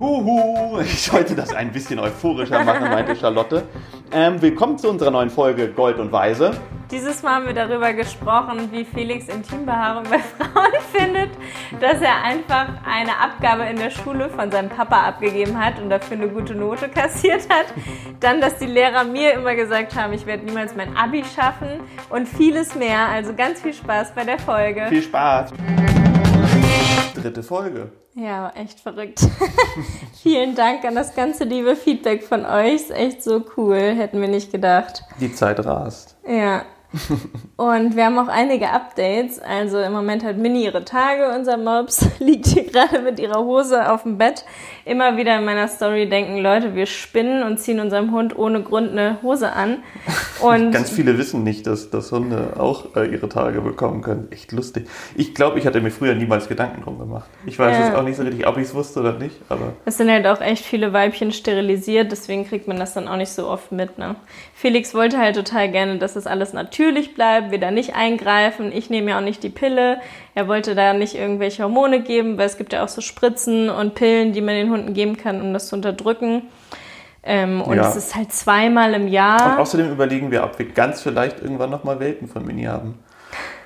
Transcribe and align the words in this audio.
Huhu, 0.00 0.80
ich 0.80 1.02
sollte 1.02 1.34
das 1.34 1.52
ein 1.52 1.72
bisschen 1.72 1.98
euphorischer 1.98 2.64
machen, 2.64 2.88
meinte 2.88 3.14
Charlotte. 3.14 3.64
Ähm, 4.10 4.40
willkommen 4.40 4.78
zu 4.78 4.88
unserer 4.88 5.10
neuen 5.10 5.28
Folge 5.28 5.68
Gold 5.68 5.98
und 5.98 6.10
Weise. 6.10 6.52
Dieses 6.90 7.22
Mal 7.22 7.34
haben 7.34 7.46
wir 7.46 7.52
darüber 7.52 7.92
gesprochen, 7.92 8.70
wie 8.72 8.86
Felix 8.86 9.28
Intimbehaarung 9.28 10.04
bei 10.04 10.18
Frauen 10.38 10.72
findet, 10.90 11.28
dass 11.82 12.00
er 12.00 12.24
einfach 12.24 12.68
eine 12.90 13.18
Abgabe 13.20 13.64
in 13.64 13.76
der 13.76 13.90
Schule 13.90 14.30
von 14.30 14.50
seinem 14.50 14.70
Papa 14.70 15.02
abgegeben 15.02 15.62
hat 15.62 15.78
und 15.78 15.90
dafür 15.90 16.16
eine 16.16 16.28
gute 16.28 16.54
Note 16.54 16.88
kassiert 16.88 17.42
hat. 17.50 17.66
Dann, 18.20 18.40
dass 18.40 18.56
die 18.56 18.66
Lehrer 18.66 19.04
mir 19.04 19.34
immer 19.34 19.54
gesagt 19.54 19.94
haben, 19.96 20.14
ich 20.14 20.24
werde 20.24 20.46
niemals 20.46 20.74
mein 20.74 20.96
Abi 20.96 21.22
schaffen 21.36 21.80
und 22.08 22.26
vieles 22.26 22.74
mehr. 22.74 23.06
Also 23.06 23.34
ganz 23.34 23.60
viel 23.60 23.74
Spaß 23.74 24.14
bei 24.14 24.24
der 24.24 24.38
Folge. 24.38 24.86
Viel 24.88 25.02
Spaß. 25.02 25.52
Dritte 27.14 27.42
Folge. 27.42 27.92
Ja, 28.14 28.50
echt 28.50 28.80
verrückt. 28.80 29.20
Vielen 30.22 30.54
Dank 30.54 30.84
an 30.84 30.94
das 30.94 31.14
ganze 31.14 31.44
liebe 31.44 31.76
Feedback 31.76 32.24
von 32.24 32.44
euch. 32.44 32.74
Ist 32.74 32.90
echt 32.90 33.22
so 33.22 33.44
cool. 33.56 33.76
Hätten 33.94 34.20
wir 34.20 34.28
nicht 34.28 34.50
gedacht. 34.50 35.02
Die 35.20 35.32
Zeit 35.32 35.64
rast. 35.64 36.16
Ja. 36.26 36.64
Und 37.56 37.94
wir 37.94 38.06
haben 38.06 38.18
auch 38.18 38.28
einige 38.28 38.70
Updates. 38.70 39.38
Also 39.38 39.78
im 39.78 39.92
Moment 39.92 40.24
hat 40.24 40.38
Mini 40.38 40.64
ihre 40.64 40.84
Tage. 40.84 41.32
Unser 41.34 41.56
Mops 41.56 42.06
liegt 42.18 42.46
hier 42.46 42.64
gerade 42.64 43.00
mit 43.00 43.20
ihrer 43.20 43.44
Hose 43.44 43.92
auf 43.92 44.02
dem 44.02 44.18
Bett. 44.18 44.44
Immer 44.84 45.16
wieder 45.16 45.38
in 45.38 45.44
meiner 45.44 45.68
Story 45.68 46.08
denken 46.08 46.38
Leute, 46.38 46.74
wir 46.74 46.86
spinnen 46.86 47.42
und 47.42 47.58
ziehen 47.58 47.80
unserem 47.80 48.12
Hund 48.12 48.36
ohne 48.36 48.62
Grund 48.62 48.90
eine 48.92 49.18
Hose 49.22 49.52
an. 49.52 49.78
Und 50.40 50.72
Ganz 50.72 50.88
viele 50.88 51.18
wissen 51.18 51.44
nicht, 51.44 51.66
dass, 51.66 51.90
dass 51.90 52.12
Hunde 52.12 52.54
auch 52.58 52.96
äh, 52.96 53.12
ihre 53.12 53.28
Tage 53.28 53.60
bekommen 53.60 54.00
können. 54.00 54.28
Echt 54.32 54.52
lustig. 54.52 54.88
Ich 55.14 55.34
glaube, 55.34 55.58
ich 55.58 55.66
hatte 55.66 55.82
mir 55.82 55.90
früher 55.90 56.14
niemals 56.14 56.48
Gedanken 56.48 56.82
drum 56.82 56.98
gemacht. 56.98 57.28
Ich 57.44 57.58
weiß 57.58 57.76
ja. 57.76 57.86
jetzt 57.86 57.96
auch 57.96 58.02
nicht 58.02 58.16
so 58.16 58.22
richtig, 58.22 58.46
ob 58.46 58.56
ich 58.56 58.64
es 58.64 58.74
wusste 58.74 59.00
oder 59.00 59.18
nicht. 59.18 59.36
Aber 59.50 59.74
es 59.84 59.98
sind 59.98 60.10
halt 60.10 60.26
auch 60.26 60.40
echt 60.40 60.64
viele 60.64 60.94
Weibchen 60.94 61.30
sterilisiert. 61.32 62.10
Deswegen 62.10 62.46
kriegt 62.46 62.68
man 62.68 62.78
das 62.78 62.94
dann 62.94 63.06
auch 63.06 63.18
nicht 63.18 63.32
so 63.32 63.48
oft 63.48 63.70
mit. 63.70 63.98
Ne? 63.98 64.16
Felix 64.60 64.92
wollte 64.92 65.16
halt 65.16 65.36
total 65.36 65.70
gerne, 65.70 65.96
dass 65.96 66.12
das 66.12 66.26
alles 66.26 66.52
natürlich 66.52 67.14
bleibt, 67.14 67.50
wir 67.50 67.58
da 67.58 67.70
nicht 67.70 67.94
eingreifen. 67.94 68.72
Ich 68.74 68.90
nehme 68.90 69.12
ja 69.12 69.16
auch 69.16 69.22
nicht 69.22 69.42
die 69.42 69.48
Pille. 69.48 70.02
Er 70.34 70.48
wollte 70.48 70.74
da 70.74 70.92
nicht 70.92 71.14
irgendwelche 71.14 71.62
Hormone 71.62 72.02
geben, 72.02 72.36
weil 72.36 72.44
es 72.44 72.58
gibt 72.58 72.74
ja 72.74 72.84
auch 72.84 72.88
so 72.88 73.00
Spritzen 73.00 73.70
und 73.70 73.94
Pillen, 73.94 74.34
die 74.34 74.42
man 74.42 74.54
den 74.56 74.68
Hunden 74.68 74.92
geben 74.92 75.16
kann, 75.16 75.40
um 75.40 75.54
das 75.54 75.68
zu 75.68 75.76
unterdrücken. 75.76 76.42
Ähm, 77.22 77.62
und 77.62 77.78
ja. 77.78 77.88
es 77.88 77.96
ist 77.96 78.14
halt 78.14 78.34
zweimal 78.34 78.92
im 78.92 79.08
Jahr. 79.08 79.54
Und 79.54 79.60
außerdem 79.60 79.90
überlegen 79.90 80.30
wir, 80.30 80.44
ob 80.44 80.58
wir 80.58 80.66
ganz 80.66 81.00
vielleicht 81.00 81.40
irgendwann 81.40 81.70
nochmal 81.70 81.98
Welten 81.98 82.28
von 82.28 82.44
Mini 82.44 82.64
haben 82.64 82.98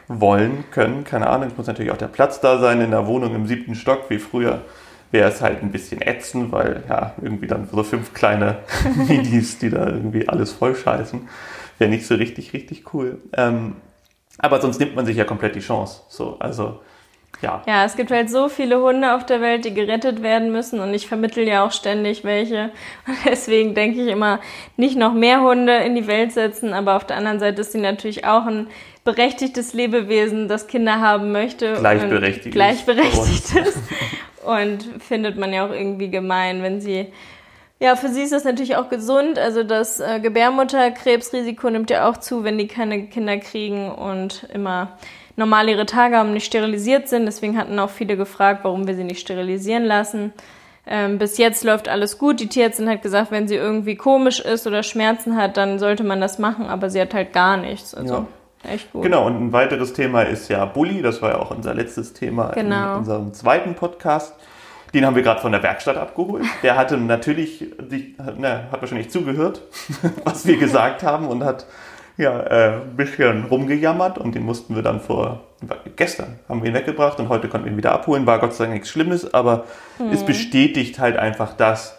wollen, 0.06 0.62
können. 0.70 1.02
Keine 1.02 1.26
Ahnung, 1.26 1.48
es 1.48 1.56
muss 1.56 1.66
natürlich 1.66 1.90
auch 1.90 1.96
der 1.96 2.06
Platz 2.06 2.38
da 2.38 2.60
sein 2.60 2.80
in 2.80 2.92
der 2.92 3.08
Wohnung 3.08 3.34
im 3.34 3.48
siebten 3.48 3.74
Stock, 3.74 4.10
wie 4.10 4.20
früher 4.20 4.60
wäre 5.14 5.30
es 5.30 5.40
halt 5.40 5.62
ein 5.62 5.70
bisschen 5.70 6.02
ätzend, 6.02 6.50
weil 6.50 6.82
ja, 6.88 7.14
irgendwie 7.22 7.46
dann 7.46 7.68
so 7.70 7.84
fünf 7.84 8.12
kleine 8.12 8.58
Midis, 9.08 9.58
die 9.58 9.70
da 9.70 9.86
irgendwie 9.86 10.28
alles 10.28 10.52
voll 10.52 10.74
scheißen, 10.74 11.28
wäre 11.78 11.88
nicht 11.88 12.04
so 12.04 12.16
richtig, 12.16 12.52
richtig 12.52 12.92
cool. 12.92 13.22
Ähm, 13.32 13.76
aber 14.38 14.60
sonst 14.60 14.80
nimmt 14.80 14.96
man 14.96 15.06
sich 15.06 15.16
ja 15.16 15.22
komplett 15.22 15.54
die 15.54 15.60
Chance. 15.60 16.02
So, 16.08 16.36
also 16.40 16.80
ja. 17.42 17.62
Ja, 17.64 17.84
es 17.84 17.94
gibt 17.94 18.10
halt 18.10 18.28
so 18.28 18.48
viele 18.48 18.80
Hunde 18.80 19.14
auf 19.14 19.24
der 19.24 19.40
Welt, 19.40 19.64
die 19.64 19.72
gerettet 19.72 20.20
werden 20.20 20.50
müssen 20.50 20.80
und 20.80 20.92
ich 20.92 21.06
vermittel 21.06 21.46
ja 21.46 21.64
auch 21.64 21.72
ständig 21.72 22.24
welche. 22.24 22.70
Und 23.06 23.16
deswegen 23.24 23.76
denke 23.76 24.02
ich 24.02 24.08
immer, 24.08 24.40
nicht 24.76 24.98
noch 24.98 25.14
mehr 25.14 25.42
Hunde 25.42 25.76
in 25.76 25.94
die 25.94 26.08
Welt 26.08 26.32
setzen, 26.32 26.72
aber 26.72 26.96
auf 26.96 27.06
der 27.06 27.16
anderen 27.16 27.38
Seite 27.38 27.60
ist 27.60 27.70
sie 27.70 27.80
natürlich 27.80 28.26
auch 28.26 28.46
ein 28.46 28.66
berechtigtes 29.04 29.74
Lebewesen, 29.74 30.48
das 30.48 30.66
Kinder 30.66 31.00
haben 31.00 31.30
möchte. 31.30 31.74
Gleichberechtigt. 31.74 32.52
Gleichberechtigt 32.52 33.54
ist. 33.54 33.78
Und 34.44 35.02
findet 35.02 35.36
man 35.36 35.52
ja 35.52 35.66
auch 35.66 35.72
irgendwie 35.72 36.10
gemein, 36.10 36.62
wenn 36.62 36.80
sie 36.80 37.12
ja, 37.80 37.96
für 37.96 38.08
sie 38.08 38.22
ist 38.22 38.32
das 38.32 38.44
natürlich 38.44 38.76
auch 38.76 38.88
gesund. 38.88 39.38
Also 39.38 39.62
das 39.62 40.00
äh, 40.00 40.20
Gebärmutterkrebsrisiko 40.20 41.68
nimmt 41.70 41.90
ja 41.90 42.08
auch 42.08 42.16
zu, 42.16 42.44
wenn 42.44 42.56
die 42.56 42.68
keine 42.68 43.08
Kinder 43.08 43.36
kriegen 43.36 43.90
und 43.90 44.48
immer 44.54 44.96
normal 45.36 45.68
ihre 45.68 45.84
Tage 45.84 46.16
haben, 46.16 46.32
nicht 46.32 46.46
sterilisiert 46.46 47.08
sind. 47.08 47.26
Deswegen 47.26 47.58
hatten 47.58 47.78
auch 47.78 47.90
viele 47.90 48.16
gefragt, 48.16 48.60
warum 48.62 48.86
wir 48.86 48.94
sie 48.94 49.04
nicht 49.04 49.20
sterilisieren 49.20 49.84
lassen. 49.84 50.32
Ähm, 50.86 51.18
bis 51.18 51.38
jetzt 51.38 51.64
läuft 51.64 51.88
alles 51.88 52.18
gut. 52.18 52.40
Die 52.40 52.48
Tierärztin 52.48 52.88
hat 52.88 53.02
gesagt, 53.02 53.30
wenn 53.30 53.48
sie 53.48 53.56
irgendwie 53.56 53.96
komisch 53.96 54.40
ist 54.40 54.66
oder 54.66 54.82
Schmerzen 54.82 55.36
hat, 55.36 55.56
dann 55.56 55.78
sollte 55.78 56.04
man 56.04 56.20
das 56.20 56.38
machen, 56.38 56.66
aber 56.66 56.90
sie 56.90 57.00
hat 57.00 57.14
halt 57.14 57.32
gar 57.32 57.56
nichts. 57.56 57.94
Also 57.94 58.14
ja. 58.14 58.26
Echt 58.68 58.92
gut. 58.92 59.02
Genau, 59.02 59.26
und 59.26 59.36
ein 59.36 59.52
weiteres 59.52 59.92
Thema 59.92 60.22
ist 60.22 60.48
ja 60.48 60.64
Bulli. 60.64 61.02
Das 61.02 61.22
war 61.22 61.30
ja 61.30 61.38
auch 61.38 61.50
unser 61.50 61.74
letztes 61.74 62.12
Thema 62.12 62.48
genau. 62.52 62.92
in 62.92 62.98
unserem 62.98 63.32
zweiten 63.34 63.74
Podcast. 63.74 64.34
Den 64.94 65.04
haben 65.04 65.16
wir 65.16 65.22
gerade 65.22 65.40
von 65.40 65.50
der 65.50 65.62
Werkstatt 65.62 65.96
abgeholt. 65.96 66.44
Der 66.62 66.76
hatte 66.76 66.96
natürlich, 66.96 67.64
ne, 68.38 68.68
hat 68.70 68.80
wahrscheinlich 68.80 69.10
zugehört, 69.10 69.62
was 70.24 70.46
wir 70.46 70.56
gesagt 70.56 71.02
haben 71.02 71.26
und 71.26 71.44
hat 71.44 71.66
ja, 72.16 72.40
äh, 72.42 72.72
ein 72.74 72.96
bisschen 72.96 73.44
rumgejammert 73.46 74.18
und 74.18 74.34
den 74.34 74.44
mussten 74.44 74.76
wir 74.76 74.82
dann 74.82 75.00
vor, 75.00 75.40
gestern 75.96 76.38
haben 76.48 76.62
wir 76.62 76.68
ihn 76.70 76.74
weggebracht 76.74 77.18
und 77.18 77.28
heute 77.28 77.48
konnten 77.48 77.66
wir 77.66 77.72
ihn 77.72 77.76
wieder 77.76 77.92
abholen. 77.92 78.24
War 78.26 78.38
Gott 78.38 78.54
sei 78.54 78.64
Dank 78.64 78.74
nichts 78.74 78.90
Schlimmes, 78.90 79.34
aber 79.34 79.64
mhm. 79.98 80.12
es 80.12 80.24
bestätigt 80.24 81.00
halt 81.00 81.16
einfach 81.16 81.54
das, 81.54 81.98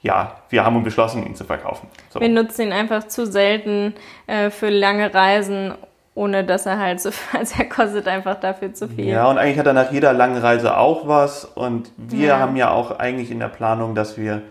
ja, 0.00 0.36
wir 0.48 0.64
haben 0.64 0.82
beschlossen, 0.82 1.26
ihn 1.26 1.34
zu 1.34 1.44
verkaufen. 1.44 1.88
So. 2.10 2.20
Wir 2.20 2.30
nutzen 2.30 2.62
ihn 2.62 2.72
einfach 2.72 3.06
zu 3.08 3.26
selten 3.26 3.94
äh, 4.26 4.48
für 4.50 4.70
lange 4.70 5.12
Reisen 5.12 5.74
ohne 6.14 6.44
dass 6.44 6.66
er 6.66 6.78
halt 6.78 7.00
so, 7.00 7.10
also 7.32 7.54
er 7.58 7.68
kostet 7.68 8.08
einfach 8.08 8.38
dafür 8.38 8.74
zu 8.74 8.88
viel. 8.88 9.06
Ja, 9.06 9.26
und 9.26 9.38
eigentlich 9.38 9.58
hat 9.58 9.66
er 9.66 9.72
nach 9.72 9.92
jeder 9.92 10.12
langen 10.12 10.38
Reise 10.40 10.76
auch 10.76 11.08
was. 11.08 11.44
Und 11.44 11.92
wir 11.96 12.28
ja. 12.28 12.38
haben 12.38 12.56
ja 12.56 12.70
auch 12.70 12.98
eigentlich 12.98 13.30
in 13.30 13.38
der 13.38 13.48
Planung, 13.48 13.94
dass 13.94 14.16
wir, 14.16 14.42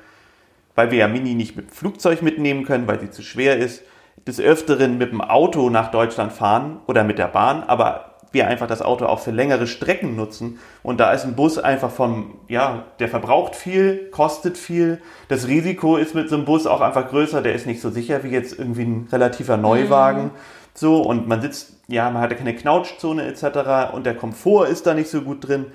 weil 0.75 0.91
wir 0.91 0.99
ja 0.99 1.07
Mini 1.07 1.35
nicht 1.35 1.55
mit 1.55 1.69
dem 1.69 1.73
Flugzeug 1.73 2.21
mitnehmen 2.21 2.65
können, 2.65 2.87
weil 2.87 2.99
sie 2.99 3.11
zu 3.11 3.21
schwer 3.21 3.57
ist, 3.57 3.83
des 4.27 4.39
Öfteren 4.39 4.97
mit 4.97 5.11
dem 5.11 5.21
Auto 5.21 5.69
nach 5.69 5.89
Deutschland 5.91 6.31
fahren 6.31 6.79
oder 6.87 7.03
mit 7.03 7.17
der 7.17 7.27
Bahn, 7.27 7.63
aber 7.63 8.11
wir 8.31 8.47
einfach 8.47 8.67
das 8.67 8.81
Auto 8.81 9.05
auch 9.05 9.19
für 9.19 9.31
längere 9.31 9.67
Strecken 9.67 10.15
nutzen. 10.15 10.59
Und 10.83 10.99
da 10.99 11.11
ist 11.11 11.25
ein 11.25 11.35
Bus 11.35 11.57
einfach 11.57 11.91
vom, 11.91 12.39
ja, 12.47 12.85
der 12.99 13.09
verbraucht 13.09 13.55
viel, 13.55 14.09
kostet 14.11 14.57
viel. 14.57 15.01
Das 15.27 15.47
Risiko 15.47 15.97
ist 15.97 16.15
mit 16.15 16.29
so 16.29 16.35
einem 16.35 16.45
Bus 16.45 16.65
auch 16.65 16.81
einfach 16.81 17.09
größer, 17.09 17.41
der 17.41 17.53
ist 17.53 17.67
nicht 17.67 17.81
so 17.81 17.89
sicher 17.89 18.23
wie 18.23 18.29
jetzt 18.29 18.57
irgendwie 18.57 18.83
ein 18.83 19.09
relativer 19.11 19.57
Neuwagen. 19.57 20.25
Mhm. 20.25 20.31
So, 20.73 21.01
und 21.01 21.27
man 21.27 21.41
sitzt, 21.41 21.73
ja, 21.87 22.09
man 22.09 22.21
hat 22.21 22.31
ja 22.31 22.37
keine 22.37 22.55
Knautschzone 22.55 23.25
etc. 23.25 23.93
und 23.93 24.05
der 24.05 24.15
Komfort 24.15 24.67
ist 24.67 24.87
da 24.87 24.93
nicht 24.93 25.09
so 25.09 25.21
gut 25.21 25.47
drin. 25.47 25.67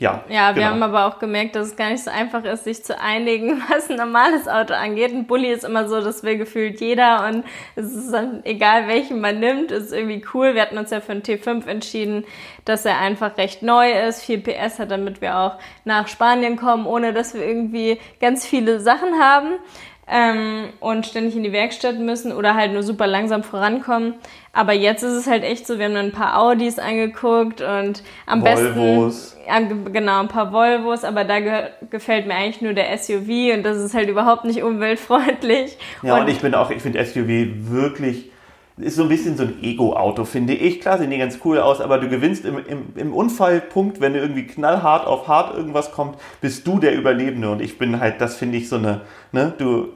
Ja, 0.00 0.22
ja, 0.28 0.54
wir 0.54 0.62
genau. 0.62 0.66
haben 0.66 0.82
aber 0.84 1.06
auch 1.06 1.18
gemerkt, 1.18 1.56
dass 1.56 1.66
es 1.66 1.76
gar 1.76 1.90
nicht 1.90 2.04
so 2.04 2.10
einfach 2.12 2.44
ist, 2.44 2.62
sich 2.62 2.84
zu 2.84 3.00
einigen, 3.00 3.60
was 3.68 3.90
ein 3.90 3.96
normales 3.96 4.46
Auto 4.46 4.72
angeht. 4.72 5.10
Ein 5.10 5.26
Bulli 5.26 5.50
ist 5.50 5.64
immer 5.64 5.88
so, 5.88 6.00
das 6.00 6.22
will 6.22 6.38
gefühlt 6.38 6.80
jeder 6.80 7.26
und 7.26 7.44
es 7.74 7.92
ist 7.92 8.12
dann 8.12 8.44
egal, 8.44 8.86
welchen 8.86 9.20
man 9.20 9.40
nimmt, 9.40 9.72
ist 9.72 9.92
irgendwie 9.92 10.24
cool. 10.32 10.54
Wir 10.54 10.62
hatten 10.62 10.78
uns 10.78 10.90
ja 10.90 11.00
für 11.00 11.10
einen 11.10 11.22
T5 11.22 11.66
entschieden, 11.66 12.24
dass 12.64 12.84
er 12.84 12.98
einfach 13.00 13.36
recht 13.38 13.62
neu 13.62 13.90
ist, 13.90 14.22
viel 14.22 14.38
PS 14.38 14.78
hat, 14.78 14.92
damit 14.92 15.20
wir 15.20 15.36
auch 15.36 15.58
nach 15.84 16.06
Spanien 16.06 16.54
kommen, 16.54 16.86
ohne 16.86 17.12
dass 17.12 17.34
wir 17.34 17.44
irgendwie 17.44 17.98
ganz 18.20 18.46
viele 18.46 18.78
Sachen 18.78 19.18
haben 19.18 19.54
ähm, 20.10 20.70
und 20.80 21.06
ständig 21.06 21.36
in 21.36 21.42
die 21.42 21.52
Werkstatt 21.52 21.98
müssen 21.98 22.32
oder 22.32 22.54
halt 22.54 22.72
nur 22.72 22.82
super 22.82 23.06
langsam 23.06 23.42
vorankommen. 23.42 24.14
Aber 24.52 24.72
jetzt 24.72 25.02
ist 25.02 25.12
es 25.12 25.26
halt 25.26 25.44
echt 25.44 25.66
so, 25.66 25.78
wir 25.78 25.86
haben 25.86 25.96
ein 25.96 26.12
paar 26.12 26.40
Audis 26.40 26.78
angeguckt 26.78 27.60
und 27.60 28.02
am 28.26 28.42
Volvos. 28.42 29.36
besten, 29.36 29.46
ja, 29.46 29.90
genau, 29.92 30.20
ein 30.20 30.28
paar 30.28 30.52
Volvos, 30.52 31.04
aber 31.04 31.24
da 31.24 31.38
gefällt 31.90 32.26
mir 32.26 32.34
eigentlich 32.34 32.62
nur 32.62 32.72
der 32.72 32.96
SUV 32.96 33.54
und 33.54 33.62
das 33.62 33.76
ist 33.76 33.94
halt 33.94 34.08
überhaupt 34.08 34.44
nicht 34.44 34.62
umweltfreundlich. 34.62 35.76
Ja, 36.02 36.14
und, 36.14 36.22
und 36.22 36.28
ich 36.28 36.40
bin 36.40 36.54
auch, 36.54 36.70
ich 36.70 36.82
finde 36.82 37.04
SUV 37.04 37.70
wirklich 37.70 38.30
ist 38.80 38.96
so 38.96 39.02
ein 39.02 39.08
bisschen 39.08 39.36
so 39.36 39.42
ein 39.42 39.62
Ego-Auto, 39.62 40.24
finde 40.24 40.54
ich. 40.54 40.80
Klar, 40.80 40.98
sehen 40.98 41.10
die 41.10 41.18
ganz 41.18 41.40
cool 41.44 41.58
aus, 41.58 41.80
aber 41.80 41.98
du 41.98 42.08
gewinnst 42.08 42.44
im, 42.44 42.58
im, 42.66 42.82
im 42.94 43.12
Unfallpunkt, 43.12 44.00
wenn 44.00 44.12
du 44.12 44.20
irgendwie 44.20 44.46
knallhart 44.46 45.06
auf 45.06 45.26
hart 45.26 45.56
irgendwas 45.56 45.92
kommt, 45.92 46.16
bist 46.40 46.66
du 46.66 46.78
der 46.78 46.94
Überlebende. 46.94 47.50
Und 47.50 47.60
ich 47.60 47.78
bin 47.78 48.00
halt, 48.00 48.20
das 48.20 48.36
finde 48.36 48.58
ich 48.58 48.68
so 48.68 48.76
eine, 48.76 49.02
ne, 49.32 49.52
du, 49.58 49.88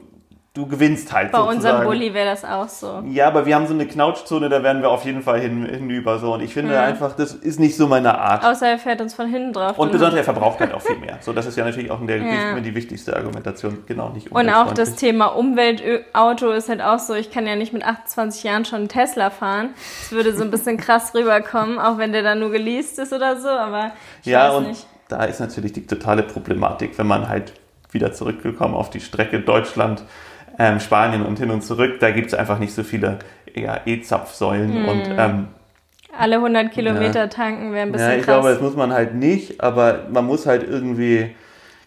du 0.53 0.67
gewinnst 0.67 1.11
halt. 1.11 1.31
Bei 1.31 1.39
sozusagen. 1.39 1.57
unserem 1.57 1.83
Bulli 1.85 2.13
wäre 2.13 2.29
das 2.29 2.45
auch 2.45 2.69
so. 2.69 3.03
Ja, 3.07 3.27
aber 3.27 3.47
wir 3.47 3.55
haben 3.55 3.65
so 3.65 3.73
eine 3.73 3.87
Knautschzone, 3.87 4.49
da 4.49 4.61
werden 4.61 4.83
wir 4.83 4.91
auf 4.91 5.03
jeden 5.03 5.23
Fall 5.23 5.39
hin, 5.39 5.65
hinüber 5.65 6.19
so. 6.19 6.33
Und 6.35 6.41
ich 6.41 6.53
finde 6.53 6.75
ja. 6.75 6.83
einfach, 6.83 7.15
das 7.15 7.33
ist 7.33 7.59
nicht 7.59 7.75
so 7.75 7.87
meine 7.87 8.19
Art. 8.19 8.45
Außer 8.45 8.67
er 8.67 8.77
fährt 8.77 9.01
uns 9.01 9.15
von 9.15 9.27
hinten 9.27 9.53
drauf. 9.53 9.79
Und 9.79 9.91
besonders 9.91 10.15
er 10.15 10.23
verbraucht 10.23 10.59
halt 10.59 10.71
auch 10.73 10.81
viel 10.81 10.97
mehr. 10.97 11.17
So, 11.21 11.33
das 11.33 11.47
ist 11.47 11.57
ja 11.57 11.65
natürlich 11.65 11.89
auch 11.89 11.99
in 11.99 12.07
der 12.07 12.17
ja. 12.17 12.59
die 12.59 12.75
wichtigste 12.75 13.15
Argumentation. 13.15 13.79
Genau, 13.87 14.09
nicht 14.09 14.31
Und 14.31 14.49
auch 14.49 14.73
das 14.73 14.95
Thema 14.95 15.27
Umweltauto 15.27 16.51
ist 16.51 16.69
halt 16.69 16.81
auch 16.81 16.99
so, 16.99 17.15
ich 17.15 17.31
kann 17.31 17.47
ja 17.47 17.55
nicht 17.55 17.73
mit 17.73 17.83
28 17.83 18.43
Jahren 18.43 18.65
schon 18.65 18.79
einen 18.79 18.89
Tesla 18.89 19.31
fahren. 19.31 19.69
Das 20.01 20.11
würde 20.11 20.35
so 20.35 20.43
ein 20.43 20.51
bisschen 20.51 20.77
krass 20.77 21.15
rüberkommen, 21.15 21.79
auch 21.79 21.97
wenn 21.97 22.11
der 22.11 22.21
dann 22.21 22.39
nur 22.39 22.51
geleast 22.51 22.99
ist 22.99 23.11
oder 23.11 23.39
so, 23.39 23.49
aber 23.49 23.91
ich 24.21 24.27
ja, 24.27 24.49
weiß 24.49 24.57
und 24.57 24.67
nicht. 24.67 24.87
Da 25.07 25.23
ist 25.23 25.39
natürlich 25.39 25.73
die 25.73 25.85
totale 25.85 26.23
Problematik, 26.23 26.97
wenn 26.97 27.07
man 27.07 27.27
halt 27.27 27.53
wieder 27.91 28.13
zurückgekommen 28.13 28.75
auf 28.75 28.89
die 28.89 28.99
Strecke 28.99 29.39
Deutschland 29.39 30.03
ähm, 30.57 30.79
Spanien 30.79 31.25
und 31.25 31.39
hin 31.39 31.51
und 31.51 31.63
zurück, 31.63 31.99
da 31.99 32.11
gibt 32.11 32.27
es 32.27 32.33
einfach 32.33 32.59
nicht 32.59 32.73
so 32.73 32.83
viele 32.83 33.19
ja, 33.55 33.81
E-Zapfsäulen 33.85 34.73
hm. 34.73 34.85
und 34.85 35.03
ähm, 35.17 35.47
alle 36.17 36.35
100 36.35 36.71
Kilometer 36.71 37.21
ja. 37.21 37.27
tanken 37.27 37.71
wäre 37.71 37.83
ein 37.83 37.91
bisschen 37.91 38.07
Ja, 38.07 38.15
ich 38.15 38.23
krass. 38.23 38.35
glaube, 38.35 38.49
das 38.49 38.61
muss 38.61 38.75
man 38.75 38.93
halt 38.93 39.15
nicht, 39.15 39.61
aber 39.61 40.01
man 40.11 40.25
muss 40.25 40.45
halt 40.45 40.63
irgendwie, 40.67 41.35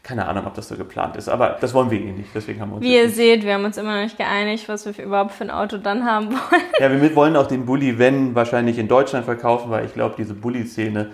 keine 0.03 0.27
Ahnung, 0.27 0.47
ob 0.47 0.55
das 0.55 0.69
so 0.69 0.75
geplant 0.75 1.17
ist, 1.17 1.29
aber 1.29 1.57
das 1.61 1.73
wollen 1.75 1.91
wir 1.91 2.01
eh 2.01 2.11
nicht, 2.11 2.31
deswegen 2.35 2.61
haben 2.61 2.71
wir 2.71 2.77
uns. 2.77 2.85
Wie 2.85 2.97
ihr 2.97 3.09
seht, 3.09 3.45
wir 3.45 3.55
haben 3.55 3.65
uns 3.65 3.77
immer 3.77 3.95
noch 3.95 4.03
nicht 4.03 4.19
geeinigt, 4.19 4.69
was 4.69 4.85
wir 4.85 5.05
überhaupt 5.05 5.33
für 5.33 5.45
ein 5.45 5.51
Auto 5.51 5.77
dann 5.77 6.05
haben 6.05 6.31
wollen. 6.31 6.63
Ja, 6.81 6.91
wir 6.91 7.15
wollen 7.15 7.37
auch 7.37 7.47
den 7.47 7.67
Bulli, 7.67 7.99
wenn, 7.99 8.35
wahrscheinlich 8.35 8.79
in 8.79 8.89
Deutschland 8.89 9.25
verkaufen, 9.25 9.71
weil 9.71 9.85
ich 9.85 9.95
glaube, 9.95 10.17
diese 10.19 10.35
Bulli-Szene 10.35 11.11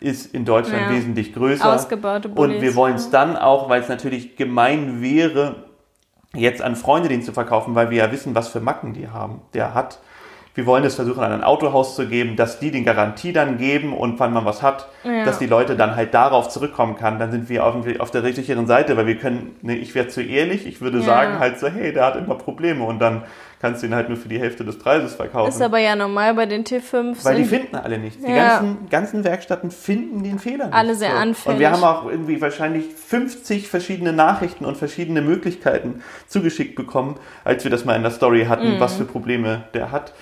ist 0.00 0.34
in 0.34 0.44
Deutschland 0.44 0.82
ja. 0.88 0.90
wesentlich 0.90 1.34
größer. 1.34 1.74
Ausgebaute 1.74 2.28
Bullis, 2.28 2.56
Und 2.56 2.62
wir 2.62 2.74
wollen 2.74 2.96
es 2.96 3.10
dann 3.10 3.36
auch, 3.36 3.68
weil 3.68 3.80
es 3.82 3.88
natürlich 3.88 4.36
gemein 4.36 5.02
wäre, 5.02 5.56
jetzt 6.34 6.62
an 6.62 6.76
Freunde 6.76 7.08
den 7.08 7.22
zu 7.22 7.32
verkaufen, 7.32 7.74
weil 7.74 7.90
wir 7.90 7.98
ja 7.98 8.12
wissen, 8.12 8.34
was 8.34 8.48
für 8.48 8.60
Macken 8.60 8.92
die 8.92 9.08
haben, 9.08 9.40
der 9.54 9.74
hat. 9.74 9.98
Wir 10.54 10.66
wollen 10.66 10.84
es 10.84 10.94
versuchen, 10.94 11.20
an 11.24 11.32
ein 11.32 11.42
Autohaus 11.42 11.96
zu 11.96 12.06
geben, 12.06 12.36
dass 12.36 12.60
die 12.60 12.70
den 12.70 12.84
Garantie 12.84 13.32
dann 13.32 13.58
geben 13.58 13.92
und 13.92 14.20
wenn 14.20 14.32
man 14.32 14.44
was 14.44 14.62
hat, 14.62 14.88
ja. 15.02 15.24
dass 15.24 15.40
die 15.40 15.46
Leute 15.46 15.74
dann 15.74 15.96
halt 15.96 16.14
darauf 16.14 16.48
zurückkommen 16.48 16.94
kann. 16.94 17.18
Dann 17.18 17.32
sind 17.32 17.48
wir 17.48 17.66
auf, 17.66 17.74
auf 17.98 18.12
der 18.12 18.22
richtigen 18.22 18.66
Seite, 18.68 18.96
weil 18.96 19.08
wir 19.08 19.18
können, 19.18 19.56
ne, 19.62 19.76
ich 19.76 19.96
wäre 19.96 20.06
zu 20.06 20.22
ehrlich, 20.22 20.64
ich 20.64 20.80
würde 20.80 20.98
ja. 20.98 21.04
sagen 21.04 21.40
halt 21.40 21.58
so, 21.58 21.66
hey, 21.66 21.92
der 21.92 22.06
hat 22.06 22.16
immer 22.16 22.36
Probleme 22.36 22.84
und 22.84 23.00
dann 23.00 23.24
kannst 23.60 23.82
du 23.82 23.86
ihn 23.86 23.94
halt 23.94 24.08
nur 24.08 24.18
für 24.18 24.28
die 24.28 24.38
Hälfte 24.38 24.64
des 24.64 24.78
Preises 24.78 25.14
verkaufen. 25.14 25.48
Ist 25.48 25.62
aber 25.62 25.78
ja 25.78 25.96
normal 25.96 26.34
bei 26.34 26.46
den 26.46 26.64
T5. 26.64 27.24
Weil 27.24 27.36
die 27.36 27.44
finden 27.44 27.76
alle 27.76 27.98
nichts. 27.98 28.22
Die 28.24 28.30
ja. 28.30 28.58
ganzen, 28.58 28.88
ganzen 28.90 29.24
Werkstätten 29.24 29.70
finden 29.70 30.22
den 30.22 30.38
Fehler 30.38 30.66
nicht. 30.66 30.74
Alle 30.74 30.94
sehr 30.94 31.12
so. 31.12 31.16
anfällig. 31.16 31.54
Und 31.54 31.60
wir 31.60 31.70
haben 31.70 31.84
auch 31.84 32.06
irgendwie 32.06 32.40
wahrscheinlich 32.40 32.86
50 32.94 33.68
verschiedene 33.68 34.12
Nachrichten 34.12 34.64
und 34.64 34.76
verschiedene 34.76 35.22
Möglichkeiten 35.22 36.02
zugeschickt 36.26 36.74
bekommen, 36.74 37.16
als 37.44 37.64
wir 37.64 37.70
das 37.70 37.84
mal 37.84 37.96
in 37.96 38.02
der 38.02 38.12
Story 38.12 38.46
hatten, 38.46 38.76
mhm. 38.76 38.80
was 38.80 38.96
für 38.96 39.04
Probleme 39.04 39.64
der 39.74 39.92
hat. 39.92 40.12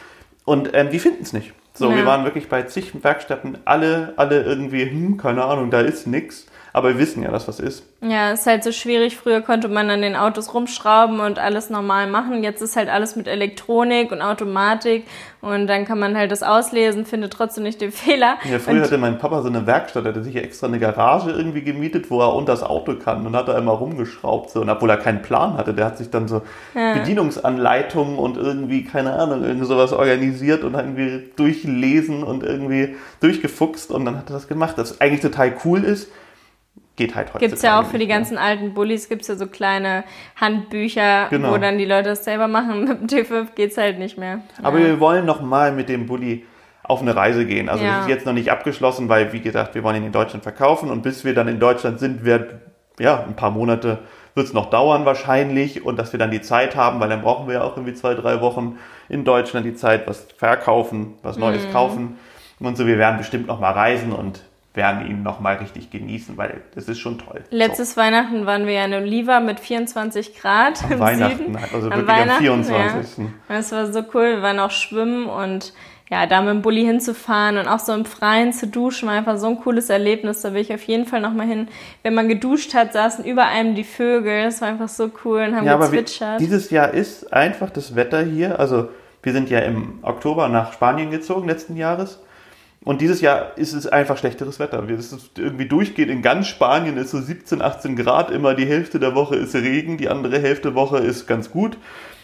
Und 0.45 0.71
ähm, 0.75 0.91
die 0.91 0.99
finden 0.99 1.23
es 1.23 1.33
nicht. 1.33 1.53
So, 1.75 1.91
ja. 1.91 1.97
wir 1.97 2.07
waren 2.07 2.25
wirklich 2.25 2.49
bei 2.49 2.63
zig 2.63 3.03
Werkstätten, 3.03 3.59
alle, 3.65 4.13
alle 4.17 4.43
irgendwie, 4.43 4.85
hm, 4.85 5.17
keine 5.17 5.45
Ahnung, 5.45 5.71
da 5.71 5.81
ist 5.81 6.07
nichts. 6.07 6.47
Aber 6.75 6.89
wir 6.89 6.99
wissen 6.99 7.23
ja, 7.23 7.31
dass 7.31 7.47
was 7.49 7.61
ist. 7.61 7.85
Ja, 8.01 8.33
ist 8.33 8.47
halt 8.47 8.65
so 8.65 8.73
schwierig. 8.73 9.17
Früher 9.17 9.43
konnte 9.43 9.69
man 9.69 9.91
an 9.91 10.01
den 10.01 10.17
Autos 10.17 10.55
rumschrauben 10.55 11.21
und 11.21 11.39
alles 11.39 11.69
normal 11.69 12.07
machen. 12.07 12.43
Jetzt 12.43 12.63
ist 12.63 12.77
halt 12.77 12.89
alles 12.89 13.15
mit 13.15 13.29
Elektronik 13.29 14.11
und 14.11 14.23
Automatik 14.23 15.05
und 15.43 15.67
dann 15.67 15.85
kann 15.85 15.99
man 15.99 16.17
halt 16.17 16.31
das 16.31 16.43
auslesen, 16.43 17.05
findet 17.05 17.33
trotzdem 17.33 17.65
nicht 17.65 17.81
den 17.81 17.93
Fehler. 17.93 18.39
Ja, 18.51 18.59
früher 18.59 18.77
und 18.77 18.83
hatte 18.83 18.97
mein 18.97 19.19
Papa 19.19 19.43
so 19.43 19.49
eine 19.49 19.67
Werkstatt, 19.67 20.05
der 20.05 20.13
hatte 20.13 20.23
sich 20.23 20.37
extra 20.37 20.69
eine 20.69 20.79
Garage 20.79 21.31
irgendwie 21.31 21.63
gemietet, 21.63 22.11
wo 22.11 22.21
er 22.21 22.33
unter 22.35 22.53
das 22.53 22.63
Auto 22.63 22.95
kann 22.95 23.27
und 23.27 23.37
hat 23.37 23.49
da 23.49 23.59
immer 23.59 23.73
rumgeschraubt. 23.73 24.51
So. 24.51 24.61
Und 24.61 24.71
obwohl 24.71 24.89
er 24.89 24.97
keinen 24.97 25.21
Plan 25.21 25.59
hatte, 25.59 25.75
der 25.75 25.87
hat 25.87 25.99
sich 25.99 26.11
dann 26.11 26.27
so 26.27 26.43
ja. 26.75 26.95
Bedienungsanleitungen 26.95 28.17
und 28.17 28.39
irgendwie, 28.39 28.85
keine 28.85 29.13
Ahnung, 29.15 29.45
irgendwie 29.45 29.67
sowas 29.67 29.93
organisiert 29.93 30.65
und 30.65 30.75
irgendwie 30.75 31.25
durchlesen 31.37 32.23
und 32.23 32.45
irgendwie 32.45 32.97
durchgefuchst 33.21 33.91
und 33.91 34.05
dann 34.07 34.17
hat 34.17 34.31
er 34.31 34.35
das 34.35 34.49
gemacht. 34.49 34.79
Das 34.79 35.01
eigentlich 35.01 35.21
total 35.21 35.55
cool 35.65 35.85
ist 35.85 36.09
geht 36.97 37.15
halt 37.15 37.29
heutzutage. 37.29 37.47
Gibt 37.47 37.57
es 37.57 37.63
ja 37.63 37.81
auch 37.81 37.87
für 37.87 37.99
die 37.99 38.07
ganzen 38.07 38.39
alten 38.39 38.75
Bullies, 38.75 39.09
gibt 39.09 39.23
es 39.23 39.29
ja 39.29 39.37
so 39.37 39.47
kleine 39.47 40.05
Handbücher, 40.37 41.29
genau. 41.31 41.53
wo 41.53 41.59
dann 41.59 41.79
die 41.79 41.85
Leute 41.85 42.11
das 42.11 42.25
selber 42.25 42.49
machen. 42.49 42.85
Mit 42.89 43.01
dem 43.01 43.07
T5 43.07 43.55
geht 43.55 43.73
es 43.73 43.79
halt 43.79 43.99
nicht 43.99 44.19
mehr. 44.19 44.41
Aber 44.63 44.79
ja. 44.79 44.87
wir 44.87 45.01
wollen 45.01 45.25
noch 45.25 45.41
mal 45.41 45.73
mit 45.73 45.89
dem 45.89 46.07
Bulli 46.07 46.45
auf 46.83 47.01
eine 47.01 47.15
Reise 47.15 47.47
gehen. 47.47 47.69
Also 47.69 47.85
ja. 47.85 47.97
das 47.97 48.07
ist 48.07 48.11
jetzt 48.11 48.27
noch 48.27 48.33
nicht 48.33 48.51
abgeschlossen, 48.51 49.09
weil, 49.09 49.33
wie 49.33 49.41
gesagt, 49.41 49.75
wir 49.75 49.83
wollen 49.83 49.97
ihn 49.97 50.05
in 50.05 50.13
Deutschland 50.13 50.43
verkaufen 50.43 50.91
und 50.91 51.03
bis 51.03 51.25
wir 51.25 51.35
dann 51.35 51.49
in 51.49 51.61
Deutschland 51.61 52.01
sind, 52.01 52.25
wird, 52.25 52.57
ja, 52.99 53.23
ein 53.25 53.37
paar 53.37 53.51
Monate 53.51 54.01
wird 54.35 54.47
es 54.47 54.53
noch 54.53 54.71
dauern 54.71 55.05
wahrscheinlich 55.05 55.85
und 55.85 55.99
dass 55.99 56.13
wir 56.13 56.19
dann 56.19 56.31
die 56.31 56.41
Zeit 56.41 56.75
haben, 56.75 57.01
weil 57.01 57.09
dann 57.09 57.23
brauchen 57.23 57.47
wir 57.47 57.55
ja 57.55 57.63
auch 57.63 57.77
irgendwie 57.77 57.95
zwei, 57.95 58.15
drei 58.15 58.41
Wochen 58.41 58.79
in 59.09 59.25
Deutschland 59.25 59.67
die 59.67 59.75
Zeit, 59.75 60.07
was 60.07 60.27
verkaufen, 60.37 61.15
was 61.23 61.37
Neues 61.37 61.67
mhm. 61.67 61.73
kaufen 61.73 62.19
und 62.59 62.77
so. 62.77 62.87
Wir 62.87 62.99
werden 62.99 63.19
bestimmt 63.19 63.47
noch 63.47 63.61
mal 63.61 63.73
reisen 63.73 64.13
und 64.13 64.43
werden 64.75 65.07
ihn 65.07 65.23
nochmal 65.23 65.57
richtig 65.57 65.91
genießen, 65.91 66.37
weil 66.37 66.63
das 66.75 66.89
ist 66.89 66.99
schon 66.99 67.19
toll. 67.19 67.45
Letztes 67.51 67.95
so. 67.95 68.01
Weihnachten 68.01 68.47
waren 68.47 68.67
wir 68.67 68.73
ja 68.73 68.85
in 68.87 68.95
Oliva 68.95 69.41
mit 69.41 69.61
24 69.61 70.41
Grad 70.41 70.83
am 70.85 70.93
im 70.93 71.01
Weihnachten, 71.01 71.37
Süden. 71.39 71.57
also 71.57 71.91
am 71.91 72.07
wirklich 72.07 72.31
am 72.31 72.39
24. 72.39 73.19
Ja. 73.19 73.25
Das 73.49 73.73
war 73.73 73.93
so 73.93 74.01
cool, 74.15 74.37
wir 74.37 74.43
waren 74.43 74.59
auch 74.59 74.71
schwimmen 74.71 75.27
und 75.27 75.73
ja, 76.13 76.27
da 76.27 76.43
mit 76.43 76.51
dem 76.51 76.61
Bulli 76.61 76.85
hinzufahren 76.85 77.57
und 77.57 77.69
auch 77.69 77.79
so 77.79 77.95
im 77.95 78.05
Freien 78.05 78.53
zu 78.53 78.67
duschen, 78.67 79.09
war 79.09 79.15
einfach 79.15 79.39
so 79.39 79.47
ein 79.47 79.59
cooles 79.59 79.89
Erlebnis. 79.89 80.43
Da 80.43 80.53
will 80.53 80.61
ich 80.61 80.73
auf 80.75 80.83
jeden 80.83 81.07
Fall 81.07 81.23
nochmal 81.23 81.47
hin. 81.47 81.69
Wenn 82.03 82.13
man 82.13 82.29
geduscht 82.29 82.75
hat, 82.75 82.93
saßen 82.93 83.25
über 83.25 83.47
einem 83.47 83.75
die 83.75 83.83
Vögel. 83.83 84.43
Das 84.45 84.61
war 84.61 84.69
einfach 84.69 84.91
so 84.91 85.11
cool 85.25 85.41
und 85.41 85.57
haben 85.57 85.65
ja, 85.65 85.77
gezwitschert. 85.77 86.39
Wir, 86.39 86.47
dieses 86.47 86.69
Jahr 86.69 86.91
ist 86.91 87.33
einfach 87.33 87.71
das 87.71 87.97
Wetter 87.97 88.23
hier. 88.23 88.61
Also 88.61 88.91
wir 89.23 89.33
sind 89.33 89.49
ja 89.49 89.61
im 89.61 90.01
Oktober 90.03 90.49
nach 90.49 90.75
Spanien 90.75 91.11
gezogen 91.11 91.49
letzten 91.49 91.79
Jahres. 91.79 92.21
Und 92.85 93.01
dieses 93.01 93.21
Jahr 93.21 93.57
ist 93.57 93.75
es 93.75 93.87
einfach 93.87 94.17
schlechteres 94.17 94.59
Wetter. 94.59 94.83
Es 94.89 95.13
ist 95.13 95.39
irgendwie 95.39 95.67
durchgeht 95.67 96.09
in 96.09 96.21
ganz 96.21 96.49
Spanien 96.49 96.97
ist 96.97 97.13
so 97.13 97.21
17, 97.21 97.63
18 97.63 97.95
Grad 97.95 98.31
immer. 98.31 98.55
Die 98.55 98.67
Hälfte 98.67 98.99
der 98.99 99.15
Woche 99.15 99.37
ist 99.37 99.55
Regen, 99.55 99.99
die 99.99 100.09
andere 100.09 100.41
Hälfte 100.41 100.69
der 100.69 100.75
Woche 100.75 100.99
ist 100.99 101.29
ganz 101.29 101.51
gut. 101.51 101.79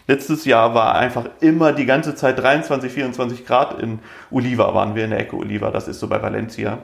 Letztes 0.08 0.46
Jahr 0.46 0.74
war 0.74 0.94
einfach 0.94 1.26
immer 1.40 1.72
die 1.72 1.84
ganze 1.84 2.14
Zeit 2.14 2.38
23, 2.38 2.90
24 2.90 3.46
Grad. 3.46 3.80
In 3.80 4.00
Oliva 4.30 4.74
waren 4.74 4.94
wir 4.94 5.04
in 5.04 5.10
der 5.10 5.20
Ecke 5.20 5.36
Oliva. 5.36 5.70
Das 5.70 5.86
ist 5.86 6.00
so 6.00 6.08
bei 6.08 6.20
Valencia. 6.20 6.78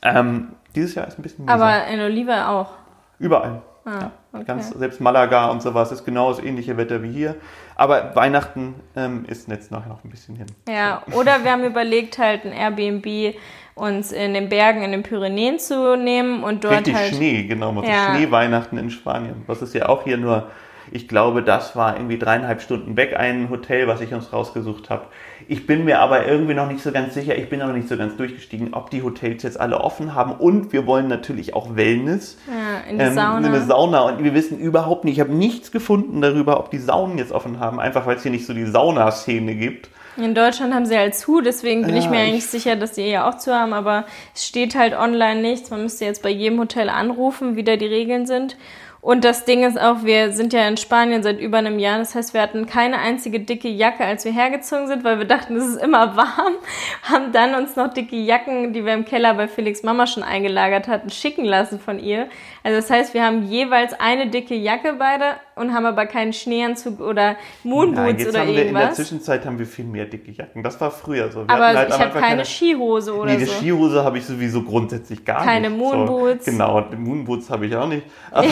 Ähm, 0.00 0.52
dieses 0.74 0.94
Jahr 0.94 1.08
ist 1.08 1.18
ein 1.18 1.22
bisschen. 1.22 1.44
Mieser. 1.44 1.54
Aber 1.54 1.86
in 1.88 2.00
Oliva 2.00 2.48
auch. 2.48 2.70
Überall. 3.18 3.62
Ah, 3.84 3.90
ja, 3.90 4.10
okay. 4.32 4.44
ganz, 4.46 4.70
selbst 4.70 5.00
Malaga 5.00 5.46
und 5.46 5.62
sowas 5.62 5.90
ist 5.90 6.04
genau 6.04 6.30
das 6.30 6.42
ähnliche 6.42 6.76
Wetter 6.76 7.02
wie 7.02 7.10
hier. 7.10 7.36
Aber 7.80 8.14
Weihnachten 8.14 8.74
ähm, 8.94 9.24
ist 9.26 9.48
jetzt 9.48 9.70
nachher 9.70 9.88
noch 9.88 10.04
ein 10.04 10.10
bisschen 10.10 10.36
hin. 10.36 10.44
Ja, 10.68 11.02
oder 11.12 11.44
wir 11.44 11.50
haben 11.50 11.64
überlegt, 11.64 12.18
halt 12.18 12.44
ein 12.44 12.52
Airbnb 12.52 13.34
uns 13.74 14.12
in 14.12 14.34
den 14.34 14.50
Bergen 14.50 14.82
in 14.82 14.92
den 14.92 15.02
Pyrenäen 15.02 15.58
zu 15.58 15.96
nehmen 15.96 16.44
und 16.44 16.62
dort 16.62 16.80
Richtig 16.80 16.94
halt... 16.94 17.14
Schnee, 17.14 17.44
genau. 17.44 17.82
Ja. 17.82 18.14
Schneeweihnachten 18.14 18.76
in 18.76 18.90
Spanien. 18.90 19.44
Was 19.46 19.62
ist 19.62 19.74
ja 19.74 19.88
auch 19.88 20.04
hier 20.04 20.18
nur 20.18 20.50
ich 20.92 21.08
glaube, 21.08 21.42
das 21.42 21.76
war 21.76 21.96
irgendwie 21.96 22.18
dreieinhalb 22.18 22.60
Stunden 22.60 22.96
weg, 22.96 23.16
ein 23.16 23.48
Hotel, 23.48 23.86
was 23.86 24.00
ich 24.00 24.12
uns 24.12 24.32
rausgesucht 24.32 24.90
habe. 24.90 25.06
Ich 25.46 25.66
bin 25.66 25.84
mir 25.84 26.00
aber 26.00 26.26
irgendwie 26.26 26.54
noch 26.54 26.68
nicht 26.68 26.82
so 26.82 26.90
ganz 26.90 27.14
sicher, 27.14 27.36
ich 27.36 27.48
bin 27.48 27.60
noch 27.60 27.72
nicht 27.72 27.88
so 27.88 27.96
ganz 27.96 28.16
durchgestiegen, 28.16 28.74
ob 28.74 28.90
die 28.90 29.02
Hotels 29.02 29.42
jetzt 29.42 29.60
alle 29.60 29.80
offen 29.80 30.14
haben. 30.14 30.32
Und 30.32 30.72
wir 30.72 30.86
wollen 30.86 31.06
natürlich 31.08 31.54
auch 31.54 31.76
Wellness. 31.76 32.38
Ja, 32.48 32.59
in 32.88 32.98
die 32.98 33.04
ähm, 33.04 33.14
Sauna. 33.14 33.38
In 33.38 33.44
eine 33.46 33.64
Sauna. 33.64 34.00
Und 34.02 34.22
wir 34.22 34.34
wissen 34.34 34.58
überhaupt 34.58 35.04
nicht, 35.04 35.14
ich 35.14 35.20
habe 35.20 35.32
nichts 35.32 35.72
gefunden 35.72 36.20
darüber, 36.20 36.58
ob 36.58 36.70
die 36.70 36.78
Saunen 36.78 37.18
jetzt 37.18 37.32
offen 37.32 37.60
haben, 37.60 37.80
einfach 37.80 38.06
weil 38.06 38.16
es 38.16 38.22
hier 38.22 38.32
nicht 38.32 38.46
so 38.46 38.54
die 38.54 38.66
Saunaszene 38.66 39.54
gibt. 39.54 39.88
In 40.16 40.34
Deutschland 40.34 40.74
haben 40.74 40.86
sie 40.86 40.98
halt 40.98 41.14
zu, 41.14 41.40
deswegen 41.40 41.82
bin 41.82 41.94
ja, 41.94 42.02
ich 42.02 42.10
mir 42.10 42.18
eigentlich 42.18 42.44
ich 42.44 42.46
sicher, 42.46 42.76
dass 42.76 42.92
die 42.92 43.02
ja 43.02 43.28
auch 43.28 43.38
zu 43.38 43.54
haben, 43.54 43.72
aber 43.72 44.04
es 44.34 44.46
steht 44.46 44.74
halt 44.74 44.94
online 44.94 45.40
nichts. 45.40 45.70
Man 45.70 45.82
müsste 45.82 46.04
jetzt 46.04 46.22
bei 46.22 46.30
jedem 46.30 46.58
Hotel 46.58 46.88
anrufen, 46.88 47.56
wie 47.56 47.62
da 47.62 47.76
die 47.76 47.86
Regeln 47.86 48.26
sind. 48.26 48.56
Und 49.02 49.24
das 49.24 49.46
Ding 49.46 49.64
ist 49.64 49.80
auch, 49.80 50.04
wir 50.04 50.32
sind 50.32 50.52
ja 50.52 50.68
in 50.68 50.76
Spanien 50.76 51.22
seit 51.22 51.40
über 51.40 51.56
einem 51.56 51.78
Jahr. 51.78 51.98
Das 51.98 52.14
heißt, 52.14 52.34
wir 52.34 52.42
hatten 52.42 52.66
keine 52.66 52.98
einzige 52.98 53.40
dicke 53.40 53.68
Jacke, 53.68 54.04
als 54.04 54.26
wir 54.26 54.32
hergezogen 54.32 54.88
sind, 54.88 55.04
weil 55.04 55.18
wir 55.18 55.24
dachten, 55.24 55.56
es 55.56 55.66
ist 55.66 55.82
immer 55.82 56.16
warm. 56.16 56.54
Haben 57.04 57.32
dann 57.32 57.54
uns 57.54 57.76
noch 57.76 57.94
dicke 57.94 58.16
Jacken, 58.16 58.74
die 58.74 58.84
wir 58.84 58.92
im 58.92 59.06
Keller 59.06 59.32
bei 59.34 59.48
Felix 59.48 59.82
Mama 59.82 60.06
schon 60.06 60.22
eingelagert 60.22 60.86
hatten, 60.86 61.08
schicken 61.08 61.46
lassen 61.46 61.80
von 61.80 61.98
ihr. 61.98 62.28
Also 62.62 62.76
das 62.76 62.90
heißt, 62.90 63.14
wir 63.14 63.24
haben 63.24 63.44
jeweils 63.44 63.98
eine 63.98 64.28
dicke 64.28 64.54
Jacke 64.54 64.94
beide 64.98 65.36
und 65.56 65.72
haben 65.72 65.86
aber 65.86 66.06
keinen 66.06 66.32
Schneeanzug 66.32 67.00
oder 67.00 67.36
Moonboots 67.64 67.96
Nein, 67.96 68.18
jetzt 68.18 68.28
oder 68.28 68.40
haben 68.40 68.48
irgendwas. 68.48 68.62
Wir 68.62 68.66
in 68.66 68.74
der 68.74 68.94
Zwischenzeit 68.94 69.46
haben 69.46 69.58
wir 69.58 69.66
viel 69.66 69.84
mehr 69.86 70.04
dicke 70.04 70.30
Jacken. 70.30 70.62
Das 70.62 70.80
war 70.80 70.90
früher 70.90 71.30
so. 71.30 71.48
Wir 71.48 71.50
aber 71.50 71.66
halt 71.68 71.88
ich 71.88 71.98
habe 71.98 72.12
keine, 72.12 72.26
keine, 72.26 72.44
Skihose 72.44 73.14
oder 73.14 73.32
nee, 73.32 73.44
so. 73.44 73.52
Nee, 73.52 73.58
Skihose 73.58 74.04
habe 74.04 74.18
ich 74.18 74.26
sowieso 74.26 74.62
grundsätzlich 74.62 75.24
gar 75.24 75.42
keine 75.42 75.70
nicht. 75.70 75.80
Keine 75.80 75.96
Moonboots. 75.96 76.44
So, 76.44 76.50
genau, 76.50 76.86
Moonboots 76.96 77.48
habe 77.48 77.66
ich 77.66 77.74
auch 77.74 77.88
nicht. 77.88 78.04
Aber, 78.30 78.48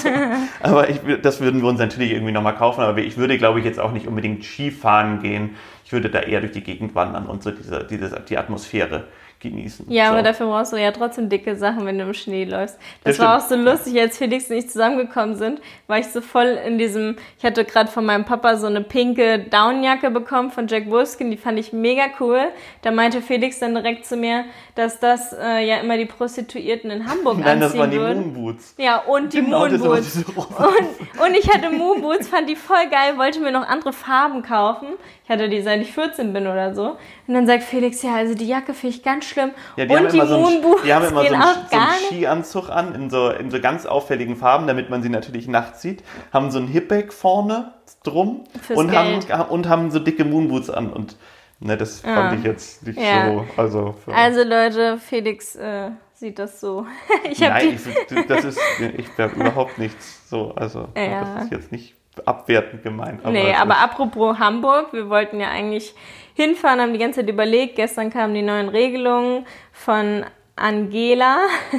aber 0.62 0.88
ich, 0.88 1.00
das 1.22 1.40
würden 1.40 1.60
wir 1.60 1.68
uns 1.68 1.78
natürlich 1.78 2.12
irgendwie 2.12 2.32
nochmal 2.32 2.54
kaufen. 2.54 2.82
Aber 2.82 2.98
ich 2.98 3.16
würde, 3.16 3.36
glaube 3.36 3.58
ich, 3.58 3.64
jetzt 3.64 3.78
auch 3.78 3.92
nicht 3.92 4.06
unbedingt 4.06 4.44
Skifahren 4.44 5.20
gehen. 5.20 5.56
Ich 5.84 5.92
würde 5.92 6.08
da 6.08 6.20
eher 6.20 6.40
durch 6.40 6.52
die 6.52 6.62
Gegend 6.62 6.94
wandern 6.94 7.26
und 7.26 7.42
so 7.42 7.50
diese, 7.50 7.84
diese, 7.84 8.22
die 8.28 8.38
Atmosphäre 8.38 9.04
genießen. 9.40 9.90
Ja, 9.90 10.06
so. 10.06 10.12
aber 10.12 10.22
dafür 10.22 10.46
brauchst 10.46 10.72
du 10.72 10.76
ja 10.76 10.92
trotzdem 10.92 11.28
dicke 11.28 11.56
Sachen, 11.56 11.86
wenn 11.86 11.98
du 11.98 12.04
im 12.04 12.14
Schnee 12.14 12.44
läufst. 12.44 12.78
Das, 13.02 13.16
das 13.16 13.26
war 13.26 13.38
auch 13.38 13.48
so 13.48 13.56
lustig, 13.56 13.98
als 14.00 14.18
Felix 14.18 14.50
und 14.50 14.56
ich 14.56 14.68
zusammengekommen 14.68 15.36
sind, 15.36 15.60
war 15.86 15.98
ich 15.98 16.06
so 16.08 16.20
voll 16.20 16.58
in 16.66 16.78
diesem, 16.78 17.16
ich 17.38 17.44
hatte 17.44 17.64
gerade 17.64 17.90
von 17.90 18.04
meinem 18.04 18.24
Papa 18.24 18.56
so 18.56 18.66
eine 18.66 18.82
pinke 18.82 19.38
Downjacke 19.38 20.10
bekommen 20.10 20.50
von 20.50 20.68
Jack 20.68 20.90
Wolfskin, 20.90 21.30
die 21.30 21.36
fand 21.36 21.58
ich 21.58 21.72
mega 21.72 22.04
cool. 22.20 22.40
Da 22.82 22.90
meinte 22.90 23.22
Felix 23.22 23.58
dann 23.58 23.74
direkt 23.74 24.06
zu 24.06 24.16
mir, 24.16 24.44
dass 24.74 25.00
das 25.00 25.32
äh, 25.32 25.66
ja 25.66 25.78
immer 25.78 25.96
die 25.96 26.06
Prostituierten 26.06 26.90
in 26.90 27.08
Hamburg 27.08 27.38
Nein, 27.38 27.48
anziehen 27.48 27.60
das 27.60 27.78
waren 27.78 27.90
die 27.90 27.98
würden. 27.98 28.32
Moonboots. 28.34 28.74
Ja, 28.78 28.98
und 28.98 29.32
die 29.32 29.42
genau, 29.42 29.66
Moonboots. 29.66 30.24
Und, 30.36 31.26
und 31.26 31.34
ich 31.38 31.52
hatte 31.52 31.70
Moonboots, 31.70 32.28
fand 32.28 32.48
die 32.48 32.56
voll 32.56 32.88
geil, 32.90 33.16
wollte 33.16 33.40
mir 33.40 33.52
noch 33.52 33.66
andere 33.66 33.92
Farben 33.92 34.42
kaufen. 34.42 34.88
Ich 35.30 35.32
hatte 35.32 35.48
die, 35.48 35.62
seit 35.62 35.80
ich 35.80 35.92
14 35.92 36.32
bin 36.32 36.48
oder 36.48 36.74
so. 36.74 36.96
Und 37.28 37.34
dann 37.34 37.46
sagt 37.46 37.62
Felix, 37.62 38.02
ja, 38.02 38.16
also 38.16 38.34
die 38.34 38.48
Jacke 38.48 38.74
finde 38.74 38.96
ich 38.96 39.04
ganz 39.04 39.26
schlimm. 39.26 39.52
Ja, 39.76 39.86
die 39.86 39.92
und 39.92 40.00
haben 40.00 40.08
die 40.08 40.18
immer 40.18 40.26
so 40.26 40.34
einen, 40.44 40.64
die 40.84 40.92
haben 40.92 41.06
immer 41.06 41.24
so 41.24 41.34
einen, 41.34 41.42
so 41.70 41.76
einen 41.76 41.90
Skianzug 42.08 42.68
an, 42.68 42.96
in 42.96 43.10
so, 43.10 43.30
in 43.30 43.48
so 43.48 43.60
ganz 43.60 43.86
auffälligen 43.86 44.34
Farben, 44.34 44.66
damit 44.66 44.90
man 44.90 45.04
sie 45.04 45.08
natürlich 45.08 45.46
nachts 45.46 45.82
sieht. 45.82 46.02
Haben 46.32 46.50
so 46.50 46.58
ein 46.58 46.66
Hipback 46.66 47.12
vorne 47.12 47.74
drum 48.02 48.42
und 48.74 48.90
haben, 48.90 49.20
und 49.50 49.68
haben 49.68 49.92
so 49.92 50.00
dicke 50.00 50.24
Moonboots 50.24 50.68
an. 50.68 50.92
Und 50.92 51.14
ne, 51.60 51.76
das 51.76 52.02
ja. 52.02 52.12
fand 52.12 52.40
ich 52.40 52.44
jetzt 52.44 52.84
nicht 52.84 52.98
ja. 52.98 53.26
so. 53.26 53.46
Also, 53.56 53.94
also 54.08 54.42
Leute, 54.42 54.98
Felix 54.98 55.54
äh, 55.54 55.90
sieht 56.12 56.40
das 56.40 56.60
so. 56.60 56.88
Ich 57.30 57.38
Nein, 57.38 57.78
ich, 57.78 58.26
das 58.26 58.44
ist, 58.44 58.58
ich 58.96 59.06
habe 59.16 59.36
überhaupt 59.36 59.78
nichts 59.78 60.28
so, 60.28 60.52
also 60.56 60.88
ja. 60.96 61.20
das 61.20 61.44
ist 61.44 61.52
jetzt 61.52 61.70
nicht 61.70 61.99
abwertend 62.24 62.82
gemeint. 62.82 63.20
Aber 63.22 63.32
nee, 63.32 63.54
aber 63.54 63.78
apropos 63.78 64.38
Hamburg, 64.38 64.92
wir 64.92 65.08
wollten 65.08 65.40
ja 65.40 65.48
eigentlich 65.48 65.94
hinfahren, 66.34 66.80
haben 66.80 66.92
die 66.92 66.98
ganze 66.98 67.20
Zeit 67.20 67.30
überlegt. 67.30 67.76
Gestern 67.76 68.10
kamen 68.10 68.34
die 68.34 68.42
neuen 68.42 68.68
Regelungen 68.68 69.46
von 69.72 70.24
Angela. 70.56 71.38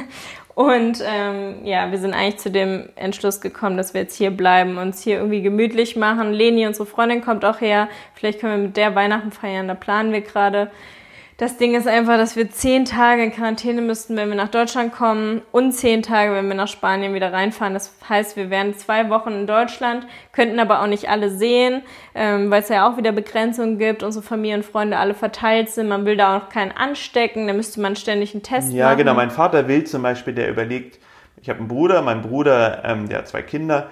Und 0.54 1.02
ähm, 1.06 1.64
ja, 1.64 1.90
wir 1.90 1.98
sind 1.98 2.12
eigentlich 2.12 2.36
zu 2.36 2.50
dem 2.50 2.90
Entschluss 2.96 3.40
gekommen, 3.40 3.78
dass 3.78 3.94
wir 3.94 4.02
jetzt 4.02 4.16
hier 4.16 4.30
bleiben, 4.30 4.76
uns 4.76 5.02
hier 5.02 5.16
irgendwie 5.16 5.40
gemütlich 5.40 5.96
machen. 5.96 6.32
Leni, 6.32 6.66
unsere 6.66 6.84
Freundin, 6.84 7.22
kommt 7.22 7.44
auch 7.44 7.62
her. 7.62 7.88
Vielleicht 8.14 8.40
können 8.40 8.60
wir 8.60 8.66
mit 8.66 8.76
der 8.76 8.94
Weihnachten 8.94 9.32
feiern, 9.32 9.68
da 9.68 9.74
planen 9.74 10.12
wir 10.12 10.20
gerade. 10.20 10.70
Das 11.38 11.56
Ding 11.56 11.74
ist 11.74 11.88
einfach, 11.88 12.16
dass 12.18 12.36
wir 12.36 12.50
zehn 12.50 12.84
Tage 12.84 13.24
in 13.24 13.32
Quarantäne 13.32 13.80
müssten, 13.80 14.16
wenn 14.16 14.28
wir 14.28 14.36
nach 14.36 14.50
Deutschland 14.50 14.92
kommen 14.92 15.42
und 15.50 15.72
zehn 15.72 16.02
Tage, 16.02 16.34
wenn 16.34 16.46
wir 16.46 16.54
nach 16.54 16.68
Spanien 16.68 17.14
wieder 17.14 17.32
reinfahren. 17.32 17.74
Das 17.74 17.92
heißt, 18.08 18.36
wir 18.36 18.50
wären 18.50 18.74
zwei 18.74 19.08
Wochen 19.08 19.30
in 19.30 19.46
Deutschland, 19.46 20.06
könnten 20.32 20.60
aber 20.60 20.82
auch 20.82 20.86
nicht 20.86 21.08
alle 21.08 21.30
sehen, 21.30 21.82
ähm, 22.14 22.50
weil 22.50 22.62
es 22.62 22.68
ja 22.68 22.88
auch 22.88 22.96
wieder 22.96 23.12
Begrenzungen 23.12 23.78
gibt. 23.78 24.02
Unsere 24.02 24.24
Familie 24.24 24.56
und 24.56 24.64
Freunde 24.64 24.98
alle 24.98 25.14
verteilt 25.14 25.70
sind. 25.70 25.88
Man 25.88 26.04
will 26.04 26.16
da 26.16 26.36
auch 26.36 26.48
keinen 26.48 26.72
anstecken. 26.72 27.46
Da 27.46 27.54
müsste 27.54 27.80
man 27.80 27.96
ständig 27.96 28.34
einen 28.34 28.42
Test 28.42 28.72
ja, 28.72 28.84
machen. 28.84 28.90
Ja, 28.90 28.94
genau. 28.94 29.14
Mein 29.14 29.30
Vater 29.30 29.66
will 29.68 29.84
zum 29.84 30.02
Beispiel, 30.02 30.34
der 30.34 30.50
überlegt, 30.50 30.98
ich 31.40 31.48
habe 31.48 31.58
einen 31.58 31.68
Bruder, 31.68 32.02
mein 32.02 32.22
Bruder, 32.22 32.82
ähm, 32.84 33.08
der 33.08 33.18
hat 33.18 33.28
zwei 33.28 33.42
Kinder 33.42 33.88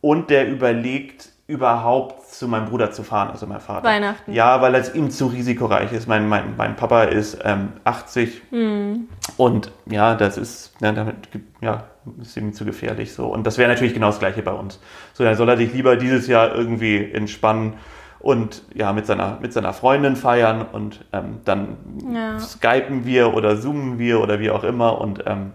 und 0.00 0.30
der 0.30 0.48
überlegt, 0.48 1.30
überhaupt 1.46 2.25
zu 2.38 2.48
meinem 2.48 2.66
Bruder 2.66 2.90
zu 2.90 3.02
fahren, 3.02 3.30
also 3.30 3.46
mein 3.46 3.60
Vater. 3.60 3.86
Weihnachten. 3.86 4.32
Ja, 4.32 4.60
weil 4.60 4.74
es 4.74 4.94
ihm 4.94 5.10
zu 5.10 5.26
risikoreich 5.26 5.92
ist. 5.92 6.06
Mein, 6.06 6.28
mein, 6.28 6.54
mein 6.56 6.76
Papa 6.76 7.04
ist 7.04 7.38
ähm, 7.44 7.72
80 7.84 8.42
hm. 8.50 9.08
und 9.36 9.70
ja, 9.86 10.14
das 10.14 10.36
ist, 10.36 10.74
ja, 10.80 10.92
damit, 10.92 11.16
ja, 11.60 11.84
ist 12.20 12.36
ihm 12.36 12.52
zu 12.52 12.64
gefährlich 12.64 13.12
so. 13.12 13.26
Und 13.26 13.46
das 13.46 13.58
wäre 13.58 13.70
natürlich 13.70 13.94
genau 13.94 14.08
das 14.08 14.18
Gleiche 14.18 14.42
bei 14.42 14.52
uns. 14.52 14.80
So, 15.14 15.24
dann 15.24 15.36
soll 15.36 15.48
er 15.48 15.56
sich 15.56 15.72
lieber 15.72 15.96
dieses 15.96 16.26
Jahr 16.26 16.54
irgendwie 16.54 17.10
entspannen 17.10 17.74
und 18.18 18.62
ja, 18.74 18.92
mit 18.92 19.06
seiner, 19.06 19.38
mit 19.40 19.52
seiner 19.52 19.72
Freundin 19.72 20.16
feiern 20.16 20.66
und 20.72 21.04
ähm, 21.12 21.40
dann 21.44 21.76
ja. 22.12 22.38
skypen 22.38 23.04
wir 23.04 23.34
oder 23.34 23.60
zoomen 23.60 23.98
wir 23.98 24.20
oder 24.20 24.40
wie 24.40 24.50
auch 24.50 24.64
immer 24.64 25.00
und 25.00 25.24
ähm, 25.26 25.52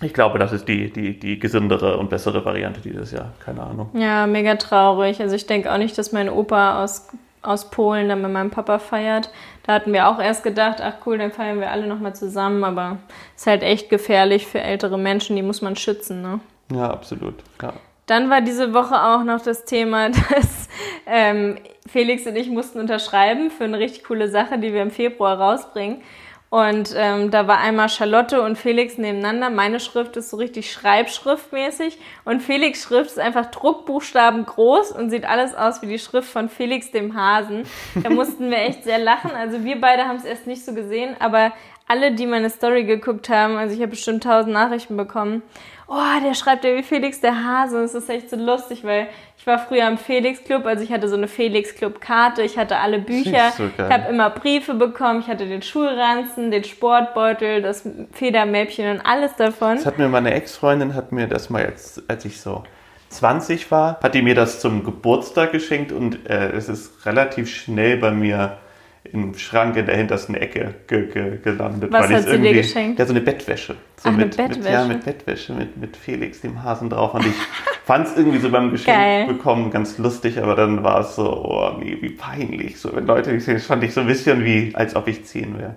ich 0.00 0.14
glaube, 0.14 0.38
das 0.38 0.52
ist 0.52 0.68
die, 0.68 0.92
die, 0.92 1.18
die 1.18 1.38
gesündere 1.38 1.98
und 1.98 2.08
bessere 2.08 2.44
Variante 2.44 2.80
dieses 2.80 3.10
Jahr. 3.10 3.32
Keine 3.44 3.62
Ahnung. 3.62 3.90
Ja, 3.94 4.26
mega 4.26 4.54
traurig. 4.54 5.20
Also 5.20 5.34
ich 5.34 5.46
denke 5.46 5.72
auch 5.72 5.78
nicht, 5.78 5.98
dass 5.98 6.12
mein 6.12 6.28
Opa 6.28 6.84
aus, 6.84 7.08
aus 7.42 7.70
Polen 7.70 8.08
dann 8.08 8.22
mit 8.22 8.32
meinem 8.32 8.50
Papa 8.50 8.78
feiert. 8.78 9.30
Da 9.64 9.74
hatten 9.74 9.92
wir 9.92 10.08
auch 10.08 10.20
erst 10.20 10.44
gedacht, 10.44 10.80
ach 10.80 10.94
cool, 11.04 11.18
dann 11.18 11.32
feiern 11.32 11.58
wir 11.58 11.72
alle 11.72 11.88
nochmal 11.88 12.14
zusammen. 12.14 12.62
Aber 12.62 12.98
es 13.34 13.42
ist 13.42 13.46
halt 13.48 13.62
echt 13.64 13.90
gefährlich 13.90 14.46
für 14.46 14.60
ältere 14.60 14.98
Menschen, 14.98 15.34
die 15.34 15.42
muss 15.42 15.62
man 15.62 15.74
schützen. 15.74 16.22
Ne? 16.22 16.40
Ja, 16.72 16.90
absolut. 16.90 17.34
Ja. 17.60 17.72
Dann 18.06 18.30
war 18.30 18.40
diese 18.40 18.72
Woche 18.74 18.94
auch 18.94 19.24
noch 19.24 19.42
das 19.42 19.64
Thema, 19.64 20.10
dass 20.10 20.68
ähm, 21.06 21.58
Felix 21.88 22.24
und 22.24 22.36
ich 22.36 22.48
mussten 22.48 22.78
unterschreiben 22.78 23.50
für 23.50 23.64
eine 23.64 23.80
richtig 23.80 24.04
coole 24.04 24.28
Sache, 24.28 24.58
die 24.58 24.72
wir 24.72 24.82
im 24.82 24.92
Februar 24.92 25.40
rausbringen. 25.40 26.02
Und 26.50 26.94
ähm, 26.96 27.30
da 27.30 27.46
war 27.46 27.58
einmal 27.58 27.90
Charlotte 27.90 28.40
und 28.40 28.56
Felix 28.56 28.96
nebeneinander. 28.96 29.50
Meine 29.50 29.80
Schrift 29.80 30.16
ist 30.16 30.30
so 30.30 30.38
richtig 30.38 30.72
schreibschriftmäßig 30.72 31.98
und 32.24 32.40
Felix 32.40 32.84
Schrift 32.84 33.10
ist 33.10 33.18
einfach 33.18 33.46
Druckbuchstaben 33.50 34.46
groß 34.46 34.92
und 34.92 35.10
sieht 35.10 35.26
alles 35.28 35.54
aus 35.54 35.82
wie 35.82 35.86
die 35.86 35.98
Schrift 35.98 36.30
von 36.30 36.48
Felix 36.48 36.90
dem 36.90 37.14
Hasen. 37.14 37.64
Da 38.02 38.08
mussten 38.08 38.50
wir 38.50 38.58
echt 38.58 38.84
sehr 38.84 38.98
lachen. 38.98 39.32
Also 39.32 39.62
wir 39.62 39.78
beide 39.78 40.04
haben 40.06 40.16
es 40.16 40.24
erst 40.24 40.46
nicht 40.46 40.64
so 40.64 40.72
gesehen, 40.72 41.16
aber 41.18 41.52
alle, 41.86 42.12
die 42.12 42.26
meine 42.26 42.50
Story 42.50 42.84
geguckt 42.84 43.28
haben, 43.28 43.56
also 43.56 43.74
ich 43.74 43.80
habe 43.80 43.90
bestimmt 43.90 44.22
tausend 44.22 44.52
Nachrichten 44.52 44.96
bekommen. 44.96 45.42
Oh, 45.90 46.22
der 46.22 46.34
schreibt 46.34 46.64
ja 46.64 46.76
wie 46.76 46.82
Felix 46.82 47.20
der 47.20 47.44
Hase. 47.44 47.78
Und 47.78 47.84
es 47.84 47.94
ist 47.94 48.10
echt 48.10 48.28
so 48.28 48.36
lustig, 48.36 48.84
weil 48.84 49.08
ich 49.38 49.46
war 49.46 49.58
früher 49.58 49.88
im 49.88 49.96
Felix 49.96 50.44
Club, 50.44 50.66
also 50.66 50.84
ich 50.84 50.92
hatte 50.92 51.08
so 51.08 51.16
eine 51.16 51.28
Felix 51.28 51.74
Club 51.74 52.00
Karte, 52.00 52.42
ich 52.42 52.58
hatte 52.58 52.76
alle 52.76 52.98
Bücher, 52.98 53.52
so 53.56 53.64
ich 53.66 53.78
habe 53.78 54.10
immer 54.10 54.28
Briefe 54.28 54.74
bekommen, 54.74 55.20
ich 55.20 55.28
hatte 55.28 55.46
den 55.46 55.62
Schulranzen, 55.62 56.50
den 56.50 56.64
Sportbeutel, 56.64 57.62
das 57.62 57.88
Federmäppchen 58.12 58.90
und 58.90 59.06
alles 59.06 59.34
davon. 59.36 59.76
Das 59.76 59.86
hat 59.86 59.96
mir 59.96 60.08
meine 60.08 60.34
Ex-Freundin 60.34 60.94
hat 60.94 61.12
mir 61.12 61.26
das 61.26 61.48
mal 61.48 61.62
jetzt, 61.62 62.02
als 62.08 62.26
ich 62.26 62.40
so 62.40 62.64
20 63.08 63.70
war, 63.70 63.98
hat 64.02 64.14
die 64.14 64.22
mir 64.22 64.34
das 64.34 64.60
zum 64.60 64.84
Geburtstag 64.84 65.52
geschenkt 65.52 65.92
und 65.92 66.28
äh, 66.28 66.50
es 66.50 66.68
ist 66.68 67.06
relativ 67.06 67.48
schnell 67.48 67.96
bei 67.96 68.10
mir 68.10 68.58
im 69.04 69.34
Schrank 69.34 69.76
in 69.76 69.86
der 69.86 69.96
hintersten 69.96 70.34
Ecke 70.34 70.74
ge 70.86 71.06
ge 71.06 71.38
gelandet. 71.38 71.92
Was 71.92 72.10
hat 72.10 72.28
sie 72.28 72.38
dir 72.38 72.52
geschenkt? 72.52 72.98
Ja, 72.98 73.06
so 73.06 73.12
eine 73.12 73.20
Bettwäsche. 73.20 73.76
So 73.96 74.08
Ach, 74.08 74.12
mit, 74.12 74.38
eine 74.38 74.48
Bettwäsche? 74.48 74.58
Mit, 74.58 74.70
ja, 74.70 74.84
mit 74.84 75.04
Bettwäsche, 75.04 75.52
mit, 75.54 75.76
mit 75.76 75.96
Felix, 75.96 76.40
dem 76.40 76.62
Hasen 76.62 76.90
drauf. 76.90 77.14
Und 77.14 77.26
ich 77.26 77.34
fand 77.84 78.06
es 78.06 78.16
irgendwie 78.16 78.38
so 78.38 78.50
beim 78.50 78.70
Geschenk 78.70 78.96
Geil. 78.96 79.26
bekommen 79.26 79.70
ganz 79.70 79.98
lustig, 79.98 80.42
aber 80.42 80.54
dann 80.54 80.82
war 80.82 81.00
es 81.00 81.16
so, 81.16 81.24
oh 81.24 81.78
nee, 81.78 81.96
wie 82.00 82.10
peinlich. 82.10 82.78
So, 82.78 82.94
wenn 82.94 83.06
Leute 83.06 83.32
mich 83.32 83.44
sehen, 83.44 83.58
fand 83.58 83.82
ich 83.84 83.94
so 83.94 84.00
ein 84.00 84.06
bisschen 84.06 84.44
wie, 84.44 84.74
als 84.74 84.94
ob 84.94 85.08
ich 85.08 85.24
zehn 85.24 85.58
wäre. 85.58 85.76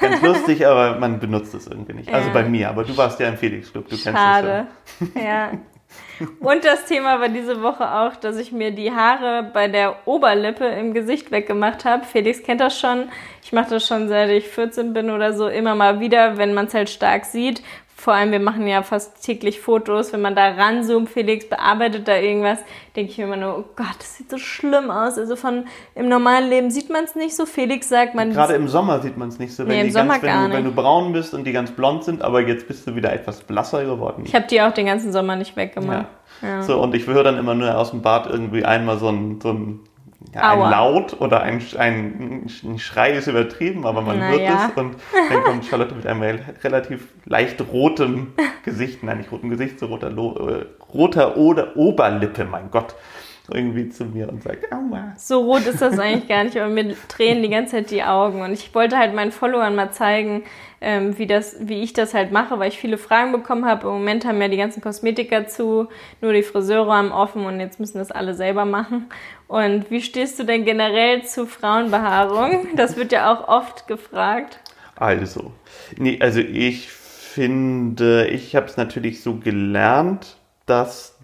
Ganz 0.00 0.22
lustig, 0.22 0.66
aber 0.66 0.98
man 0.98 1.18
benutzt 1.18 1.54
es 1.54 1.66
irgendwie 1.66 1.94
nicht. 1.94 2.08
Also 2.08 2.28
ja. 2.28 2.34
Also 2.34 2.44
bei 2.44 2.48
mir, 2.48 2.68
aber 2.68 2.84
du 2.84 2.96
warst 2.96 3.18
ja 3.20 3.28
im 3.28 3.36
Felix 3.36 3.72
Club, 3.72 3.88
du 3.88 3.96
Schade. 3.96 4.66
kennst 5.00 5.16
es 5.16 5.22
ja. 5.22 5.28
ja. 5.28 5.52
Und 6.40 6.64
das 6.64 6.84
Thema 6.86 7.20
war 7.20 7.28
diese 7.28 7.62
Woche 7.62 7.92
auch, 7.92 8.16
dass 8.16 8.36
ich 8.36 8.52
mir 8.52 8.70
die 8.70 8.92
Haare 8.92 9.50
bei 9.52 9.68
der 9.68 9.96
Oberlippe 10.06 10.66
im 10.66 10.94
Gesicht 10.94 11.30
weggemacht 11.30 11.84
habe. 11.84 12.04
Felix 12.04 12.42
kennt 12.42 12.60
das 12.60 12.78
schon. 12.78 13.08
Ich 13.42 13.52
mache 13.52 13.70
das 13.70 13.86
schon 13.86 14.08
seit 14.08 14.30
ich 14.30 14.48
14 14.48 14.92
bin 14.92 15.10
oder 15.10 15.32
so 15.32 15.48
immer 15.48 15.74
mal 15.74 16.00
wieder, 16.00 16.36
wenn 16.36 16.54
man 16.54 16.66
es 16.66 16.74
halt 16.74 16.90
stark 16.90 17.24
sieht. 17.24 17.62
Vor 18.00 18.14
allem, 18.14 18.30
wir 18.30 18.38
machen 18.38 18.64
ja 18.68 18.84
fast 18.84 19.24
täglich 19.24 19.60
Fotos. 19.60 20.12
Wenn 20.12 20.20
man 20.20 20.36
da 20.36 20.50
ranzoomt, 20.50 21.08
Felix 21.08 21.48
bearbeitet 21.48 22.06
da 22.06 22.16
irgendwas, 22.16 22.60
denke 22.94 23.10
ich 23.10 23.18
mir 23.18 23.24
immer 23.24 23.36
nur, 23.36 23.58
oh 23.58 23.64
Gott, 23.74 23.96
das 23.98 24.16
sieht 24.16 24.30
so 24.30 24.38
schlimm 24.38 24.88
aus. 24.88 25.18
Also 25.18 25.34
von 25.34 25.64
im 25.96 26.08
normalen 26.08 26.48
Leben 26.48 26.70
sieht 26.70 26.90
man 26.90 27.02
es 27.02 27.16
nicht 27.16 27.34
so. 27.34 27.44
Felix 27.44 27.88
sagt 27.88 28.14
man. 28.14 28.32
Gerade 28.32 28.54
im 28.54 28.68
Sommer 28.68 29.00
sieht 29.00 29.16
man 29.16 29.30
es 29.30 29.40
nicht 29.40 29.52
so, 29.52 29.64
wenn, 29.66 29.74
nee, 29.74 29.80
im 29.80 29.90
Sommer 29.90 30.20
ganz, 30.20 30.22
wenn, 30.22 30.30
gar 30.30 30.42
du, 30.42 30.48
nicht. 30.48 30.58
wenn 30.58 30.64
du 30.66 30.72
braun 30.72 31.12
bist 31.12 31.34
und 31.34 31.42
die 31.42 31.50
ganz 31.50 31.72
blond 31.72 32.04
sind, 32.04 32.22
aber 32.22 32.40
jetzt 32.40 32.68
bist 32.68 32.86
du 32.86 32.94
wieder 32.94 33.12
etwas 33.12 33.40
blasser 33.40 33.84
geworden. 33.84 34.22
Ich 34.24 34.34
habe 34.36 34.46
die 34.46 34.62
auch 34.62 34.72
den 34.72 34.86
ganzen 34.86 35.10
Sommer 35.10 35.34
nicht 35.34 35.56
weggemacht. 35.56 36.06
Ja. 36.40 36.48
Ja. 36.48 36.62
So, 36.62 36.80
und 36.80 36.94
ich 36.94 37.04
höre 37.08 37.24
dann 37.24 37.36
immer 37.36 37.56
nur 37.56 37.76
aus 37.76 37.90
dem 37.90 38.02
Bad 38.02 38.28
irgendwie 38.30 38.64
einmal 38.64 38.98
so 38.98 39.08
ein, 39.08 39.40
so 39.42 39.50
ein 39.50 39.80
ein 40.34 40.70
Laut 40.70 41.20
oder 41.20 41.42
ein, 41.42 41.62
ein, 41.76 42.50
ein, 42.62 42.78
Schrei 42.78 43.12
ist 43.12 43.26
übertrieben, 43.26 43.86
aber 43.86 44.02
man 44.02 44.18
Na 44.18 44.28
hört 44.28 44.40
ja. 44.40 44.66
es 44.70 44.76
und 44.76 44.96
dann 45.30 45.42
kommt 45.44 45.64
Charlotte 45.64 45.94
mit 45.94 46.06
einem 46.06 46.22
relativ 46.62 47.08
leicht 47.24 47.60
rotem 47.72 48.34
Gesicht, 48.64 49.02
nein, 49.02 49.18
nicht 49.18 49.32
rotem 49.32 49.50
Gesicht, 49.50 49.78
so 49.78 49.86
roter, 49.86 50.08
äh, 50.10 50.66
roter 50.92 51.36
oder 51.36 51.76
Oberlippe, 51.76 52.44
mein 52.44 52.70
Gott, 52.70 52.94
irgendwie 53.50 53.88
zu 53.88 54.04
mir 54.04 54.28
und 54.28 54.42
sagt, 54.42 54.70
aua. 54.72 55.14
So 55.16 55.40
rot 55.40 55.66
ist 55.66 55.80
das 55.80 55.98
eigentlich 55.98 56.28
gar 56.28 56.44
nicht, 56.44 56.56
aber 56.56 56.68
mir 56.68 56.94
tränen 57.08 57.42
die 57.42 57.48
ganze 57.48 57.76
Zeit 57.76 57.90
die 57.90 58.02
Augen. 58.02 58.42
Und 58.42 58.52
ich 58.52 58.74
wollte 58.74 58.98
halt 58.98 59.14
meinen 59.14 59.32
Followern 59.32 59.74
mal 59.74 59.90
zeigen, 59.90 60.44
ähm, 60.80 61.18
wie, 61.18 61.26
das, 61.26 61.56
wie 61.60 61.82
ich 61.82 61.92
das 61.92 62.14
halt 62.14 62.32
mache, 62.32 62.58
weil 62.58 62.68
ich 62.68 62.78
viele 62.78 62.98
Fragen 62.98 63.32
bekommen 63.32 63.66
habe. 63.66 63.88
Im 63.88 63.94
Moment 63.94 64.24
haben 64.24 64.40
ja 64.40 64.48
die 64.48 64.56
ganzen 64.56 64.80
Kosmetiker 64.80 65.46
zu, 65.46 65.88
nur 66.20 66.32
die 66.32 66.42
Friseure 66.42 66.94
haben 66.94 67.12
offen 67.12 67.46
und 67.46 67.60
jetzt 67.60 67.80
müssen 67.80 67.98
das 67.98 68.10
alle 68.10 68.34
selber 68.34 68.64
machen. 68.64 69.08
Und 69.48 69.90
wie 69.90 70.02
stehst 70.02 70.38
du 70.38 70.44
denn 70.44 70.64
generell 70.64 71.24
zu 71.24 71.46
Frauenbehaarung? 71.46 72.68
Das 72.76 72.96
wird 72.96 73.12
ja 73.12 73.32
auch 73.32 73.48
oft 73.48 73.86
gefragt. 73.88 74.60
Also, 74.94 75.52
nee, 75.96 76.18
also 76.20 76.40
ich 76.40 76.90
finde, 76.90 78.26
ich 78.28 78.56
habe 78.56 78.66
es 78.66 78.76
natürlich 78.76 79.22
so 79.22 79.36
gelernt, 79.36 80.36
dass 80.66 81.16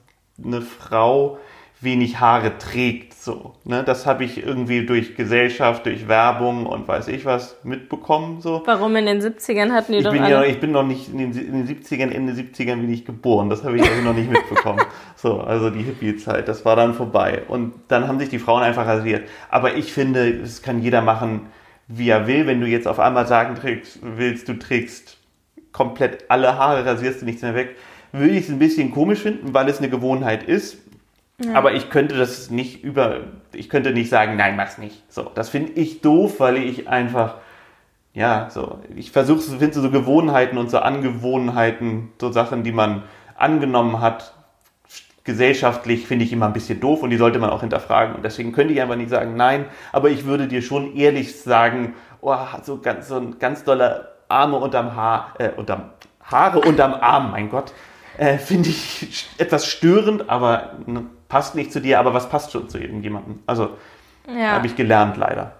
eine 0.43 0.63
Frau 0.63 1.39
wenig 1.81 2.21
Haare 2.21 2.59
trägt. 2.59 3.14
So, 3.25 3.55
ne? 3.65 3.83
Das 3.83 4.05
habe 4.05 4.23
ich 4.23 4.45
irgendwie 4.45 4.85
durch 4.85 5.17
Gesellschaft, 5.17 5.87
durch 5.87 6.09
Werbung 6.09 6.67
und 6.67 6.87
weiß 6.87 7.09
ich 7.09 7.25
was 7.25 7.57
mitbekommen. 7.65 8.43
So. 8.43 8.63
Warum 8.67 8.95
in 8.97 9.07
den 9.07 9.23
70ern 9.23 9.73
hatten 9.73 9.93
die 9.93 9.99
ich 9.99 10.05
doch 10.05 10.13
bin. 10.13 10.27
Ja, 10.27 10.45
ich 10.45 10.61
bin 10.61 10.73
noch 10.73 10.83
nicht 10.83 11.09
in 11.09 11.17
den, 11.17 11.33
in 11.33 11.67
den 11.67 11.67
70ern, 11.67 12.11
Ende 12.11 12.35
70ern 12.35 12.83
bin 12.83 12.93
ich 12.93 13.07
geboren. 13.07 13.49
Das 13.49 13.65
habe 13.65 13.77
ich 13.77 13.83
also 13.83 14.03
noch 14.03 14.13
nicht 14.13 14.31
mitbekommen. 14.31 14.83
So, 15.17 15.41
also 15.41 15.71
die 15.71 15.81
Hippie-Zeit, 15.81 16.49
das 16.49 16.67
war 16.67 16.77
dann 16.77 16.93
vorbei. 16.93 17.45
Und 17.49 17.73
dann 17.89 18.09
haben 18.09 18.19
sich 18.19 18.29
die 18.29 18.39
Frauen 18.39 18.63
einfach 18.63 18.87
rasiert. 18.87 19.27
Aber 19.49 19.75
ich 19.75 19.91
finde, 19.91 20.29
es 20.29 20.61
kann 20.61 20.83
jeder 20.83 21.01
machen, 21.01 21.47
wie 21.89 22.11
er 22.11 22.27
will. 22.27 22.47
Wenn 22.47 22.61
du 22.61 22.67
jetzt 22.67 22.87
auf 22.87 22.99
einmal 22.99 23.27
sagen 23.27 23.55
trägst, 23.55 24.01
willst, 24.03 24.51
du 24.51 24.59
trägst 24.59 25.17
komplett 25.73 26.27
alle 26.29 26.59
Haare, 26.59 26.85
rasierst 26.85 27.23
du 27.23 27.25
nichts 27.25 27.41
mehr 27.41 27.55
weg, 27.55 27.77
würde 28.13 28.35
ich 28.35 28.45
es 28.45 28.51
ein 28.51 28.59
bisschen 28.59 28.91
komisch 28.93 29.21
finden, 29.21 29.55
weil 29.55 29.69
es 29.69 29.79
eine 29.79 29.89
Gewohnheit 29.89 30.43
ist. 30.43 30.84
Aber 31.53 31.73
ich 31.73 31.91
könnte 31.91 32.17
das 32.17 32.51
nicht 32.51 32.85
über, 32.85 33.21
ich 33.53 33.69
könnte 33.69 33.93
nicht 33.93 34.09
sagen, 34.09 34.37
nein, 34.37 34.55
mach's 34.57 34.79
nicht. 34.79 35.03
So, 35.13 35.31
das 35.35 35.49
finde 35.49 35.73
ich 35.73 36.01
doof, 36.01 36.39
weil 36.39 36.57
ich 36.57 36.89
einfach, 36.89 37.37
ja, 38.13 38.49
so, 38.51 38.79
ich 38.95 39.11
versuche, 39.11 39.41
finde 39.41 39.81
so 39.81 39.91
Gewohnheiten 39.91 40.59
und 40.59 40.71
so 40.71 40.79
Angewohnheiten, 40.79 42.13
so 42.21 42.31
Sachen, 42.31 42.63
die 42.63 42.71
man 42.71 43.03
angenommen 43.37 44.01
hat, 44.01 44.33
gesellschaftlich 45.25 46.07
finde 46.07 46.25
ich 46.25 46.33
immer 46.33 46.47
ein 46.47 46.53
bisschen 46.53 46.81
doof 46.81 47.03
und 47.03 47.11
die 47.11 47.17
sollte 47.17 47.39
man 47.39 47.51
auch 47.51 47.63
hinterfragen. 47.63 48.15
Und 48.15 48.25
deswegen 48.25 48.53
könnte 48.53 48.73
ich 48.73 48.81
einfach 48.81 48.97
nicht 48.97 49.11
sagen, 49.11 49.35
nein, 49.37 49.65
aber 49.91 50.11
ich 50.11 50.27
würde 50.27 50.47
dir 50.47 50.63
schon 50.63 50.95
ehrlich 50.95 51.41
sagen, 51.41 51.95
oh, 52.21 52.37
so 52.63 52.79
ganz, 52.79 53.09
so 53.09 53.17
ein 53.17 53.39
ganz 53.41 53.65
doller 53.65 54.13
Arme 54.29 54.59
unterm 54.59 54.95
Haar, 54.95 55.35
äh, 55.39 55.51
unterm 55.51 55.91
Haare 56.23 56.61
unterm 56.61 56.95
Arm, 56.95 57.33
mein 57.33 57.51
Gott. 57.51 57.73
Äh, 58.17 58.39
Finde 58.39 58.69
ich 58.69 59.29
etwas 59.39 59.67
störend, 59.67 60.31
aber 60.31 60.75
ne, 60.87 61.07
passt 61.35 61.57
nicht 61.57 61.73
zu 61.73 61.81
dir. 61.81 61.99
Aber 61.99 62.15
was 62.15 62.29
passt 62.29 62.53
schon 62.53 62.69
zu 62.69 62.79
irgendjemandem? 62.79 63.41
Also, 63.45 63.71
Ja. 64.29 64.53
habe 64.53 64.69
ich 64.69 64.77
gelernt, 64.77 65.17
leider. 65.17 65.57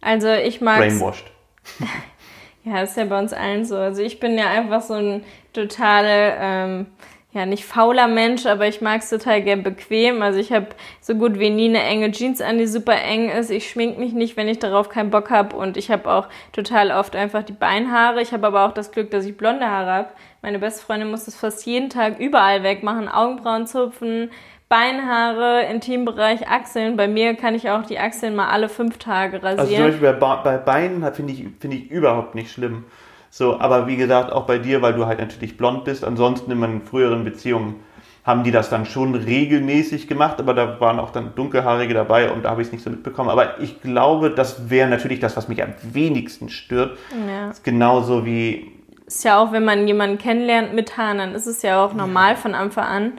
Also 0.00 0.32
ich 0.32 0.62
mag 0.62 0.78
Brainwashed. 0.78 1.30
Ja, 2.64 2.82
ist 2.82 2.96
ja 2.96 3.04
bei 3.06 3.18
uns 3.18 3.32
allen 3.32 3.64
so. 3.64 3.76
Also 3.76 4.02
ich 4.02 4.20
bin 4.20 4.36
ja 4.36 4.48
einfach 4.50 4.82
so 4.82 4.92
ein 4.94 5.24
totale, 5.54 6.34
ähm, 6.38 6.86
ja 7.32 7.46
nicht 7.46 7.64
fauler 7.64 8.06
Mensch, 8.06 8.44
aber 8.44 8.66
ich 8.66 8.82
mag 8.82 9.00
es 9.00 9.08
total 9.08 9.40
gern 9.40 9.62
bequem. 9.62 10.20
Also 10.20 10.38
ich 10.38 10.52
habe 10.52 10.68
so 11.00 11.14
gut 11.14 11.38
wie 11.38 11.48
nie 11.48 11.68
eine 11.70 11.82
enge 11.82 12.10
Jeans 12.12 12.40
an, 12.42 12.58
die 12.58 12.66
super 12.66 13.00
eng 13.02 13.30
ist. 13.30 13.50
Ich 13.50 13.70
schmink 13.70 13.98
mich 13.98 14.12
nicht, 14.12 14.36
wenn 14.36 14.46
ich 14.48 14.58
darauf 14.58 14.90
keinen 14.90 15.10
Bock 15.10 15.30
habe. 15.30 15.56
Und 15.56 15.76
ich 15.78 15.90
habe 15.90 16.10
auch 16.10 16.28
total 16.52 16.90
oft 16.90 17.16
einfach 17.16 17.42
die 17.42 17.54
Beinhaare. 17.54 18.20
Ich 18.20 18.32
habe 18.32 18.46
aber 18.46 18.66
auch 18.66 18.72
das 18.72 18.90
Glück, 18.90 19.10
dass 19.10 19.24
ich 19.24 19.36
blonde 19.38 19.66
Haare 19.66 19.92
habe. 19.92 20.08
Meine 20.42 20.58
beste 20.58 20.84
Freundin 20.84 21.10
muss 21.10 21.24
das 21.24 21.36
fast 21.36 21.64
jeden 21.66 21.88
Tag 21.88 22.18
überall 22.18 22.62
wegmachen. 22.62 23.08
Augenbrauen 23.08 23.66
zupfen, 23.66 24.30
Beinhaare, 24.70 25.64
Intimbereich, 25.64 26.48
Achseln. 26.48 26.96
Bei 26.96 27.08
mir 27.08 27.34
kann 27.34 27.56
ich 27.56 27.68
auch 27.68 27.82
die 27.84 27.98
Achseln 27.98 28.36
mal 28.36 28.48
alle 28.48 28.68
fünf 28.68 28.98
Tage 28.98 29.42
Also 29.42 29.48
zum 29.48 29.58
rasieren. 29.58 29.86
Beispiel 29.90 30.12
bei, 30.12 30.36
bei 30.36 30.58
Beinen 30.58 31.12
finde 31.12 31.32
ich, 31.32 31.44
finde 31.58 31.76
ich 31.76 31.90
überhaupt 31.90 32.36
nicht 32.36 32.52
schlimm. 32.52 32.84
So, 33.30 33.58
aber 33.58 33.88
wie 33.88 33.96
gesagt, 33.96 34.32
auch 34.32 34.46
bei 34.46 34.58
dir, 34.58 34.80
weil 34.80 34.94
du 34.94 35.06
halt 35.06 35.18
natürlich 35.18 35.56
blond 35.56 35.84
bist. 35.84 36.04
Ansonsten 36.04 36.52
in 36.52 36.58
meinen 36.58 36.82
früheren 36.82 37.24
Beziehungen 37.24 37.80
haben 38.24 38.44
die 38.44 38.52
das 38.52 38.70
dann 38.70 38.86
schon 38.86 39.16
regelmäßig 39.16 40.06
gemacht, 40.06 40.38
aber 40.38 40.54
da 40.54 40.78
waren 40.78 41.00
auch 41.00 41.10
dann 41.10 41.34
dunkelhaarige 41.34 41.94
dabei 41.94 42.30
und 42.30 42.44
da 42.44 42.50
habe 42.50 42.62
ich 42.62 42.68
es 42.68 42.72
nicht 42.72 42.84
so 42.84 42.90
mitbekommen. 42.90 43.28
Aber 43.28 43.58
ich 43.60 43.82
glaube, 43.82 44.30
das 44.30 44.70
wäre 44.70 44.88
natürlich 44.88 45.18
das, 45.18 45.36
was 45.36 45.48
mich 45.48 45.60
am 45.64 45.74
wenigsten 45.82 46.48
stört. 46.48 46.96
ja. 47.28 47.50
Genauso 47.64 48.24
wie 48.24 48.70
ist 49.06 49.24
ja 49.24 49.42
auch, 49.42 49.50
wenn 49.50 49.64
man 49.64 49.88
jemanden 49.88 50.18
kennenlernt 50.18 50.72
mit 50.72 50.96
Haaren, 50.96 51.18
dann 51.18 51.34
ist 51.34 51.46
es 51.46 51.62
ja 51.62 51.84
auch 51.84 51.92
normal 51.92 52.36
von 52.36 52.54
Anfang 52.54 52.84
an. 52.84 53.12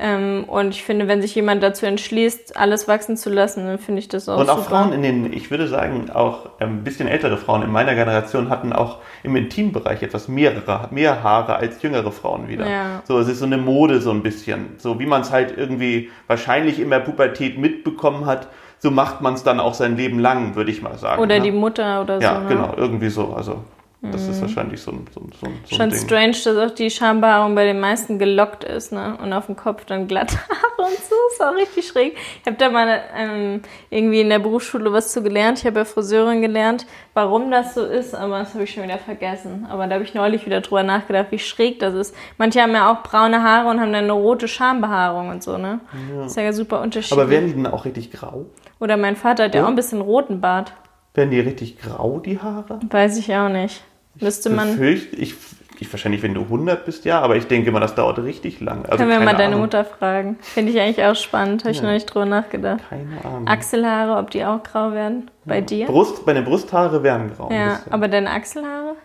Ähm, 0.00 0.44
und 0.46 0.68
ich 0.68 0.84
finde, 0.84 1.08
wenn 1.08 1.20
sich 1.20 1.34
jemand 1.34 1.60
dazu 1.60 1.84
entschließt, 1.84 2.56
alles 2.56 2.86
wachsen 2.86 3.16
zu 3.16 3.30
lassen, 3.30 3.66
dann 3.66 3.78
finde 3.78 3.98
ich 3.98 4.06
das 4.06 4.28
auch 4.28 4.38
Und 4.38 4.48
auch 4.48 4.58
super. 4.58 4.70
Frauen 4.70 4.92
in 4.92 5.02
den, 5.02 5.32
ich 5.32 5.50
würde 5.50 5.66
sagen, 5.66 6.08
auch 6.10 6.50
ein 6.60 6.84
bisschen 6.84 7.08
ältere 7.08 7.36
Frauen 7.36 7.62
in 7.62 7.70
meiner 7.72 7.96
Generation 7.96 8.48
hatten 8.48 8.72
auch 8.72 8.98
im 9.24 9.34
Intimbereich 9.34 10.04
etwas 10.04 10.28
mehrere, 10.28 10.88
mehr 10.92 11.24
Haare 11.24 11.56
als 11.56 11.82
jüngere 11.82 12.12
Frauen 12.12 12.46
wieder. 12.46 12.68
Ja. 12.68 13.02
So, 13.08 13.18
es 13.18 13.28
ist 13.28 13.40
so 13.40 13.46
eine 13.46 13.58
Mode 13.58 14.00
so 14.00 14.12
ein 14.12 14.22
bisschen. 14.22 14.76
So 14.76 15.00
wie 15.00 15.06
man 15.06 15.22
es 15.22 15.32
halt 15.32 15.56
irgendwie 15.56 16.10
wahrscheinlich 16.28 16.78
in 16.78 16.90
der 16.90 17.00
Pubertät 17.00 17.58
mitbekommen 17.58 18.24
hat, 18.24 18.46
so 18.78 18.92
macht 18.92 19.20
man 19.20 19.34
es 19.34 19.42
dann 19.42 19.58
auch 19.58 19.74
sein 19.74 19.96
Leben 19.96 20.20
lang, 20.20 20.54
würde 20.54 20.70
ich 20.70 20.80
mal 20.80 20.96
sagen. 20.96 21.20
Oder 21.20 21.38
ne? 21.38 21.42
die 21.42 21.50
Mutter 21.50 22.02
oder 22.02 22.20
Ja, 22.20 22.36
so. 22.36 22.40
Ne? 22.42 22.48
genau, 22.48 22.74
irgendwie 22.76 23.08
so. 23.08 23.34
Also 23.34 23.64
das 24.00 24.28
ist 24.28 24.40
wahrscheinlich 24.40 24.80
so 24.80 24.92
ein, 24.92 25.06
so 25.12 25.20
ein, 25.20 25.30
so 25.40 25.46
ein, 25.46 25.52
so 25.64 25.74
ein 25.74 25.76
Schon 25.76 25.90
Ding. 25.90 25.98
strange, 25.98 26.36
dass 26.44 26.56
auch 26.70 26.74
die 26.74 26.88
Schambehaarung 26.90 27.54
bei 27.56 27.64
den 27.64 27.80
meisten 27.80 28.18
gelockt 28.18 28.62
ist, 28.62 28.92
ne? 28.92 29.18
Und 29.22 29.32
auf 29.32 29.46
dem 29.46 29.56
Kopf 29.56 29.84
dann 29.86 30.06
glatte 30.06 30.36
Haare 30.36 30.88
und 30.88 30.96
so. 30.98 31.14
Ist 31.32 31.42
auch 31.42 31.54
richtig 31.54 31.86
schräg. 31.88 32.16
Ich 32.40 32.46
habe 32.46 32.56
da 32.56 32.70
mal 32.70 33.00
ähm, 33.16 33.60
irgendwie 33.90 34.20
in 34.20 34.28
der 34.30 34.38
Berufsschule 34.38 34.92
was 34.92 35.12
zu 35.12 35.22
gelernt. 35.22 35.58
Ich 35.58 35.66
habe 35.66 35.80
ja 35.80 35.84
Friseurin 35.84 36.40
gelernt, 36.42 36.86
warum 37.14 37.50
das 37.50 37.74
so 37.74 37.84
ist, 37.84 38.14
aber 38.14 38.38
das 38.38 38.54
habe 38.54 38.64
ich 38.64 38.72
schon 38.72 38.84
wieder 38.84 38.98
vergessen. 38.98 39.66
Aber 39.68 39.86
da 39.86 39.94
habe 39.94 40.04
ich 40.04 40.14
neulich 40.14 40.46
wieder 40.46 40.60
drüber 40.60 40.82
nachgedacht, 40.84 41.26
wie 41.30 41.38
schräg 41.38 41.80
das 41.80 41.94
ist. 41.94 42.14
Manche 42.38 42.62
haben 42.62 42.72
ja 42.72 42.90
auch 42.92 43.02
braune 43.02 43.42
Haare 43.42 43.68
und 43.68 43.80
haben 43.80 43.92
dann 43.92 44.04
eine 44.04 44.12
rote 44.12 44.48
Schambehaarung 44.48 45.28
und 45.28 45.42
so, 45.42 45.58
ne? 45.58 45.80
Das 46.18 46.32
ist 46.32 46.36
ja 46.36 46.52
super 46.52 46.80
unterschiedlich. 46.80 47.18
Aber 47.20 47.30
werden 47.30 47.48
die 47.54 47.62
dann 47.62 47.72
auch 47.72 47.84
richtig 47.84 48.10
grau? 48.12 48.46
Oder 48.80 48.96
mein 48.96 49.16
Vater 49.16 49.44
hat 49.44 49.54
ja 49.54 49.60
Ja. 49.60 49.66
auch 49.66 49.70
ein 49.70 49.76
bisschen 49.76 50.00
roten 50.00 50.40
Bart. 50.40 50.72
Werden 51.14 51.30
die 51.30 51.40
richtig 51.40 51.78
grau, 51.80 52.20
die 52.20 52.38
Haare? 52.40 52.78
Weiß 52.90 53.18
ich 53.18 53.34
auch 53.34 53.48
nicht. 53.48 53.82
Müsste 54.20 54.50
man. 54.50 54.72
Befürchte, 54.72 55.16
ich, 55.16 55.34
ich 55.80 55.92
wahrscheinlich, 55.92 56.22
wenn 56.22 56.34
du 56.34 56.42
100 56.42 56.84
bist, 56.84 57.04
ja, 57.04 57.20
aber 57.20 57.36
ich 57.36 57.46
denke 57.46 57.70
mal, 57.70 57.80
das 57.80 57.94
dauert 57.94 58.18
richtig 58.18 58.60
lang. 58.60 58.84
Also 58.86 58.98
Können 58.98 59.10
wir 59.10 59.20
mal 59.20 59.32
deine 59.32 59.46
Ahnung. 59.48 59.60
Mutter 59.60 59.84
fragen. 59.84 60.36
Finde 60.40 60.72
ich 60.72 60.80
eigentlich 60.80 61.04
auch 61.04 61.14
spannend. 61.16 61.62
Habe 61.62 61.70
ich 61.72 61.78
Ja. 61.78 61.84
noch 61.84 61.92
nicht 61.92 62.06
drüber 62.06 62.26
nachgedacht. 62.26 62.80
Keine 62.88 63.24
Ahnung. 63.24 63.46
Achselhaare, 63.48 64.18
ob 64.18 64.30
die 64.30 64.44
auch 64.44 64.62
grau 64.62 64.92
werden? 64.92 65.30
Bei 65.44 65.60
dir? 65.60 65.86
Brust, 65.86 66.26
meine 66.26 66.42
Brusthaare 66.42 67.02
werden 67.02 67.30
grau. 67.36 67.50
Ja, 67.52 67.80
aber 67.90 68.08
deine 68.08 68.30
Achselhaare? 68.30 68.96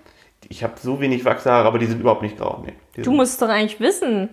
ich 0.49 0.62
habe 0.63 0.73
so 0.80 0.99
wenig 0.99 1.23
Wachshaare, 1.26 1.65
aber 1.67 1.80
die 1.80 1.86
sind 1.86 2.02
überhaupt 2.02 2.21
nicht 2.21 2.38
grau. 2.38 2.63
Nee, 2.65 3.02
Du 3.02 3.12
musst 3.12 3.41
doch 3.41 3.47
eigentlich 3.49 3.80
wissen. 3.80 4.30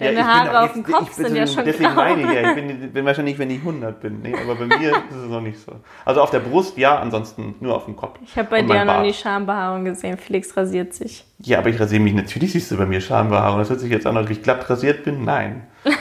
Ja, 0.00 0.06
Deine 0.08 0.16
bin 0.16 0.26
Haare 0.26 0.50
doch 0.52 0.62
auf 0.62 0.72
dem 0.72 0.82
Kopf 0.82 1.16
bin 1.16 1.26
sind 1.26 1.36
ja 1.36 1.46
schon 1.46 1.64
Deswegen 1.64 1.90
grau. 1.90 2.02
meine 2.02 2.22
ich 2.22 2.32
ja, 2.32 2.48
ich 2.50 2.54
bin, 2.56 2.92
bin 2.92 3.04
wahrscheinlich, 3.04 3.38
wenn 3.38 3.48
ich 3.50 3.58
100 3.60 4.00
bin. 4.00 4.22
Nee, 4.22 4.34
aber 4.34 4.56
bei 4.56 4.66
mir 4.66 4.90
ist 5.10 5.16
es 5.16 5.28
noch 5.30 5.40
nicht 5.40 5.56
so. 5.60 5.70
Also 6.04 6.20
auf 6.20 6.30
der 6.30 6.40
Brust 6.40 6.76
ja, 6.76 6.98
ansonsten 6.98 7.54
nur 7.60 7.76
auf 7.76 7.84
dem 7.84 7.94
Kopf. 7.94 8.18
Ich 8.24 8.36
habe 8.36 8.48
bei 8.50 8.62
dir 8.62 8.84
noch 8.84 9.02
nie 9.02 9.12
Schambehaarung 9.14 9.84
gesehen. 9.84 10.18
Felix 10.18 10.56
rasiert 10.56 10.94
sich. 10.94 11.24
Ja, 11.38 11.58
aber 11.58 11.68
ich 11.68 11.78
rasiere 11.78 12.02
mich. 12.02 12.12
Natürlich 12.12 12.52
siehst 12.54 12.72
du 12.72 12.76
bei 12.76 12.86
mir 12.86 13.00
Schambehaarung. 13.00 13.60
Das 13.60 13.70
hört 13.70 13.78
sich 13.78 13.90
jetzt 13.92 14.04
an, 14.06 14.16
als 14.16 14.26
ob 14.26 14.32
ich 14.32 14.42
glatt 14.42 14.68
rasiert 14.68 15.04
bin. 15.04 15.24
Nein. 15.24 15.68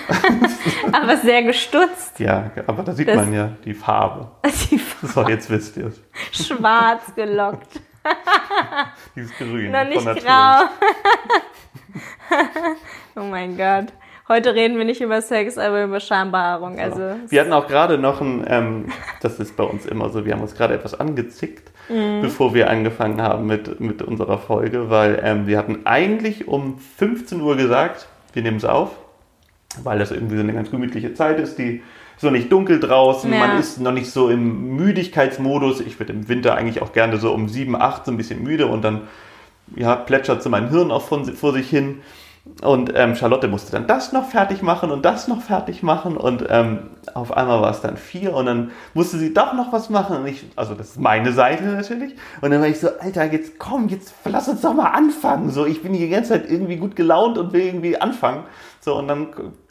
Aber 0.92 1.18
sehr 1.18 1.44
gestutzt. 1.44 2.20
Ja, 2.20 2.52
aber 2.68 2.84
da 2.84 2.94
sieht 2.94 3.08
Das- 3.08 3.16
man 3.18 3.34
ja 3.34 3.50
die 3.66 3.74
Farbe. 3.74 4.32
Die 4.72 4.80
So, 5.08 5.28
jetzt 5.28 5.50
wisst 5.50 5.76
ihr 5.78 5.88
es. 5.88 6.02
schwarz 6.48 7.14
gelockt. 7.16 7.80
Dieses 9.16 9.36
Grün. 9.38 9.72
noch 9.72 9.86
nicht 9.86 10.06
grau. 10.26 10.64
oh 13.16 13.22
mein 13.24 13.58
Gott. 13.58 13.88
Heute 14.30 14.56
reden 14.56 14.78
wir 14.78 14.86
nicht 14.86 15.02
über 15.02 15.22
Sex, 15.22 15.58
aber 15.58 15.84
über 15.84 16.00
Schambehaarung. 16.00 16.80
Also, 16.80 17.16
Wir 17.28 17.42
hatten 17.42 17.52
auch 17.52 17.68
gerade 17.68 17.98
noch 17.98 18.22
ein, 18.22 18.46
ähm, 18.48 18.86
das 19.22 19.38
ist 19.40 19.58
bei 19.58 19.64
uns 19.66 19.86
immer 19.86 20.10
so, 20.10 20.26
wir 20.26 20.34
haben 20.34 20.42
uns 20.42 20.56
gerade 20.56 20.74
etwas 20.74 20.98
angezickt, 20.98 21.72
Mhm. 21.90 22.22
bevor 22.22 22.54
wir 22.54 22.70
angefangen 22.70 23.22
haben 23.22 23.46
mit, 23.46 23.82
mit 23.82 24.02
unserer 24.02 24.38
Folge, 24.38 24.90
weil 24.90 25.20
ähm, 25.22 25.46
wir 25.48 25.58
hatten 25.58 25.86
eigentlich 25.86 26.48
um 26.48 26.78
15 26.80 27.42
Uhr 27.42 27.58
gesagt, 27.58 28.08
wir 28.32 28.42
nehmen 28.42 28.56
es 28.58 28.64
auf, 28.66 28.92
weil 29.84 30.00
das 30.00 30.12
irgendwie 30.12 30.36
so 30.36 30.42
eine 30.44 30.54
ganz 30.54 30.72
gemütliche 30.72 31.14
Zeit 31.14 31.40
ist, 31.40 31.58
die 31.58 31.82
ist 32.16 32.24
noch 32.24 32.32
nicht 32.32 32.52
dunkel 32.52 32.80
draußen, 32.80 33.32
Ja. 33.32 33.40
man 33.40 33.58
ist 33.60 33.80
noch 33.80 33.92
nicht 33.92 34.12
so 34.12 34.30
im 34.30 34.76
Müdigkeitsmodus. 34.76 35.80
Ich 35.82 36.00
würde 36.00 36.14
im 36.14 36.28
Winter 36.30 36.56
eigentlich 36.56 36.82
auch 36.82 36.94
gerne 36.94 37.18
so 37.18 37.34
um 37.34 37.50
7, 37.50 37.76
8 37.76 38.06
so 38.06 38.12
ein 38.12 38.18
bisschen 38.18 38.44
müde 38.44 38.68
und 38.68 38.84
dann 38.84 39.02
ja, 39.76 39.96
plätschert 39.96 40.44
so 40.44 40.50
mein 40.50 40.70
Hirn 40.70 40.92
auch 40.92 41.02
von, 41.04 41.26
vor 41.26 41.54
sich 41.54 41.70
hin. 41.70 42.02
Und 42.62 42.92
ähm, 42.94 43.16
Charlotte 43.16 43.48
musste 43.48 43.72
dann 43.72 43.88
das 43.88 44.12
noch 44.12 44.26
fertig 44.30 44.62
machen 44.62 44.92
und 44.92 45.06
das 45.06 45.30
noch 45.30 45.42
fertig 45.42 45.82
machen 45.82 46.18
und 46.18 46.44
ähm, 46.50 46.80
auf 47.14 47.32
einmal 47.38 47.62
war 47.62 47.72
es 47.72 47.80
dann 47.80 47.96
vier 47.96 48.34
und 48.34 48.48
dann 48.48 48.72
musste 48.94 49.18
sie 49.18 49.34
doch 49.34 49.54
noch 49.54 49.72
was 49.72 49.90
machen 49.90 50.18
und 50.18 50.28
ich, 50.28 50.44
also 50.58 50.74
das 50.76 50.90
ist 50.90 51.00
meine 51.00 51.32
Seite 51.32 51.64
natürlich 51.64 52.16
und 52.42 52.52
dann 52.52 52.60
war 52.60 52.68
ich 52.68 52.82
so, 52.82 52.90
Alter, 53.00 53.32
jetzt 53.32 53.58
komm, 53.60 53.88
jetzt 53.88 54.14
lass 54.26 54.50
uns 54.50 54.60
doch 54.60 54.74
mal 54.74 54.90
anfangen, 54.90 55.52
so 55.52 55.66
ich 55.66 55.82
bin 55.84 55.94
die 55.94 56.10
ganze 56.10 56.32
Zeit 56.32 56.52
irgendwie 56.52 56.76
gut 56.76 56.98
gelaunt 56.98 57.38
und 57.38 57.54
will 57.54 57.62
irgendwie 57.62 57.96
anfangen, 58.02 58.44
so 58.82 58.96
und 58.98 59.08
dann, 59.08 59.28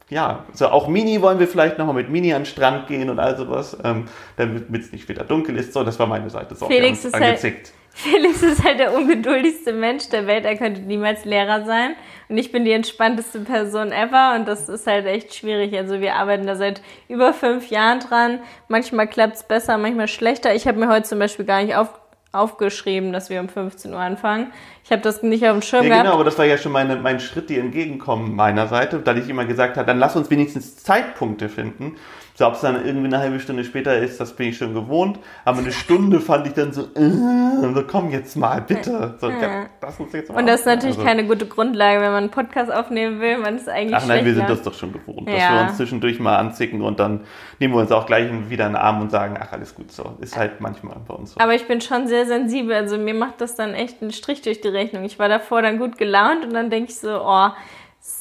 ja, 0.08 0.44
so 0.52 0.68
auch 0.68 0.88
Mini 0.88 1.22
wollen 1.22 1.38
wir 1.38 1.48
vielleicht 1.48 1.78
nochmal 1.78 1.94
mit 1.94 2.10
Mini 2.10 2.32
an 2.32 2.42
den 2.42 2.46
Strand 2.46 2.86
gehen 2.86 3.10
und 3.10 3.18
all 3.18 3.36
sowas, 3.36 3.76
ähm, 3.84 4.06
damit 4.36 4.82
es 4.82 4.92
nicht 4.92 5.08
wieder 5.08 5.24
dunkel 5.24 5.56
ist, 5.56 5.72
so, 5.72 5.84
das 5.84 5.98
war 5.98 6.06
meine 6.06 6.30
Seite, 6.30 6.54
so, 6.54 6.66
Felix 6.66 7.04
ist 7.04 7.18
halt-. 7.18 7.72
Felix 7.94 8.42
ist 8.42 8.64
halt 8.64 8.78
der 8.78 8.94
ungeduldigste 8.94 9.72
Mensch 9.72 10.08
der 10.08 10.26
Welt. 10.26 10.44
Er 10.46 10.56
könnte 10.56 10.80
niemals 10.80 11.24
Lehrer 11.24 11.64
sein. 11.64 11.94
Und 12.28 12.38
ich 12.38 12.50
bin 12.50 12.64
die 12.64 12.72
entspannteste 12.72 13.40
Person 13.40 13.92
ever. 13.92 14.34
Und 14.34 14.48
das 14.48 14.68
ist 14.68 14.86
halt 14.86 15.06
echt 15.06 15.34
schwierig. 15.34 15.76
Also 15.76 16.00
wir 16.00 16.14
arbeiten 16.14 16.46
da 16.46 16.56
seit 16.56 16.80
über 17.08 17.34
fünf 17.34 17.68
Jahren 17.68 18.00
dran. 18.00 18.40
Manchmal 18.68 19.06
klappt's 19.06 19.42
besser, 19.42 19.76
manchmal 19.76 20.08
schlechter. 20.08 20.54
Ich 20.54 20.66
habe 20.66 20.78
mir 20.78 20.88
heute 20.88 21.06
zum 21.06 21.18
Beispiel 21.18 21.44
gar 21.44 21.62
nicht 21.62 21.76
auf, 21.76 21.90
aufgeschrieben, 22.32 23.12
dass 23.12 23.28
wir 23.30 23.40
um 23.40 23.48
15 23.48 23.92
Uhr 23.92 23.98
anfangen. 24.00 24.52
Ich 24.84 24.90
habe 24.90 25.02
das 25.02 25.22
nicht 25.22 25.44
auf 25.46 25.52
dem 25.52 25.62
Schirm 25.62 25.82
Ja, 25.84 25.88
gehabt. 25.90 26.04
genau, 26.04 26.14
aber 26.14 26.24
das 26.24 26.38
war 26.38 26.46
ja 26.46 26.56
schon 26.56 26.72
meine, 26.72 26.96
mein 26.96 27.20
Schritt, 27.20 27.50
die 27.50 27.58
entgegenkommen 27.58 28.34
meiner 28.34 28.66
Seite, 28.68 28.98
da 29.00 29.14
ich 29.14 29.28
immer 29.28 29.44
gesagt 29.44 29.76
habe, 29.76 29.86
dann 29.86 29.98
lass 29.98 30.16
uns 30.16 30.30
wenigstens 30.30 30.76
Zeitpunkte 30.82 31.48
finden. 31.50 31.96
So, 32.34 32.46
ob 32.46 32.54
es 32.54 32.62
dann 32.62 32.86
irgendwie 32.86 33.08
eine 33.08 33.18
halbe 33.18 33.38
Stunde 33.40 33.62
später 33.62 33.98
ist, 33.98 34.18
das 34.18 34.32
bin 34.32 34.48
ich 34.48 34.56
schon 34.56 34.72
gewohnt. 34.72 35.18
Aber 35.44 35.58
eine 35.58 35.70
Stunde 35.70 36.18
fand 36.18 36.46
ich 36.46 36.54
dann 36.54 36.72
so, 36.72 36.84
äh, 36.94 37.74
so 37.74 37.82
komm 37.86 38.10
jetzt 38.10 38.36
mal, 38.36 38.62
bitte. 38.62 39.16
So, 39.20 39.28
Ja. 39.28 39.66
lass 39.82 40.00
uns 40.00 40.12
jetzt 40.14 40.30
mal. 40.30 40.38
Und 40.38 40.46
das 40.48 40.60
ist 40.60 40.66
natürlich 40.66 40.96
Also- 40.96 41.06
keine 41.06 41.26
gute 41.26 41.44
Grundlage, 41.44 42.00
wenn 42.00 42.10
man 42.10 42.22
einen 42.24 42.30
Podcast 42.30 42.72
aufnehmen 42.72 43.20
will. 43.20 43.36
Man 43.36 43.56
ist 43.56 43.68
eigentlich 43.68 43.94
Ach 43.94 44.06
nein, 44.06 44.24
wir 44.24 44.34
sind 44.34 44.48
das 44.48 44.62
doch 44.62 44.72
schon 44.72 44.92
gewohnt, 44.94 45.28
dass 45.28 45.38
Ja. 45.38 45.52
wir 45.54 45.60
uns 45.68 45.76
zwischendurch 45.76 46.20
mal 46.20 46.36
anzicken 46.38 46.80
und 46.80 46.98
dann 47.00 47.20
nehmen 47.58 47.74
wir 47.74 47.80
uns 47.80 47.92
auch 47.92 48.06
gleich 48.06 48.30
wieder 48.48 48.66
in 48.66 48.72
den 48.72 48.76
Arm 48.80 49.02
und 49.02 49.10
sagen, 49.10 49.36
ach, 49.38 49.52
alles 49.52 49.74
gut 49.74 49.92
so. 49.92 50.16
Ist 50.20 50.34
halt 50.36 50.60
manchmal 50.62 50.96
bei 51.06 51.12
uns 51.14 51.34
so. 51.34 51.40
Aber 51.40 51.54
ich 51.54 51.68
bin 51.68 51.82
schon 51.82 52.06
sehr 52.06 52.24
sensibel. 52.24 52.74
Also 52.74 52.96
mir 52.96 53.14
macht 53.14 53.42
das 53.42 53.56
dann 53.56 53.74
echt 53.74 54.00
einen 54.00 54.10
Strich 54.10 54.40
durch 54.40 54.62
die 54.62 54.68
Rechnung. 54.68 55.04
Ich 55.04 55.18
war 55.18 55.28
davor 55.28 55.60
dann 55.60 55.78
gut 55.78 55.98
gelaunt 55.98 56.44
und 56.46 56.54
dann 56.54 56.70
denke 56.70 56.90
ich 56.92 56.98
so, 56.98 57.20
oh, 57.22 57.48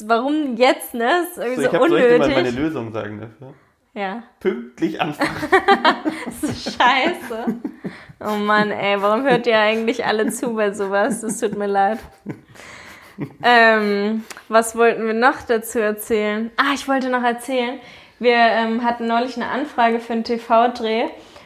warum 0.06 0.56
jetzt, 0.58 0.94
ne? 0.94 1.08
Das 1.08 1.28
ist 1.30 1.36
So, 1.36 1.42
irgendwie 1.42 1.62
ich 1.64 1.68
so, 1.70 1.74
hab, 1.74 1.88
soll 1.88 1.98
ich 2.00 2.04
dir 2.06 2.10
mal 2.20 2.26
unnötig. 2.26 2.36
meine 2.44 2.52
Lösung 2.52 2.92
sagen 2.92 3.20
dafür? 3.22 3.54
Ja, 3.94 4.24
Pünktlich 4.40 5.02
anfangen. 5.02 5.30
das 6.26 6.44
ist 6.50 6.78
scheiße. 6.78 7.60
Oh 8.20 8.38
Mann, 8.38 8.72
ey, 8.72 9.02
warum 9.02 9.24
hört 9.24 9.48
ihr 9.48 9.60
eigentlich 9.60 10.06
alle 10.06 10.30
zu 10.30 10.54
bei 10.54 10.72
sowas? 10.72 11.22
Das 11.22 11.40
tut 11.40 11.58
mir 11.58 11.68
leid. 11.68 12.00
Ähm, 13.44 14.24
was 14.48 14.76
wollten 14.76 15.06
wir 15.06 15.14
noch 15.14 15.42
dazu 15.42 15.80
erzählen? 15.80 16.52
Ah, 16.58 16.74
ich 16.74 16.88
wollte 16.88 17.10
noch 17.10 17.24
erzählen, 17.24 17.80
wir 18.20 18.36
ähm, 18.36 18.84
hatten 18.84 19.08
neulich 19.08 19.36
eine 19.36 19.50
Anfrage 19.50 20.00
für 20.00 20.14
einen 20.14 20.24
TV-Dreh 20.24 21.06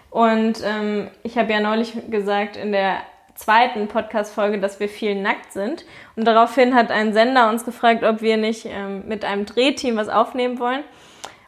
und 0.10 0.62
ähm, 0.64 1.10
ich 1.24 1.38
habe 1.38 1.52
ja 1.52 1.60
neulich 1.60 1.94
gesagt 2.10 2.58
in 2.58 2.72
der 2.72 3.00
zweiten 3.36 3.88
Podcast-Folge, 3.88 4.60
dass 4.60 4.80
wir 4.80 4.88
viel 4.88 5.22
nackt 5.22 5.52
sind. 5.52 5.86
Und 6.16 6.26
daraufhin 6.26 6.74
hat 6.74 6.90
ein 6.90 7.14
Sender 7.14 7.50
uns 7.50 7.66
gefragt, 7.66 8.04
ob 8.04 8.22
wir 8.22 8.38
nicht 8.38 8.66
ähm, 8.66 9.08
mit 9.08 9.26
einem 9.26 9.46
Drehteam 9.46 9.98
was 9.98 10.08
aufnehmen 10.08 10.58
wollen. 10.58 10.84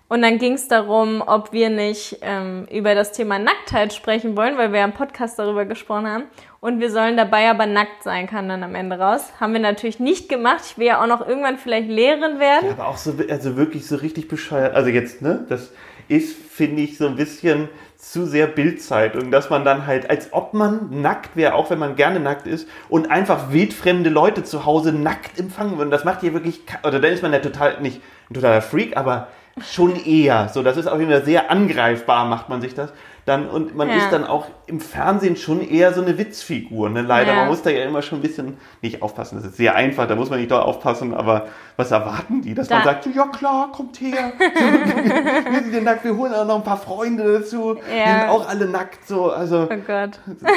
Und 0.10 0.22
dann 0.22 0.38
ging 0.38 0.54
es 0.54 0.70
darum, 0.70 1.22
ob 1.26 1.52
wir 1.52 1.70
nicht 1.70 2.20
ähm, 2.22 2.66
über 2.72 2.96
das 2.96 3.12
Thema 3.12 3.40
Nacktheit 3.40 3.94
sprechen 3.94 4.38
wollen, 4.38 4.58
weil 4.58 4.72
wir 4.72 4.80
ja 4.80 4.86
im 4.86 4.94
Podcast 4.94 5.38
darüber 5.38 5.66
gesprochen 5.66 6.08
haben. 6.08 6.24
Und 6.62 6.80
wir 6.80 6.90
sollen 6.92 7.18
dabei 7.18 7.50
aber 7.50 7.66
nackt 7.66 8.04
sein, 8.04 8.26
kann 8.26 8.48
dann 8.48 8.64
am 8.64 8.74
Ende 8.74 8.98
raus. 8.98 9.34
Haben 9.40 9.54
wir 9.54 9.60
natürlich 9.60 10.00
nicht 10.00 10.30
gemacht. 10.30 10.62
Ich 10.66 10.78
will 10.78 10.88
ja 10.88 11.02
auch 11.02 11.08
noch 11.08 11.28
irgendwann 11.28 11.58
vielleicht 11.58 11.90
Lehrerin 11.90 12.40
werden. 12.40 12.68
Ja, 12.68 12.72
aber 12.72 12.88
auch 12.88 12.98
so, 12.98 13.16
also 13.30 13.58
wirklich 13.58 13.86
so 13.86 13.98
richtig 13.98 14.30
bescheuert. 14.30 14.76
Also 14.76 14.90
jetzt, 14.90 15.22
ne, 15.22 15.46
das 15.50 15.74
ist, 16.08 16.38
finde 16.38 16.84
ich, 16.84 16.98
so 16.98 17.08
ein 17.08 17.18
bisschen 17.18 17.68
zu 17.98 18.26
sehr 18.26 18.48
Bildzeitung, 18.48 19.32
dass 19.32 19.50
man 19.50 19.66
dann 19.66 19.88
halt, 19.88 20.10
als 20.10 20.32
ob 20.32 20.54
man 20.54 21.02
nackt 21.02 21.36
wäre, 21.36 21.54
auch 21.54 21.70
wenn 21.70 21.80
man 21.80 21.96
gerne 21.96 22.20
nackt 22.22 22.48
ist, 22.48 22.70
und 22.88 23.12
einfach 23.12 23.52
wildfremde 23.52 24.10
Leute 24.10 24.44
zu 24.44 24.66
Hause 24.66 24.94
nackt 24.94 25.38
empfangen 25.38 25.78
würden. 25.78 25.92
Das 25.92 26.06
macht 26.06 26.24
ja 26.24 26.32
wirklich, 26.32 26.62
oder 26.84 27.00
dann 27.00 27.12
ist 27.12 27.24
man 27.24 27.34
ja 27.34 27.40
total, 27.40 27.82
nicht 27.82 28.02
ein 28.30 28.36
totaler 28.36 28.62
Freak, 28.62 28.96
aber 28.96 29.28
schon 29.62 29.96
eher. 29.96 30.50
So, 30.50 30.64
das 30.64 30.78
ist 30.78 30.88
auch 30.88 31.00
immer 31.00 31.22
sehr 31.22 31.50
angreifbar, 31.52 32.26
macht 32.26 32.50
man 32.50 32.62
sich 32.62 32.74
das. 32.76 32.92
Dann, 33.26 33.50
und 33.50 33.76
man 33.76 33.90
Ja. 33.90 33.96
ist 33.98 34.10
dann 34.10 34.24
auch 34.24 34.46
im 34.68 34.80
Fernsehen 34.80 35.36
schon 35.36 35.60
eher 35.62 35.92
so 35.94 36.02
eine 36.02 36.18
Witzfigur, 36.18 36.90
ne? 36.90 37.02
Leider. 37.02 37.34
Ja. 37.34 37.40
Man 37.42 37.48
muss 37.50 37.62
da 37.62 37.70
ja 37.70 37.84
immer 37.84 38.02
schon 38.02 38.20
ein 38.20 38.22
bisschen 38.22 38.58
nicht 38.82 39.02
aufpassen. 39.02 39.36
Das 39.36 39.46
ist 39.46 39.58
sehr 39.58 39.76
einfach, 39.76 40.08
da 40.08 40.16
muss 40.16 40.30
man 40.30 40.40
nicht 40.40 40.50
da 40.50 40.62
aufpassen, 40.62 41.14
aber 41.14 41.48
was 41.76 41.92
erwarten 41.92 42.42
die? 42.42 42.54
Dass 42.54 42.70
man 42.70 42.80
Da- 42.80 42.86
sagt, 42.86 43.04
so, 43.04 43.10
ja 43.10 43.26
klar, 43.28 43.70
kommt 43.74 44.00
her. 44.00 44.32
wir 44.40 45.60
sind 45.62 45.74
ja 45.74 45.82
nackt, 45.82 46.06
wir 46.06 46.16
holen 46.16 46.34
auch 46.34 46.46
noch 46.46 46.56
ein 46.56 46.64
paar 46.64 46.78
Freunde 46.78 47.40
dazu. 47.40 47.74
Die 47.76 47.98
Ja. 47.98 48.22
sind 48.22 48.30
auch 48.30 48.48
alle 48.48 48.66
nackt, 48.66 49.06
so, 49.06 49.30
also. 49.30 49.68
Oh 49.70 49.76
Gott. 49.86 50.20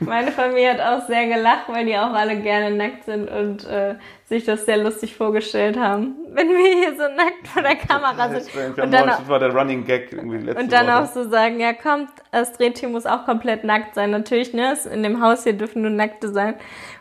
Meine 0.00 0.32
Familie 0.32 0.74
hat 0.74 0.80
auch 0.80 1.06
sehr 1.06 1.26
gelacht, 1.26 1.64
weil 1.68 1.84
die 1.86 1.96
auch 1.96 2.12
alle 2.12 2.36
gerne 2.40 2.74
nackt 2.76 3.04
sind 3.04 3.30
und 3.30 3.66
äh, 3.66 3.94
sich 4.24 4.44
das 4.44 4.66
sehr 4.66 4.76
lustig 4.78 5.16
vorgestellt 5.16 5.78
haben, 5.78 6.16
wenn 6.32 6.48
wir 6.48 6.56
hier 6.80 6.96
so 6.96 7.02
nackt 7.14 7.48
vor 7.48 7.62
der 7.62 7.76
Kamera 7.76 8.28
Das, 8.28 8.46
sind. 8.46 8.78
Und 8.78 8.92
dann, 8.92 9.06
das 9.06 9.28
war 9.28 9.38
der 9.38 9.54
Running 9.54 9.84
Gag 9.84 10.12
irgendwie 10.12 10.38
letzte 10.38 10.62
und 10.62 10.72
dann 10.72 10.86
Woche. 10.86 10.98
auch 10.98 11.06
so 11.06 11.28
sagen, 11.28 11.60
ja 11.60 11.72
kommt, 11.72 12.10
das 12.30 12.52
Drehteam 12.52 12.92
muss 12.92 13.06
auch 13.06 13.24
komplett 13.24 13.64
nackt 13.64 13.94
sein. 13.94 14.10
Natürlich, 14.10 14.52
ne? 14.52 14.76
In 14.92 15.02
dem 15.02 15.22
Haus 15.22 15.44
hier 15.44 15.54
dürfen 15.54 15.82
nur 15.82 15.90
Nackte 15.90 16.28
sein. 16.28 16.54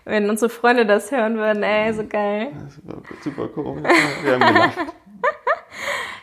Wenn 0.05 0.29
unsere 0.29 0.49
Freunde 0.49 0.85
das 0.85 1.11
hören 1.11 1.37
würden, 1.37 1.63
ey, 1.63 1.91
so 1.93 2.05
geil. 2.05 2.51
Super 3.21 3.47
komisch. 3.49 3.83
Wir 4.23 4.33
haben 4.33 4.53
gelacht. 4.53 4.77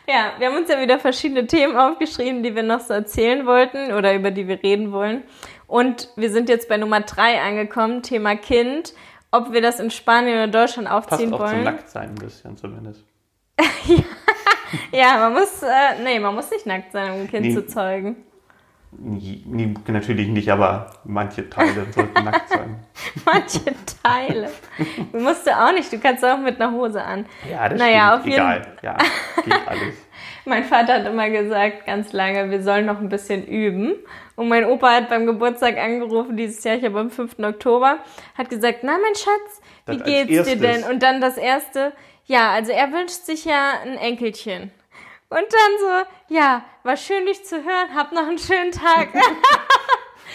Ja, 0.06 0.32
wir 0.38 0.48
haben 0.48 0.56
uns 0.58 0.68
ja 0.68 0.78
wieder 0.80 0.98
verschiedene 0.98 1.46
Themen 1.46 1.76
aufgeschrieben, 1.76 2.42
die 2.42 2.54
wir 2.54 2.62
noch 2.62 2.80
so 2.80 2.92
erzählen 2.92 3.46
wollten 3.46 3.92
oder 3.94 4.14
über 4.14 4.30
die 4.30 4.46
wir 4.46 4.62
reden 4.62 4.92
wollen. 4.92 5.22
Und 5.66 6.08
wir 6.16 6.30
sind 6.30 6.48
jetzt 6.48 6.68
bei 6.68 6.76
Nummer 6.76 7.00
drei 7.00 7.40
angekommen, 7.40 8.02
Thema 8.02 8.36
Kind. 8.36 8.94
Ob 9.30 9.52
wir 9.52 9.60
das 9.62 9.80
in 9.80 9.90
Spanien 9.90 10.34
oder 10.36 10.46
Deutschland 10.48 10.88
Passt 10.88 11.12
aufziehen 11.12 11.32
auch 11.34 11.38
zum 11.40 11.48
wollen. 11.48 11.64
Nacktsein 11.64 12.10
ein 12.10 12.14
bisschen 12.14 12.56
zumindest. 12.56 13.04
Ja, 14.90 15.18
man 15.18 15.34
muss, 15.34 15.62
äh, 15.62 16.02
nee, 16.02 16.18
man 16.18 16.34
muss 16.34 16.50
nicht 16.50 16.66
nackt 16.66 16.90
sein, 16.92 17.12
um 17.12 17.20
ein 17.20 17.30
Kind 17.30 17.46
Nee. 17.46 17.54
zu 17.54 17.64
zeugen. 17.66 18.16
Nie, 18.90 19.74
natürlich 19.88 20.28
nicht, 20.28 20.48
aber 20.50 20.90
manche 21.04 21.48
Teile 21.48 21.86
sollten 21.92 22.24
nackt 22.24 22.48
sein. 22.48 22.76
Manche 23.24 23.60
Teile. 24.02 24.50
Musst 25.12 25.46
du 25.46 25.50
auch 25.56 25.72
nicht, 25.72 25.92
du 25.92 25.98
kannst 25.98 26.24
auch 26.24 26.38
mit 26.38 26.60
einer 26.60 26.72
Hose 26.72 27.02
an. 27.02 27.26
Ja, 27.50 27.68
das 27.68 27.78
Naja, 27.78 28.14
auf 28.14 28.20
stimmt. 28.22 28.34
jeden- 28.36 28.46
Egal. 28.46 28.76
Ja, 28.82 28.96
geht 29.44 29.54
alles. 29.68 29.94
Mein 30.44 30.64
Vater 30.64 30.94
hat 30.94 31.06
immer 31.06 31.30
gesagt, 31.30 31.86
ganz 31.86 32.12
lange, 32.12 32.50
wir 32.50 32.62
sollen 32.62 32.86
noch 32.86 33.00
ein 33.00 33.08
bisschen 33.08 33.46
üben. 33.46 33.94
Und 34.36 34.48
mein 34.48 34.64
Opa 34.64 34.90
hat 34.94 35.08
beim 35.08 35.26
Geburtstag 35.26 35.78
angerufen, 35.78 36.36
dieses 36.36 36.62
Jahr, 36.64 36.76
ich 36.76 36.84
habe 36.84 37.00
am 37.00 37.10
5. 37.10 37.38
Oktober, 37.38 37.98
hat 38.36 38.50
gesagt, 38.50 38.80
na 38.82 38.92
mein 38.92 39.14
Schatz, 39.14 39.62
wie 39.86 39.98
Das 39.98 40.06
geht's 40.06 40.48
dir 40.48 40.56
denn? 40.56 40.84
Und 40.84 41.02
dann 41.02 41.20
das 41.20 41.36
erste, 41.36 41.92
ja, 42.26 42.50
also 42.50 42.72
er 42.72 42.92
wünscht 42.92 43.24
sich 43.24 43.44
ja 43.44 43.72
ein 43.82 43.96
Enkelchen. 43.96 44.70
Und 45.30 45.40
dann 45.40 45.78
so, 45.80 46.34
ja, 46.34 46.64
war 46.82 46.96
schön 46.96 47.26
dich 47.26 47.44
zu 47.44 47.56
hören, 47.56 47.94
hab 47.94 48.12
noch 48.12 48.26
einen 48.28 48.38
schönen 48.38 48.72
Tag. 48.72 49.08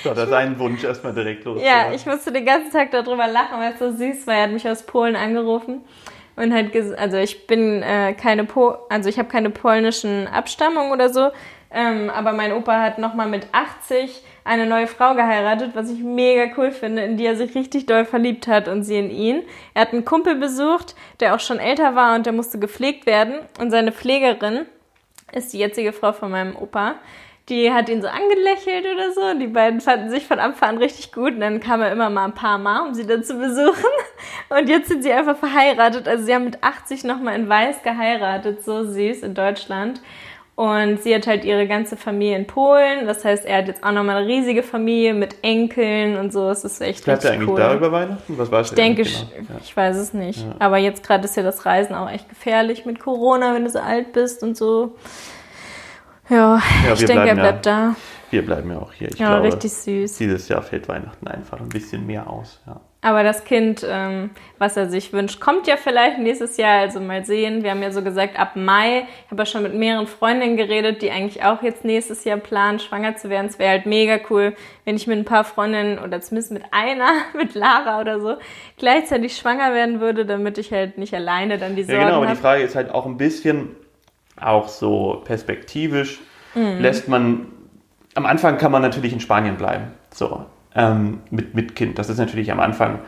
So, 0.02 0.14
da 0.14 0.28
seinen 0.28 0.58
Wunsch 0.60 0.82
erstmal 0.86 1.14
direkt 1.14 1.44
los. 1.44 1.62
ja, 1.62 1.92
ich 1.92 2.06
musste 2.06 2.32
den 2.32 2.46
ganzen 2.46 2.72
Tag 2.72 2.92
darüber 2.92 3.28
lachen, 3.28 3.60
weil 3.60 3.74
es 3.74 3.80
so 3.80 3.92
süß 3.92 4.28
war. 4.28 4.36
Er 4.36 4.44
hat 4.44 4.52
mich 4.52 4.66
aus 4.66 4.84
Polen 4.84 5.18
angerufen 5.18 5.82
und 6.40 6.72
gesagt, 6.72 7.00
also 7.00 7.18
ich 7.18 7.48
bin 7.48 7.84
äh, 7.84 8.14
keine 8.14 8.46
po 8.46 8.78
also 8.90 9.10
ich 9.10 9.20
habe 9.20 9.30
keine 9.30 9.50
polnischen 9.50 10.28
Abstammung 10.28 10.92
oder 10.92 11.10
so, 11.10 11.32
ähm, 11.72 12.10
aber 12.10 12.32
mein 12.32 12.54
Opa 12.54 12.82
hat 12.82 12.98
nochmal 12.98 13.28
mit 13.28 13.48
80 13.52 14.24
eine 14.44 14.66
neue 14.66 14.88
Frau 14.88 15.14
geheiratet, 15.14 15.72
was 15.76 15.92
ich 15.92 16.00
mega 16.00 16.52
cool 16.58 16.72
finde, 16.72 17.04
in 17.04 17.18
die 17.18 17.26
er 17.26 17.36
sich 17.36 17.54
richtig 17.56 17.86
doll 17.86 18.06
verliebt 18.06 18.48
hat 18.48 18.68
und 18.68 18.84
sie 18.84 18.98
in 18.98 19.12
ihn. 19.12 19.44
Er 19.74 19.84
hat 19.84 19.94
einen 19.94 20.06
Kumpel 20.06 20.36
besucht, 20.36 20.96
der 21.20 21.36
auch 21.36 21.40
schon 21.40 21.60
älter 21.60 21.94
war 21.96 22.16
und 22.16 22.26
der 22.26 22.34
musste 22.34 22.58
gepflegt 22.58 23.06
werden 23.06 23.36
und 23.60 23.70
seine 23.70 23.92
Pflegerin 23.92 24.66
ist 25.34 25.54
die 25.54 25.60
jetzige 25.60 25.94
Frau 25.94 26.14
von 26.14 26.32
meinem 26.32 26.56
Opa. 26.56 26.96
Die 27.50 27.72
hat 27.74 27.90
ihn 27.90 28.02
so 28.02 28.08
angelächelt 28.08 28.86
oder 28.94 29.12
so. 29.12 29.40
Die 29.40 29.48
beiden 29.48 29.82
fanden 29.82 30.10
sich 30.10 30.26
von 30.28 30.40
Anfang 30.40 30.70
an 30.70 30.78
richtig 30.78 31.12
gut. 31.12 31.34
Und 31.34 31.40
dann 31.42 31.60
kam 31.60 31.82
er 31.82 31.92
immer 31.92 32.10
mal 32.10 32.26
ein 32.26 32.34
paar 32.36 32.58
Mal, 32.60 32.88
um 32.88 32.94
sie 32.94 33.08
dann 33.08 33.24
zu 33.24 33.34
besuchen. 33.36 33.74
Und 34.50 34.70
jetzt 34.70 34.88
sind 34.90 35.02
sie 35.04 35.12
einfach 35.12 35.36
verheiratet. 35.36 36.08
Also 36.08 36.26
sie 36.26 36.34
haben 36.36 36.46
mit 36.46 36.64
80 36.64 37.04
nochmal 37.06 37.36
in 37.36 37.50
Weiß 37.50 37.82
geheiratet. 37.84 38.64
So 38.64 38.84
süß 38.84 39.24
in 39.24 39.34
Deutschland. 39.34 40.00
Und 40.56 41.02
sie 41.02 41.16
hat 41.16 41.26
halt 41.26 41.46
ihre 41.46 41.68
ganze 41.68 41.96
Familie 41.96 42.36
in 42.36 42.46
Polen. 42.46 43.08
Das 43.08 43.24
heißt, 43.24 43.46
er 43.46 43.60
hat 43.60 43.68
jetzt 43.70 43.82
auch 43.82 43.94
nochmal 43.94 44.18
eine 44.18 44.28
riesige 44.28 44.62
Familie 44.62 45.14
mit 45.14 45.38
Enkeln 45.42 46.18
und 46.18 46.34
so. 46.34 46.50
Es 46.50 46.66
ist 46.66 46.82
echt 46.82 47.06
Bleibt 47.06 47.24
er 47.24 47.32
eigentlich 47.32 47.50
cool. 47.50 47.58
da 47.58 47.74
über 47.74 47.92
Weihnachten? 47.94 48.38
Was 48.38 48.52
weißt 48.52 48.72
Ich 48.72 48.76
denke, 48.76 49.04
genau? 49.04 49.16
ich, 49.16 49.50
Ja. 49.50 49.56
ich 49.64 49.78
weiß 49.78 49.96
es 49.96 50.14
nicht. 50.14 50.46
Aber 50.60 50.78
jetzt 50.78 51.02
gerade 51.08 51.24
ist 51.24 51.38
ja 51.38 51.44
das 51.44 51.66
Reisen 51.66 51.96
auch 51.96 52.10
echt 52.12 52.28
gefährlich 52.28 52.86
mit 52.86 53.00
Corona, 53.00 53.54
wenn 53.56 53.64
du 53.64 53.70
so 53.70 53.80
alt 53.80 54.12
bist 54.12 54.44
und 54.44 54.58
so. 54.58 54.96
Ja, 56.30 56.62
Ja, 56.86 56.94
ich 56.94 57.00
denke, 57.06 57.22
er 57.22 57.28
ja- 57.28 57.34
bleibt 57.34 57.66
da. 57.66 57.96
Wir 58.32 58.46
bleiben 58.46 58.70
ja 58.72 58.78
auch 58.78 58.94
hier. 58.94 59.08
Ich 59.10 59.18
Ja, 59.18 59.30
glaube, 59.40 59.48
richtig 59.48 59.72
süß. 59.74 60.18
dieses 60.20 60.48
Jahr 60.50 60.62
fällt 60.62 60.88
Weihnachten 60.88 61.28
einfach 61.28 61.60
ein 61.60 61.70
bisschen 61.70 62.06
mehr 62.06 62.30
aus. 62.30 62.62
Ja. 62.68 62.80
Aber 63.02 63.24
das 63.24 63.44
Kind, 63.44 63.84
ähm, 63.90 64.30
was 64.60 64.78
er 64.78 64.88
sich 64.90 65.12
wünscht, 65.14 65.40
kommt 65.40 65.66
ja 65.66 65.78
vielleicht 65.78 66.20
nächstes 66.20 66.58
Jahr. 66.58 66.80
Also 66.82 67.00
mal 67.00 67.26
sehen. 67.26 67.64
Wir 67.64 67.72
haben 67.72 67.82
ja 67.82 67.92
so 67.92 68.04
gesagt, 68.04 68.38
ab 68.38 68.52
Mai. 68.56 69.08
Ich 69.26 69.32
habe 69.32 69.42
ja 69.42 69.46
schon 69.48 69.64
mit 69.64 69.74
mehreren 69.74 70.06
Freundinnen 70.06 70.58
geredet, 70.58 71.02
die 71.02 71.10
eigentlich 71.10 71.44
auch 71.44 71.64
jetzt 71.64 71.84
nächstes 71.86 72.24
Jahr 72.24 72.38
planen, 72.38 72.78
schwanger 72.78 73.16
zu 73.16 73.30
werden. 73.32 73.48
Es 73.48 73.58
wäre 73.58 73.72
halt 73.72 73.88
mega 73.88 74.20
cool, 74.30 74.54
wenn 74.86 74.96
ich 74.96 75.08
mit 75.08 75.18
ein 75.18 75.26
paar 75.26 75.46
Freundinnen 75.46 75.98
oder 75.98 76.22
zumindest 76.22 76.52
mit 76.52 76.64
einer, 76.70 77.10
mit 77.36 77.56
Lara 77.56 78.00
oder 78.00 78.20
so, 78.20 78.36
gleichzeitig 78.78 79.38
schwanger 79.38 79.74
werden 79.74 80.02
würde, 80.02 80.26
damit 80.28 80.60
ich 80.60 80.72
halt 80.72 81.00
nicht 81.00 81.16
alleine 81.16 81.58
dann 81.58 81.76
die 81.76 81.82
Ja, 81.82 81.88
Sorgen 81.88 82.06
genau, 82.06 82.18
aber 82.18 82.28
die. 82.28 82.36
Frage 82.36 82.62
ist 82.64 82.76
halt 82.76 82.92
auch 82.94 83.08
ein 83.08 83.18
bisschen, 83.18 83.76
auch 84.42 84.68
so 84.68 85.22
perspektivisch, 85.26 86.20
Mhm. 86.56 86.80
lässt 86.80 87.08
man, 87.08 87.46
am 88.16 88.26
Anfang 88.26 88.58
kann 88.58 88.72
man 88.72 88.82
natürlich 88.82 89.14
in 89.14 89.20
Spanien 89.20 89.58
bleiben, 89.58 89.92
so, 90.12 90.46
ähm, 90.76 91.20
mit, 91.30 91.54
mit 91.54 91.76
Kind. 91.76 92.00
Das 92.00 92.10
ist 92.10 92.18
natürlich 92.18 92.52
am 92.52 92.60
Anfang 92.60 93.00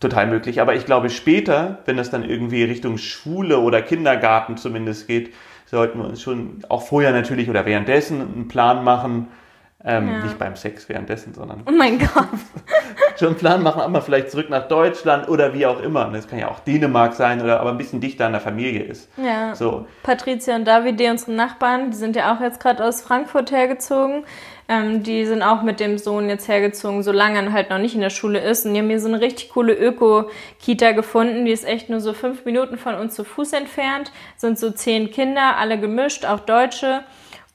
total 0.00 0.26
möglich. 0.26 0.60
Aber 0.60 0.74
ich 0.74 0.84
glaube, 0.84 1.10
später, 1.10 1.78
wenn 1.86 1.98
es 1.98 2.10
dann 2.10 2.22
irgendwie 2.22 2.64
Richtung 2.64 2.98
Schule 2.98 3.60
oder 3.60 3.80
Kindergarten 3.82 4.56
zumindest 4.56 5.06
geht, 5.08 5.32
sollten 5.64 5.98
wir 5.98 6.06
uns 6.06 6.22
schon 6.22 6.62
auch 6.68 6.82
vorher 6.82 7.12
natürlich 7.12 7.48
oder 7.48 7.66
währenddessen 7.66 8.20
einen 8.20 8.48
Plan 8.48 8.84
machen, 8.84 9.28
ähm, 9.84 10.08
Ja. 10.08 10.24
nicht 10.24 10.38
beim 10.38 10.56
Sex 10.56 10.88
währenddessen, 10.88 11.34
sondern 11.34 11.62
Oh 11.66 11.70
mein 11.72 11.98
Gott. 11.98 12.28
schon 13.18 13.28
einen 13.28 13.36
Plan 13.36 13.62
machen, 13.62 13.80
auch 13.80 13.88
mal 13.88 14.00
vielleicht 14.00 14.30
zurück 14.30 14.50
nach 14.50 14.68
Deutschland 14.68 15.28
oder 15.28 15.54
wie 15.54 15.64
auch 15.66 15.80
immer. 15.80 16.10
Das 16.12 16.28
kann 16.28 16.38
ja 16.38 16.48
auch 16.50 16.60
Dänemark 16.60 17.14
sein 17.14 17.40
oder 17.42 17.60
aber 17.60 17.70
ein 17.70 17.78
bisschen 17.78 18.00
dichter 18.00 18.26
an 18.26 18.32
der 18.32 18.40
Familie 18.40 18.82
ist. 18.82 19.08
Ja. 19.16 19.54
So, 19.54 19.86
Patricia 20.02 20.54
und 20.56 20.64
Davide, 20.66 21.10
unsere 21.10 21.32
Nachbarn, 21.32 21.90
die 21.90 21.96
sind 21.96 22.16
ja 22.16 22.34
auch 22.34 22.40
jetzt 22.40 22.60
gerade 22.60 22.84
aus 22.84 23.02
Frankfurt 23.02 23.50
hergezogen. 23.52 24.24
Ähm, 24.68 25.04
die 25.04 25.24
sind 25.26 25.42
auch 25.44 25.62
mit 25.62 25.78
dem 25.78 25.96
Sohn 25.96 26.28
jetzt 26.28 26.48
hergezogen, 26.48 27.04
solange 27.04 27.38
er 27.40 27.52
halt 27.52 27.70
noch 27.70 27.78
nicht 27.78 27.94
in 27.94 28.00
der 28.00 28.10
Schule 28.10 28.40
ist. 28.40 28.66
Und 28.66 28.74
die 28.74 28.80
haben 28.80 28.88
hier 28.88 28.98
so 28.98 29.06
eine 29.08 29.20
richtig 29.20 29.50
coole 29.50 29.72
Öko-Kita 29.72 30.90
gefunden. 30.92 31.44
Die 31.44 31.52
ist 31.52 31.64
echt 31.64 31.88
nur 31.88 32.00
so 32.00 32.12
fünf 32.12 32.44
Minuten 32.44 32.76
von 32.76 32.96
uns 32.96 33.14
zu 33.14 33.22
Fuß 33.24 33.52
entfernt. 33.52 34.10
Sind 34.36 34.58
so 34.58 34.70
zehn 34.72 35.10
Kinder, 35.12 35.56
alle 35.58 35.78
gemischt, 35.78 36.24
auch 36.26 36.40
Deutsche. 36.40 37.04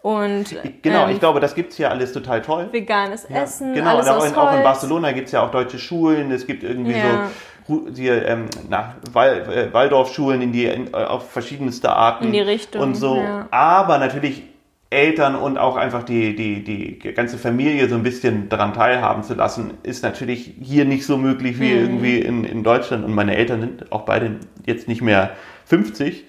Und 0.01 0.55
genau, 0.81 1.05
ähm, 1.05 1.11
ich 1.11 1.19
glaube, 1.19 1.39
das 1.39 1.53
gibt 1.53 1.71
es 1.71 1.77
hier 1.77 1.91
alles 1.91 2.11
total 2.11 2.41
toll. 2.41 2.69
veganes 2.71 3.27
Ja, 3.29 3.43
Essen, 3.43 3.73
genau, 3.73 3.97
alles 3.97 4.09
und 4.09 4.15
auch 4.15 4.25
in, 4.25 4.35
auch 4.35 4.57
in. 4.57 4.63
Barcelona 4.63 5.11
gibt 5.11 5.27
es 5.27 5.31
ja 5.31 5.43
auch 5.43 5.51
deutsche 5.51 5.77
Schulen, 5.77 6.31
es 6.31 6.47
gibt 6.47 6.63
irgendwie 6.63 6.93
Ja. 6.93 7.29
so 7.67 7.87
hier, 7.95 8.25
ähm, 8.27 8.45
na, 8.69 8.95
Wal 9.13 9.41
äh, 9.69 9.73
Waldorfschulen 9.73 10.41
in 10.41 10.51
die, 10.51 10.65
in, 10.65 10.93
auf 10.93 11.29
verschiedenste 11.31 11.91
Arten. 11.91 12.25
In 12.25 12.33
die 12.33 12.39
Richtung, 12.41 12.81
Und 12.81 12.95
so. 12.95 13.17
ja. 13.17 13.47
Aber 13.51 13.99
natürlich 13.99 14.43
Eltern 14.89 15.35
und 15.35 15.57
auch 15.57 15.77
einfach 15.77 16.03
die, 16.03 16.35
die, 16.35 16.63
die 16.63 17.13
ganze 17.13 17.37
Familie 17.37 17.87
so 17.87 17.95
ein 17.95 18.03
bisschen 18.03 18.49
daran 18.49 18.73
teilhaben 18.73 19.23
zu 19.23 19.35
lassen, 19.35 19.75
ist 19.83 20.03
natürlich 20.03 20.53
hier 20.61 20.83
nicht 20.83 21.05
so 21.05 21.15
möglich 21.17 21.59
wie 21.61 21.71
Mhm. 21.73 21.79
irgendwie 21.79 22.19
in, 22.19 22.43
in 22.43 22.63
Deutschland. 22.63 23.05
Und 23.05 23.13
meine 23.13 23.35
Eltern 23.37 23.61
sind 23.61 23.91
auch 23.91 24.01
beide 24.01 24.37
jetzt 24.65 24.87
nicht 24.89 25.01
mehr 25.01 25.31
50. 25.65 26.25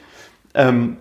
Ähm, 0.55 0.99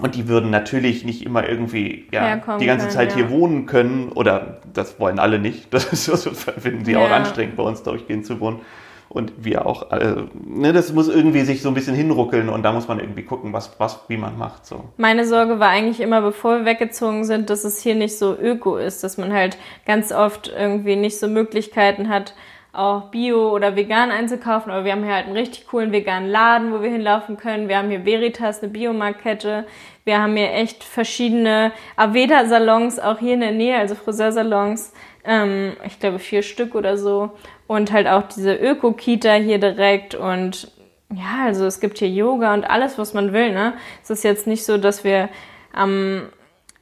Und 0.00 0.14
die 0.14 0.28
würden 0.28 0.50
natürlich 0.50 1.04
nicht 1.04 1.24
immer 1.24 1.48
irgendwie 1.48 2.06
ja, 2.12 2.36
die 2.58 2.66
ganze 2.66 2.86
können, 2.86 2.90
Zeit 2.96 3.10
ja. 3.10 3.16
hier 3.16 3.30
wohnen 3.30 3.66
können. 3.66 4.10
Oder 4.10 4.58
das 4.72 5.00
wollen 5.00 5.18
alle 5.18 5.38
nicht. 5.38 5.68
Das, 5.72 5.92
ist, 5.92 6.08
das 6.08 6.26
finden 6.58 6.84
sie 6.84 6.96
auch 6.96 7.08
Ja. 7.08 7.16
anstrengend, 7.16 7.56
bei 7.56 7.62
uns 7.62 7.82
durchgehend 7.82 8.24
zu 8.24 8.38
wohnen. 8.40 8.60
Und 9.08 9.32
wir 9.38 9.64
auch. 9.66 9.90
Äh, 9.90 10.24
ne, 10.34 10.72
das 10.72 10.92
muss 10.92 11.08
irgendwie 11.08 11.40
sich 11.40 11.62
so 11.62 11.68
ein 11.68 11.74
bisschen 11.74 11.94
hinruckeln 11.94 12.50
und 12.50 12.62
da 12.62 12.72
muss 12.72 12.88
man 12.88 13.00
irgendwie 13.00 13.22
gucken, 13.22 13.54
was, 13.54 13.72
was 13.78 14.00
wie 14.08 14.18
man 14.18 14.36
macht. 14.36 14.66
So. 14.66 14.84
Meine 14.98 15.26
Sorge 15.26 15.58
war 15.58 15.70
eigentlich 15.70 16.00
immer, 16.00 16.20
bevor 16.20 16.58
wir 16.58 16.64
weggezogen 16.66 17.24
sind, 17.24 17.48
dass 17.48 17.64
es 17.64 17.80
hier 17.80 17.94
nicht 17.94 18.18
so 18.18 18.36
öko 18.38 18.76
ist, 18.76 19.02
dass 19.02 19.16
man 19.16 19.32
halt 19.32 19.56
ganz 19.86 20.12
oft 20.12 20.52
irgendwie 20.54 20.94
nicht 20.94 21.18
so 21.18 21.26
Möglichkeiten 21.26 22.10
hat, 22.10 22.34
auch 22.72 23.10
Bio 23.10 23.50
oder 23.50 23.76
vegan 23.76 24.10
einzukaufen. 24.10 24.70
Aber 24.70 24.84
wir 24.84 24.92
haben 24.92 25.04
hier 25.04 25.14
halt 25.14 25.26
einen 25.26 25.36
richtig 25.36 25.66
coolen 25.66 25.92
veganen 25.92 26.30
Laden, 26.30 26.72
wo 26.72 26.82
wir 26.82 26.90
hinlaufen 26.90 27.36
können. 27.36 27.68
Wir 27.68 27.78
haben 27.78 27.90
hier 27.90 28.04
Veritas, 28.04 28.62
eine 28.62 28.70
Biomarktkette. 28.70 29.66
Wir 30.04 30.22
haben 30.22 30.36
hier 30.36 30.52
echt 30.52 30.84
verschiedene 30.84 31.72
Aveda-Salons, 31.96 32.98
auch 32.98 33.18
hier 33.18 33.34
in 33.34 33.40
der 33.40 33.52
Nähe, 33.52 33.78
also 33.78 33.94
Friseursalons. 33.94 34.92
Ähm, 35.24 35.72
ich 35.84 35.98
glaube 35.98 36.18
vier 36.18 36.42
Stück 36.42 36.74
oder 36.74 36.96
so. 36.96 37.30
Und 37.66 37.92
halt 37.92 38.06
auch 38.06 38.22
diese 38.22 38.54
Öko-Kita 38.54 39.34
hier 39.34 39.58
direkt 39.58 40.14
und 40.14 40.72
ja, 41.14 41.46
also 41.46 41.64
es 41.64 41.80
gibt 41.80 41.98
hier 41.98 42.08
Yoga 42.08 42.52
und 42.52 42.64
alles, 42.64 42.98
was 42.98 43.14
man 43.14 43.32
will, 43.32 43.52
ne? 43.52 43.72
Es 44.02 44.10
ist 44.10 44.24
jetzt 44.24 44.46
nicht 44.46 44.64
so, 44.64 44.76
dass 44.76 45.04
wir 45.04 45.30
am 45.72 46.28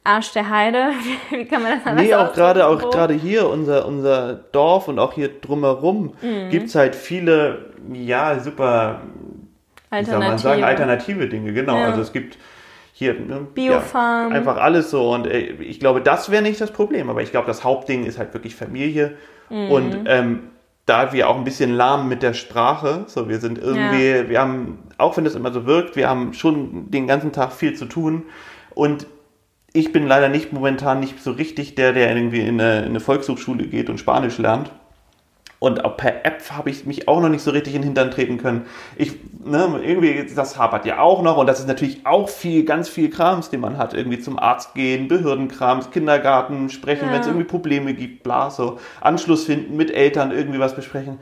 Arsch 0.07 0.31
der 0.31 0.49
Heide, 0.49 0.91
wie 1.29 1.45
kann 1.45 1.63
man 1.63 1.73
das 1.73 1.85
anders 1.85 2.05
Nee, 2.05 2.15
auch 2.15 2.33
gerade 2.33 2.65
auch 2.65 2.89
gerade 2.89 3.13
hier, 3.13 3.49
unser, 3.49 3.85
unser 3.85 4.33
Dorf 4.33 4.87
und 4.87 4.99
auch 4.99 5.13
hier 5.13 5.29
drumherum, 5.41 6.13
Mhm. 6.21 6.49
gibt's 6.49 6.75
halt 6.75 6.95
viele, 6.95 7.73
ja, 7.93 8.39
super, 8.39 9.01
wie 9.91 10.03
soll 10.03 10.19
man 10.19 10.37
sagen, 10.37 10.63
alternative 10.63 11.27
Dinge, 11.27 11.53
genau. 11.53 11.75
Ja. 11.77 11.85
Also 11.87 12.01
es 12.01 12.13
gibt 12.13 12.37
hier 12.93 13.13
ne, 13.13 13.45
Biofarm. 13.53 14.31
Ja, 14.31 14.37
einfach 14.37 14.57
alles 14.57 14.89
so. 14.89 15.11
Und 15.13 15.27
äh, 15.27 15.51
ich 15.59 15.79
glaube, 15.79 16.01
das 16.01 16.31
wäre 16.31 16.41
nicht 16.41 16.59
das 16.59 16.71
Problem. 16.71 17.11
Aber 17.11 17.21
ich 17.21 17.29
glaube, 17.29 17.45
das 17.45 17.63
Hauptding 17.63 18.05
ist 18.05 18.17
halt 18.17 18.33
wirklich 18.33 18.55
Familie. 18.55 19.15
Mhm. 19.49 19.71
Und 19.71 19.97
ähm, 20.07 20.39
da 20.87 21.13
wir 21.13 21.29
auch 21.29 21.35
ein 21.37 21.43
bisschen 21.43 21.73
lahm 21.75 22.09
mit 22.09 22.23
der 22.23 22.33
Sprache, 22.33 23.03
so 23.05 23.29
wir 23.29 23.37
sind 23.37 23.59
irgendwie, 23.59 24.29
wir 24.29 24.39
haben, 24.39 24.79
auch 24.97 25.15
wenn 25.15 25.25
das 25.25 25.35
immer 25.35 25.51
so 25.51 25.67
wirkt, 25.67 25.95
wir 25.95 26.09
haben 26.09 26.33
schon 26.33 26.89
den 26.89 27.05
ganzen 27.05 27.31
Tag 27.31 27.51
viel 27.51 27.75
zu 27.75 27.85
tun. 27.85 28.23
Und 28.73 29.05
ich 29.77 29.91
bin 29.91 30.07
leider 30.07 30.27
nicht 30.27 30.53
momentan 30.53 30.99
nicht 30.99 31.21
so 31.21 31.31
richtig 31.31 31.75
der, 31.75 31.93
der 31.93 32.15
irgendwie 32.15 32.41
in 32.41 32.59
eine, 32.59 32.79
in 32.79 32.85
eine 32.85 32.99
Volkshochschule 32.99 33.67
geht 33.67 33.89
und 33.89 33.99
Spanisch 33.99 34.37
lernt. 34.39 34.71
Und 35.59 35.85
auch 35.85 35.97
per 35.97 36.23
App 36.23 36.43
habe 36.51 36.69
ich 36.69 36.85
mich 36.85 37.07
auch 37.07 37.19
noch 37.19 37.29
nicht 37.29 37.41
so 37.41 37.49
richtig 37.49 37.73
in 37.73 37.81
den 37.81 37.87
Hintern 37.87 38.11
treten 38.11 38.37
können. 38.37 38.65
Ich, 38.95 39.13
ne, 39.43 39.79
irgendwie, 39.83 40.27
das 40.35 40.57
hapert 40.57 40.85
ja 40.85 40.99
auch 40.99 41.23
noch. 41.23 41.37
Und 41.37 41.47
das 41.47 41.59
ist 41.59 41.67
natürlich 41.67 42.05
auch 42.05 42.29
viel, 42.29 42.63
ganz 42.63 42.89
viel 42.89 43.09
Krams, 43.09 43.49
den 43.49 43.61
man 43.61 43.77
hat. 43.77 43.95
Irgendwie 43.95 44.19
zum 44.19 44.37
Arzt 44.37 44.75
gehen, 44.75 45.07
Behördenkrams, 45.07 45.89
Kindergarten, 45.89 46.69
sprechen, 46.69 47.07
Ja. 47.07 47.13
wenn 47.13 47.21
es 47.21 47.27
irgendwie 47.27 47.45
Probleme 47.45 47.95
gibt, 47.95 48.21
bla, 48.21 48.51
so. 48.51 48.79
Anschluss 49.01 49.45
finden, 49.45 49.77
mit 49.77 49.89
Eltern 49.89 50.31
irgendwie 50.31 50.59
was 50.59 50.75
besprechen. 50.75 51.17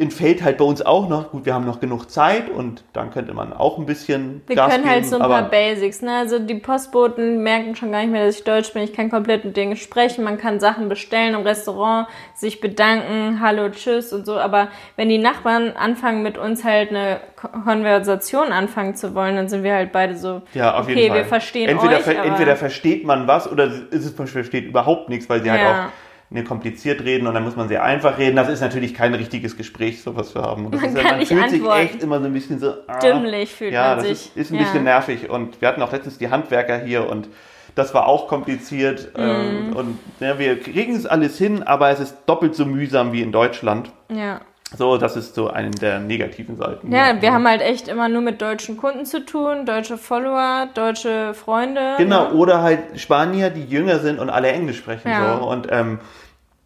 Entfällt 0.00 0.42
halt 0.42 0.56
bei 0.58 0.64
uns 0.64 0.80
auch 0.80 1.08
noch. 1.08 1.30
Gut, 1.30 1.44
wir 1.44 1.52
haben 1.54 1.66
noch 1.66 1.78
genug 1.78 2.10
Zeit 2.10 2.48
und 2.48 2.82
dann 2.94 3.10
könnte 3.10 3.34
man 3.34 3.52
auch 3.52 3.78
ein 3.78 3.84
bisschen 3.86 4.40
Wir 4.46 4.56
Gas 4.56 4.72
können 4.72 4.84
halt 4.86 5.00
geben, 5.02 5.08
so 5.10 5.16
ein 5.18 5.28
paar 5.28 5.50
Basics, 5.50 6.00
ne? 6.02 6.16
Also 6.16 6.38
die 6.38 6.54
Postboten 6.54 7.42
merken 7.42 7.76
schon 7.76 7.92
gar 7.92 8.00
nicht 8.00 8.10
mehr, 8.10 8.24
dass 8.26 8.38
ich 8.38 8.44
Deutsch 8.44 8.72
bin. 8.72 8.82
Ich 8.82 8.92
kann 8.94 9.10
komplett 9.10 9.44
mit 9.44 9.56
denen 9.56 9.76
sprechen. 9.76 10.24
Man 10.24 10.38
kann 10.38 10.58
Sachen 10.58 10.88
bestellen 10.88 11.34
im 11.34 11.42
Restaurant, 11.42 12.08
sich 12.34 12.60
bedanken, 12.60 13.40
hallo, 13.40 13.68
tschüss 13.68 14.12
und 14.12 14.24
so. 14.24 14.38
Aber 14.38 14.68
wenn 14.96 15.08
die 15.10 15.18
Nachbarn 15.18 15.72
anfangen, 15.76 16.22
mit 16.22 16.38
uns 16.38 16.64
halt 16.64 16.90
eine 16.90 17.20
Ko- 17.36 17.48
Konversation 17.64 18.52
anfangen 18.52 18.94
zu 18.94 19.14
wollen, 19.14 19.36
dann 19.36 19.48
sind 19.48 19.62
wir 19.62 19.74
halt 19.74 19.92
beide 19.92 20.16
so, 20.16 20.42
Ja, 20.54 20.74
auf 20.78 20.84
okay, 20.86 20.94
jeden 20.94 21.08
Fall. 21.08 21.18
wir 21.18 21.24
verstehen 21.26 21.68
entweder, 21.68 21.96
euch, 21.98 22.02
ver 22.02 22.24
entweder 22.24 22.56
versteht 22.56 23.04
man 23.04 23.26
was 23.28 23.50
oder 23.50 23.64
ist 23.66 24.04
es 24.06 24.12
versteht 24.30 24.64
überhaupt 24.64 25.08
nichts, 25.08 25.28
weil 25.28 25.42
sie 25.42 25.50
halt 25.50 25.60
Ja. 25.60 25.84
auch 25.86 25.88
ne, 26.30 26.44
kompliziert 26.44 27.02
reden 27.04 27.26
und 27.26 27.34
dann 27.34 27.42
muss 27.44 27.56
man 27.56 27.68
sehr 27.68 27.82
einfach 27.82 28.18
reden. 28.18 28.36
Das 28.36 28.48
ist 28.48 28.60
natürlich 28.60 28.94
kein 28.94 29.14
richtiges 29.14 29.56
Gespräch, 29.56 30.02
so 30.02 30.16
was 30.16 30.34
wir 30.34 30.42
haben. 30.42 30.66
Und 30.66 30.74
das 30.74 30.80
Man 30.82 30.90
ist, 30.90 30.96
ja- 30.96 31.02
kann 31.02 31.10
man 31.12 31.18
nicht 31.20 31.28
fühlt 31.28 31.42
antworten. 31.44 31.82
sich 31.82 31.90
echt 31.94 32.02
immer 32.02 32.18
so 32.20 32.26
ein 32.26 32.32
bisschen 32.32 32.58
so 32.58 32.72
ah, 32.86 32.98
dümmlich 33.00 33.52
fühlt 33.54 33.72
Ja, 33.72 33.88
man 33.96 33.98
das 33.98 34.06
sich. 34.06 34.26
ist, 34.28 34.36
ist 34.36 34.50
ein 34.52 34.56
ja. 34.56 34.62
bisschen 34.62 34.84
nervig 34.84 35.28
und 35.30 35.60
wir 35.60 35.68
hatten 35.68 35.82
auch 35.82 35.92
letztens 35.92 36.18
die 36.18 36.30
Handwerker 36.30 36.78
hier 36.78 37.08
und 37.08 37.28
das 37.76 37.94
war 37.94 38.06
auch 38.06 38.26
kompliziert 38.26 39.12
Mhm. 39.16 39.76
und 39.76 39.98
ja, 40.18 40.38
wir 40.38 40.58
kriegen 40.60 40.94
es 40.96 41.06
alles 41.06 41.38
hin, 41.38 41.62
aber 41.62 41.90
es 41.90 42.00
ist 42.00 42.16
doppelt 42.26 42.54
so 42.54 42.64
mühsam 42.64 43.12
wie 43.12 43.22
in 43.22 43.30
Deutschland. 43.32 43.90
Ja. 44.08 44.40
So, 44.76 44.98
das 44.98 45.16
ist 45.16 45.34
so 45.34 45.50
eine 45.50 45.70
der 45.70 45.98
negativen 45.98 46.56
Seiten. 46.56 46.92
Ja, 46.92 47.20
wir 47.20 47.32
haben 47.32 47.46
halt 47.48 47.60
echt 47.60 47.88
immer 47.88 48.08
nur 48.08 48.22
mit 48.22 48.40
deutschen 48.40 48.76
Kunden 48.76 49.04
zu 49.04 49.24
tun, 49.26 49.66
deutsche 49.66 49.98
Follower, 49.98 50.68
deutsche 50.74 51.34
Freunde. 51.34 51.94
Genau, 51.98 52.28
ne? 52.28 52.34
oder 52.34 52.62
halt 52.62 52.78
Spanier, 52.94 53.50
die 53.50 53.64
jünger 53.64 53.98
sind 53.98 54.20
und 54.20 54.30
alle 54.30 54.52
Englisch 54.52 54.78
sprechen. 54.78 55.08
Ja. 55.10 55.38
So. 55.38 55.44
Und 55.48 55.66
ähm, 55.72 55.98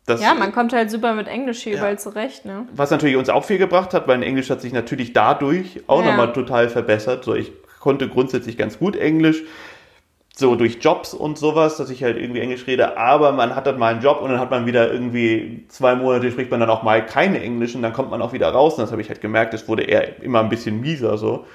das, 0.07 0.21
Ja, 0.21 0.35
man 0.35 0.53
kommt 0.53 0.73
halt 0.73 0.91
super 0.91 1.15
mit 1.15 1.29
Englisch 1.29 1.63
hier 1.63 1.75
Ja. 1.75 1.79
überall 1.79 1.99
zurecht, 1.99 2.45
ne? 2.45 2.67
was 2.73 2.91
natürlich 2.91 3.17
uns 3.17 3.29
auch 3.29 3.45
viel 3.45 3.59
gebracht 3.59 3.95
hat, 3.95 4.07
weil 4.09 4.23
Englisch 4.23 4.51
hat 4.51 4.61
sich 4.61 4.73
natürlich 4.73 5.13
dadurch 5.13 5.81
auch 5.87 6.01
Ja. 6.01 6.11
nochmal 6.11 6.33
total 6.33 6.69
verbessert. 6.69 7.25
So, 7.25 7.35
ich 7.35 7.53
konnte 7.81 8.09
grundsätzlich 8.09 8.57
ganz 8.57 8.79
gut 8.79 8.97
Englisch, 8.97 9.43
so 10.37 10.57
durch 10.57 10.79
Jobs 10.81 11.15
und 11.15 11.39
sowas, 11.39 11.77
dass 11.77 11.91
ich 11.91 12.03
halt 12.03 12.17
irgendwie 12.17 12.41
Englisch 12.41 12.67
rede, 12.67 12.97
aber 12.99 13.31
man 13.33 13.55
hat 13.55 13.67
dann 13.69 13.79
mal 13.79 13.93
einen 13.93 14.03
Job 14.03 14.21
und 14.21 14.31
dann 14.31 14.41
hat 14.41 14.51
man 14.51 14.67
wieder 14.67 14.93
irgendwie 14.93 15.65
zwei 15.69 15.95
Monate 15.95 16.31
spricht 16.31 16.51
man 16.51 16.59
dann 16.61 16.71
auch 16.71 16.83
mal 16.83 17.07
keine 17.07 17.41
Englisch 17.41 17.75
und 17.77 17.83
dann 17.83 17.93
kommt 17.93 18.11
man 18.11 18.21
auch 18.21 18.33
wieder 18.33 18.49
raus 18.49 18.75
und 18.75 18.83
das 18.83 18.91
habe 18.91 19.01
ich 19.01 19.09
halt 19.09 19.21
gemerkt, 19.21 19.55
es 19.55 19.69
wurde 19.69 19.85
eher 19.85 20.23
immer 20.23 20.41
ein 20.41 20.49
bisschen 20.49 20.81
mieser 20.81 21.19
so. 21.19 21.47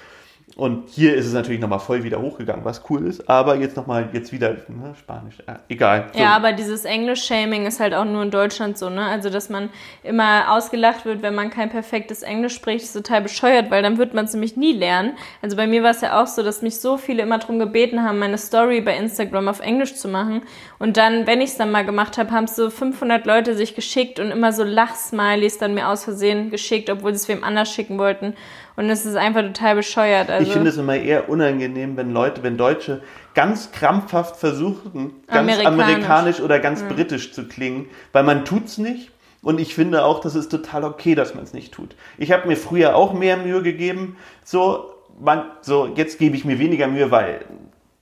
Und 0.60 0.90
hier 0.90 1.16
ist 1.16 1.26
es 1.26 1.32
natürlich 1.32 1.62
nochmal 1.62 1.80
voll 1.80 2.04
wieder 2.04 2.22
hochgegangen, 2.22 2.66
was 2.66 2.84
cool 2.90 3.08
ist, 3.08 3.30
aber 3.30 3.56
jetzt 3.56 3.78
nochmal, 3.78 4.10
jetzt 4.12 4.34
wieder 4.34 4.58
ne, 4.68 4.94
Spanisch, 5.00 5.38
egal. 5.70 6.10
So. 6.12 6.20
Ja, 6.20 6.36
aber 6.36 6.52
dieses 6.52 6.84
Englisch-Shaming 6.84 7.66
ist 7.66 7.80
halt 7.80 7.94
auch 7.94 8.04
nur 8.04 8.24
in 8.24 8.30
Deutschland 8.30 8.78
so, 8.78 8.90
ne? 8.90 9.06
Also, 9.06 9.30
dass 9.30 9.50
man 9.50 9.70
immer 10.04 10.52
ausgelacht 10.52 11.06
wird, 11.06 11.22
wenn 11.22 11.34
man 11.34 11.50
kein 11.50 11.70
perfektes 11.70 12.24
Englisch 12.24 12.56
spricht, 12.56 12.84
ist 12.84 12.92
total 12.92 13.22
bescheuert, 13.22 13.72
weil 13.72 13.82
dann 13.82 13.98
wird 13.98 14.14
man 14.14 14.26
es 14.26 14.34
nämlich 14.34 14.58
nie 14.58 14.74
lernen. 14.74 15.14
Also 15.42 15.56
bei 15.56 15.66
mir 15.66 15.82
war 15.82 15.92
es 15.92 16.02
ja 16.02 16.22
auch 16.22 16.28
so, 16.28 16.44
dass 16.44 16.62
mich 16.62 16.82
so 16.82 16.98
viele 16.98 17.24
immer 17.24 17.38
darum 17.38 17.58
gebeten 17.58 18.04
haben, 18.04 18.20
meine 18.20 18.38
Story 18.38 18.82
bei 18.82 18.98
Instagram 18.98 19.48
auf 19.48 19.62
Englisch 19.62 19.96
zu 19.96 20.10
machen. 20.10 20.42
Und 20.78 20.98
dann, 20.98 21.26
wenn 21.26 21.40
ich 21.40 21.52
es 21.52 21.58
dann 21.58 21.72
mal 21.72 21.86
gemacht 21.86 22.18
habe, 22.18 22.32
haben 22.32 22.44
es 22.44 22.58
so 22.58 22.70
500 22.70 23.26
Leute 23.26 23.56
sich 23.56 23.76
geschickt 23.76 24.20
und 24.20 24.30
immer 24.30 24.52
so 24.52 24.66
Lachsmilies 24.66 25.58
dann 25.58 25.74
mir 25.74 25.88
aus 25.88 26.04
Versehen 26.04 26.50
geschickt, 26.52 26.90
obwohl 26.90 27.14
sie 27.14 27.22
es 27.22 27.28
wem 27.30 27.46
anders 27.46 27.72
schicken 27.72 27.98
wollten. 27.98 28.36
Und 28.80 28.90
es 28.90 29.06
ist 29.06 29.18
einfach 29.18 29.42
total 29.42 29.76
bescheuert. 29.76 30.30
Also, 30.30 30.48
Ich 30.48 30.54
finde 30.54 30.70
es 30.70 30.78
immer 30.78 30.96
eher 30.96 31.28
unangenehm, 31.28 31.98
wenn 31.98 32.14
Leute, 32.14 32.44
wenn 32.44 32.56
Deutsche 32.56 33.02
ganz 33.34 33.74
krampfhaft 33.74 34.38
versuchen, 34.38 35.12
ganz 35.28 35.40
Amerikanisch. 35.52 35.66
amerikanisch, 35.84 36.40
oder 36.40 36.60
ganz 36.60 36.84
britisch 36.84 37.34
zu 37.34 37.46
klingen, 37.50 37.88
weil 38.14 38.24
man 38.24 38.46
tut's 38.46 38.78
nicht. 38.78 39.12
Und 39.42 39.60
ich 39.60 39.76
finde 39.76 40.06
auch, 40.06 40.22
das 40.22 40.34
ist 40.34 40.48
total 40.48 40.86
okay, 40.86 41.14
dass 41.14 41.36
man 41.36 41.44
es 41.44 41.52
nicht 41.52 41.74
tut. 41.74 41.98
Ich 42.18 42.32
habe 42.32 42.48
mir 42.48 42.56
früher 42.56 42.96
auch 42.96 43.12
mehr 43.12 43.36
Mühe 43.36 43.62
gegeben. 43.64 44.16
So, 44.46 44.92
man, 45.20 45.44
so 45.60 45.92
jetzt 45.96 46.18
gebe 46.18 46.38
ich 46.38 46.46
mir 46.46 46.58
weniger 46.58 46.88
Mühe, 46.88 47.12
weil 47.12 47.42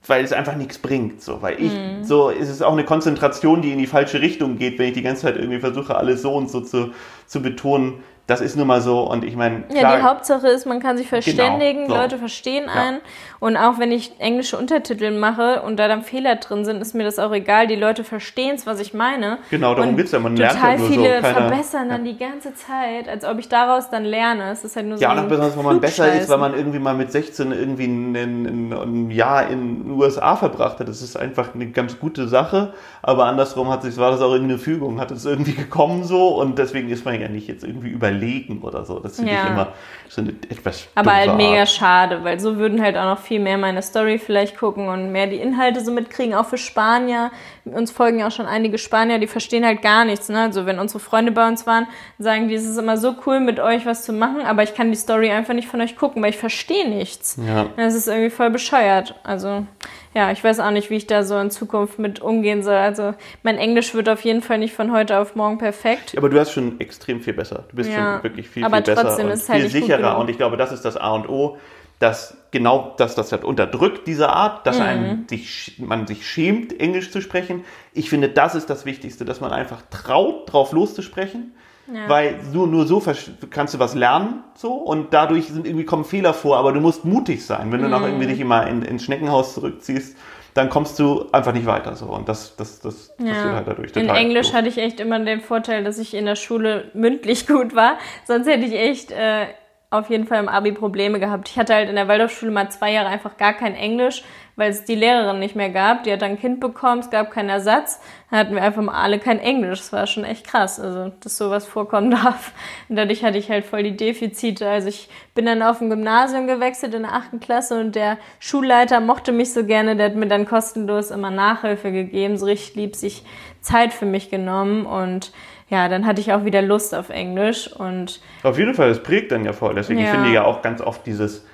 weil 0.06 0.24
es 0.24 0.32
einfach 0.32 0.54
nichts 0.54 0.78
bringt. 0.78 1.22
So, 1.22 1.42
weil 1.42 1.60
ich, 1.60 1.72
Mhm. 1.72 2.04
so 2.04 2.30
ist 2.30 2.48
es 2.48 2.62
auch 2.62 2.72
eine 2.72 2.84
Konzentration, 2.84 3.62
die 3.62 3.72
in 3.72 3.78
die 3.78 3.88
falsche 3.88 4.22
Richtung 4.22 4.56
geht, 4.56 4.78
wenn 4.78 4.86
ich 4.86 4.94
die 4.94 5.02
ganze 5.02 5.22
Zeit 5.22 5.36
irgendwie 5.36 5.58
versuche, 5.58 5.96
alles 5.96 6.22
so 6.22 6.32
und 6.34 6.48
so 6.48 6.60
zu, 6.60 6.92
zu 7.26 7.42
betonen. 7.42 7.94
Das 8.28 8.42
ist 8.42 8.56
nun 8.56 8.66
mal 8.66 8.82
so. 8.82 9.00
Und 9.00 9.24
ich 9.24 9.36
meine, 9.36 9.64
Ja, 9.72 9.96
die 9.96 10.02
Hauptsache 10.02 10.48
ist, 10.48 10.66
man 10.66 10.80
kann 10.80 10.98
sich 10.98 11.08
verständigen, 11.08 11.84
Genau, 11.84 11.94
so. 11.94 12.00
Leute 12.02 12.18
verstehen 12.18 12.68
einen. 12.68 13.00
Und 13.40 13.56
auch 13.56 13.78
wenn 13.78 13.92
ich 13.92 14.12
englische 14.18 14.56
Untertitel 14.58 15.10
mache 15.16 15.62
und 15.62 15.76
da 15.78 15.86
dann 15.86 16.02
Fehler 16.02 16.36
drin 16.36 16.64
sind, 16.64 16.80
ist 16.82 16.94
mir 16.94 17.04
das 17.04 17.18
auch 17.20 17.32
egal. 17.32 17.66
Die 17.68 17.76
Leute 17.76 18.02
verstehen 18.02 18.56
es, 18.56 18.66
was 18.66 18.80
ich 18.80 18.94
meine. 18.94 19.38
Genau, 19.50 19.74
darum 19.74 19.90
und 19.90 19.96
geht's 19.96 20.10
ja. 20.12 20.18
Man 20.18 20.36
lernt 20.36 20.58
ja 20.60 20.76
nur 20.76 20.86
so. 20.86 20.92
viele 20.92 21.20
Keiner- 21.20 21.34
verbessern 21.34 21.88
dann 21.88 22.04
die 22.04 22.16
ganze 22.18 22.54
Zeit, 22.54 23.08
als 23.08 23.24
ob 23.24 23.38
ich 23.38 23.48
daraus 23.48 23.90
dann 23.90 24.04
lerne. 24.04 24.50
Es 24.50 24.64
ist 24.64 24.74
halt 24.74 24.86
nur 24.86 24.98
so 24.98 25.02
Ja, 25.02 25.12
und 25.12 25.18
auch 25.20 25.24
besonders, 25.28 25.56
wenn 25.56 25.64
man 25.64 25.80
besser 25.80 26.12
ist, 26.12 26.28
weil 26.28 26.38
man 26.38 26.54
irgendwie 26.54 26.78
mal 26.80 26.94
mit 26.94 27.12
16 27.12 27.52
irgendwie 27.52 27.84
ein, 27.86 28.16
ein, 28.16 28.72
ein 28.72 29.10
Jahr 29.10 29.48
in 29.48 29.84
den 29.84 29.90
USA 29.92 30.34
verbracht 30.34 30.80
hat. 30.80 30.88
Das 30.88 31.00
ist 31.00 31.16
einfach 31.16 31.54
eine 31.54 31.68
ganz 31.70 31.98
gute 32.00 32.26
Sache. 32.28 32.72
Aber 33.02 33.26
andersrum 33.26 33.68
hat 33.70 33.82
sich, 33.82 33.96
war 33.98 34.10
das 34.10 34.20
auch 34.20 34.32
irgendwie 34.32 34.54
eine 34.54 34.58
Fügung, 34.58 35.00
hat 35.00 35.10
es 35.12 35.24
irgendwie 35.24 35.52
gekommen 35.54 36.02
so 36.02 36.40
und 36.40 36.58
deswegen 36.58 36.88
ist 36.90 37.04
man 37.04 37.20
ja 37.20 37.28
nicht 37.28 37.46
jetzt 37.46 37.62
irgendwie 37.62 37.88
überlegen 37.90 38.62
oder 38.62 38.84
so. 38.84 38.98
Das 38.98 39.16
finde 39.16 39.32
Ja. 39.32 39.44
ich 39.44 39.50
immer 39.50 39.68
so 40.08 40.22
eine 40.22 40.30
etwas 40.48 40.88
Aber 40.96 41.14
halt 41.14 41.36
mega 41.36 41.64
schade, 41.66 42.24
weil 42.24 42.40
so 42.40 42.56
würden 42.56 42.82
halt 42.82 42.96
auch 42.96 43.04
noch 43.04 43.18
viel 43.28 43.38
mehr 43.40 43.58
meine 43.58 43.82
Story 43.82 44.18
vielleicht 44.18 44.56
gucken 44.58 44.88
und 44.88 45.12
mehr 45.12 45.26
die 45.26 45.36
Inhalte 45.36 45.80
so 45.84 45.92
mitkriegen, 45.92 46.34
auch 46.34 46.46
für 46.46 46.56
Spanier. 46.58 47.30
Uns 47.66 47.90
folgen 47.90 48.18
ja 48.18 48.28
auch 48.28 48.32
schon 48.32 48.46
einige 48.46 48.78
Spanier, 48.78 49.18
die 49.18 49.26
verstehen 49.26 49.64
halt 49.66 49.82
gar 49.82 50.06
nichts. 50.06 50.30
Ne? 50.30 50.40
Also 50.40 50.64
wenn 50.64 50.78
unsere 50.78 50.98
Freunde 50.98 51.30
bei 51.30 51.46
uns 51.46 51.66
waren, 51.66 51.86
sagen 52.18 52.48
die, 52.48 52.54
es 52.54 52.64
ist 52.64 52.78
immer 52.78 52.96
so 52.96 53.14
cool, 53.26 53.40
mit 53.40 53.60
euch 53.60 53.84
was 53.84 54.02
zu 54.04 54.12
machen, 54.14 54.40
aber 54.40 54.62
ich 54.62 54.74
kann 54.74 54.90
die 54.90 54.96
Story 54.96 55.30
einfach 55.30 55.52
nicht 55.54 55.68
von 55.68 55.80
euch 55.82 55.96
gucken, 55.96 56.22
weil 56.22 56.30
ich 56.30 56.38
verstehe 56.38 56.88
nichts. 56.88 57.38
Ja. 57.46 57.66
Das 57.76 57.94
ist 57.94 58.08
irgendwie 58.08 58.30
voll 58.30 58.50
bescheuert. 58.50 59.14
Also 59.22 59.66
ja, 60.14 60.32
ich 60.32 60.42
weiß 60.42 60.60
auch 60.60 60.70
nicht, 60.70 60.88
wie 60.88 60.96
ich 60.96 61.06
da 61.06 61.22
so 61.22 61.38
in 61.38 61.50
Zukunft 61.50 61.98
mit 61.98 62.20
umgehen 62.20 62.62
soll. 62.62 62.76
Also 62.76 63.12
mein 63.42 63.58
Englisch 63.58 63.94
wird 63.94 64.08
auf 64.08 64.22
jeden 64.22 64.40
Fall 64.40 64.58
nicht 64.58 64.74
von 64.74 64.90
heute 64.90 65.18
auf 65.18 65.36
morgen 65.36 65.58
perfekt. 65.58 66.14
Aber 66.16 66.30
du 66.30 66.40
hast 66.40 66.52
schon 66.52 66.80
extrem 66.80 67.20
viel 67.20 67.34
besser. 67.34 67.64
Du 67.70 67.76
bist 67.76 67.90
Ja. 67.90 68.14
schon 68.14 68.22
wirklich 68.24 68.48
viel, 68.48 68.64
Aber 68.64 68.76
viel 68.76 68.86
besser 68.86 69.02
trotzdem 69.02 69.26
und 69.26 69.48
halt 69.48 69.60
viel 69.60 69.70
sicherer. 69.70 70.18
Und 70.18 70.30
ich 70.30 70.38
glaube, 70.38 70.56
das 70.56 70.72
ist 70.72 70.84
das 70.86 70.96
A 70.96 71.10
und 71.10 71.28
O. 71.28 71.58
dass 71.98 72.36
genau, 72.50 72.94
dass 72.96 73.14
das 73.14 73.32
halt 73.32 73.44
unterdrückt, 73.44 74.06
diese 74.06 74.28
Art, 74.28 74.66
dass 74.66 74.80
einem 74.80 75.26
sich, 75.28 75.74
man 75.78 76.06
sich 76.06 76.26
schämt, 76.26 76.78
Englisch 76.78 77.10
zu 77.10 77.20
sprechen. 77.20 77.64
Ich 77.92 78.08
finde, 78.10 78.28
das 78.28 78.54
ist 78.54 78.70
das 78.70 78.86
Wichtigste, 78.86 79.24
dass 79.24 79.40
man 79.40 79.52
einfach 79.52 79.82
traut, 79.90 80.52
drauf 80.52 80.72
loszusprechen. 80.72 81.52
Ja. 81.92 82.06
Weil 82.06 82.38
nur, 82.52 82.66
nur 82.66 82.86
so 82.86 83.02
kannst 83.48 83.72
du 83.72 83.78
was 83.78 83.94
lernen, 83.94 84.44
so, 84.54 84.74
und 84.74 85.14
dadurch 85.14 85.46
sind 85.48 85.66
irgendwie 85.66 85.86
kommen 85.86 86.04
Fehler 86.04 86.34
vor, 86.34 86.58
aber 86.58 86.72
du 86.72 86.80
musst 86.80 87.06
mutig 87.06 87.46
sein. 87.46 87.72
Wenn 87.72 87.80
du 87.80 87.88
noch 87.88 88.02
irgendwie 88.02 88.26
dich 88.26 88.40
immer 88.40 88.66
in, 88.66 88.82
ins 88.82 89.04
Schneckenhaus 89.04 89.54
zurückziehst, 89.54 90.14
dann 90.52 90.68
kommst 90.68 90.98
du 90.98 91.26
einfach 91.32 91.52
nicht 91.52 91.66
weiter, 91.66 91.96
so. 91.96 92.06
Und 92.06 92.28
das, 92.28 92.56
das, 92.56 92.80
das 92.80 93.16
passiert 93.16 93.36
Ja. 93.36 93.54
halt 93.54 93.68
dadurch. 93.68 93.96
In 93.96 94.08
Englisch 94.10 94.48
doof. 94.48 94.56
hatte 94.56 94.68
ich 94.68 94.76
echt 94.76 95.00
immer 95.00 95.18
den 95.18 95.40
Vorteil, 95.40 95.82
dass 95.82 95.98
ich 95.98 96.12
in 96.14 96.26
der 96.26 96.36
Schule 96.36 96.90
mündlich 96.92 97.46
gut 97.46 97.74
war. 97.74 97.96
Sonst 98.26 98.46
hätte 98.48 98.66
ich 98.66 98.74
echt 98.74 99.10
äh, 99.10 99.46
auf 99.90 100.10
jeden 100.10 100.26
Fall 100.26 100.40
im 100.40 100.50
Abi 100.50 100.72
Probleme 100.72 101.18
gehabt. 101.18 101.48
Ich 101.48 101.58
hatte 101.58 101.74
halt 101.74 101.88
in 101.88 101.96
der 101.96 102.08
Waldorfschule 102.08 102.52
mal 102.52 102.70
zwei 102.70 102.92
Jahre 102.92 103.08
einfach 103.08 103.38
gar 103.38 103.54
kein 103.54 103.74
Englisch, 103.74 104.22
weil 104.54 104.70
es 104.70 104.84
die 104.84 104.94
Lehrerin 104.94 105.38
nicht 105.38 105.56
mehr 105.56 105.70
gab. 105.70 106.04
Die 106.04 106.12
hat 106.12 106.20
dann 106.20 106.32
ein 106.32 106.38
Kind 106.38 106.60
bekommen, 106.60 107.00
es 107.00 107.08
gab 107.08 107.30
keinen 107.30 107.48
Ersatz. 107.48 107.98
Dann 108.28 108.38
hatten 108.38 108.54
wir 108.54 108.62
einfach 108.62 108.82
mal 108.82 109.00
alle 109.00 109.18
kein 109.18 109.38
Englisch. 109.38 109.78
Das 109.78 109.92
war 109.94 110.06
schon 110.06 110.24
echt 110.24 110.46
krass, 110.46 110.78
also 110.78 111.10
dass 111.20 111.38
sowas 111.38 111.64
vorkommen 111.64 112.10
darf. 112.22 112.52
Und 112.90 112.96
dadurch 112.96 113.24
hatte 113.24 113.38
ich 113.38 113.48
halt 113.50 113.64
voll 113.64 113.82
die 113.82 113.96
Defizite. 113.96 114.68
Also 114.68 114.88
ich 114.88 115.08
bin 115.34 115.46
dann 115.46 115.62
auf 115.62 115.80
ein 115.80 115.88
Gymnasium 115.88 116.46
gewechselt 116.46 116.92
in 116.92 117.04
der 117.04 117.14
achten 117.14 117.40
Klasse 117.40 117.80
und 117.80 117.94
der 117.94 118.18
Schulleiter 118.40 119.00
mochte 119.00 119.32
mich 119.32 119.54
so 119.54 119.64
gerne. 119.64 119.96
Der 119.96 120.06
hat 120.06 120.16
mir 120.16 120.28
dann 120.28 120.44
kostenlos 120.44 121.10
immer 121.10 121.30
Nachhilfe 121.30 121.92
gegeben, 121.92 122.36
so 122.36 122.44
richtig 122.44 122.74
lieb 122.74 122.94
sich 122.94 123.24
Zeit 123.62 123.94
für 123.94 124.06
mich 124.06 124.28
genommen 124.28 124.84
und 124.84 125.32
ja, 125.68 125.88
dann 125.88 126.06
hatte 126.06 126.20
ich 126.20 126.32
auch 126.32 126.44
wieder 126.44 126.62
Lust 126.62 126.94
auf 126.94 127.10
Englisch 127.10 127.68
und 127.72 128.20
Auf 128.42 128.58
jeden 128.58 128.74
Fall, 128.74 128.88
das 128.88 129.02
prägt 129.02 129.32
dann 129.32 129.44
ja 129.44 129.52
voll. 129.52 129.74
Deswegen 129.74 130.00
Ja. 130.00 130.06
finde 130.10 130.28
ich 130.28 130.34
ja 130.34 130.44
auch 130.44 130.62
ganz 130.62 130.80
oft 130.80 131.06
dieses, 131.06 131.44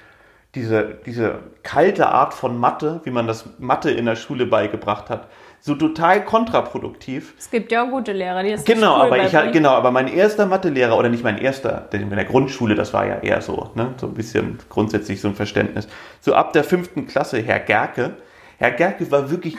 diese, 0.54 0.98
diese 1.04 1.40
kalte 1.62 2.06
Art 2.08 2.32
von 2.34 2.58
Mathe, 2.58 3.00
wie 3.04 3.10
man 3.10 3.26
das 3.26 3.44
Mathe 3.58 3.90
in 3.90 4.06
der 4.06 4.14
Schule 4.16 4.46
beigebracht 4.46 5.10
hat, 5.10 5.26
so 5.60 5.74
total 5.74 6.24
kontraproduktiv. 6.24 7.32
es 7.38 7.50
gibt 7.50 7.72
ja 7.72 7.84
auch 7.84 7.90
gute 7.90 8.12
Lehrer, 8.12 8.42
die 8.42 8.50
es 8.50 8.64
Genau, 8.64 8.96
aber 8.96 9.16
ich 9.16 9.32
beibringen. 9.32 9.52
genau, 9.52 9.70
aber 9.70 9.90
mein 9.90 10.08
erster 10.08 10.44
Mathelehrer 10.46 10.96
oder 10.98 11.08
nicht 11.08 11.24
mein 11.24 11.38
erster, 11.38 11.88
denn 11.92 12.02
in 12.02 12.10
der 12.10 12.24
Grundschule, 12.26 12.74
das 12.74 12.92
war 12.92 13.06
ja 13.06 13.16
eher 13.20 13.40
so, 13.40 13.70
ne, 13.74 13.94
so 13.96 14.06
ein 14.06 14.14
bisschen 14.14 14.58
grundsätzlich 14.68 15.20
so 15.22 15.28
ein 15.28 15.34
Verständnis. 15.34 15.88
So 16.20 16.34
ab 16.34 16.52
der 16.52 16.64
fünften 16.64 17.06
Klasse, 17.06 17.40
Herr 17.42 17.60
Gerke. 17.60 18.12
Herr 18.58 18.70
Gerke 18.70 19.10
war 19.10 19.30
wirklich 19.30 19.56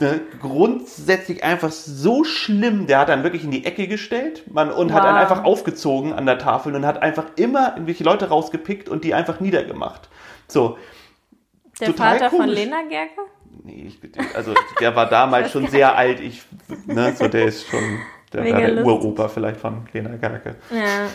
ne, 0.00 0.20
grundsätzlich 0.40 1.44
einfach 1.44 1.70
so 1.70 2.24
schlimm. 2.24 2.86
Der 2.86 2.98
hat 3.00 3.08
dann 3.08 3.22
wirklich 3.22 3.44
in 3.44 3.50
die 3.50 3.64
Ecke 3.64 3.86
gestellt 3.88 4.44
man, 4.52 4.70
und 4.70 4.92
hat 4.92 5.02
Wow. 5.02 5.08
dann 5.10 5.16
einfach 5.16 5.44
aufgezogen 5.44 6.12
an 6.12 6.26
der 6.26 6.38
Tafel 6.38 6.74
und 6.74 6.84
hat 6.86 7.02
einfach 7.02 7.26
immer 7.36 7.72
irgendwelche 7.74 8.04
Leute 8.04 8.28
rausgepickt 8.28 8.88
und 8.88 9.04
die 9.04 9.14
einfach 9.14 9.40
niedergemacht. 9.40 10.08
So, 10.48 10.76
Der 11.80 11.94
Vater 11.94 12.30
von 12.30 12.40
komisch. 12.40 12.54
Lena 12.54 12.82
Gerke? 12.88 13.20
Nee, 13.62 13.88
ich, 13.88 14.36
also 14.36 14.54
der 14.80 14.94
war 14.96 15.08
damals 15.08 15.50
schon 15.52 15.68
sehr 15.68 15.96
alt. 15.96 16.20
Ich, 16.20 16.42
ne, 16.86 17.14
so 17.16 17.28
der 17.28 17.46
ist 17.46 17.66
schon, 17.68 18.00
der 18.32 18.42
der. 18.42 18.84
Uropa 18.84 19.28
vielleicht 19.28 19.60
von 19.60 19.86
Lena 19.92 20.16
Gerke. 20.16 20.56
Ja. 20.70 21.08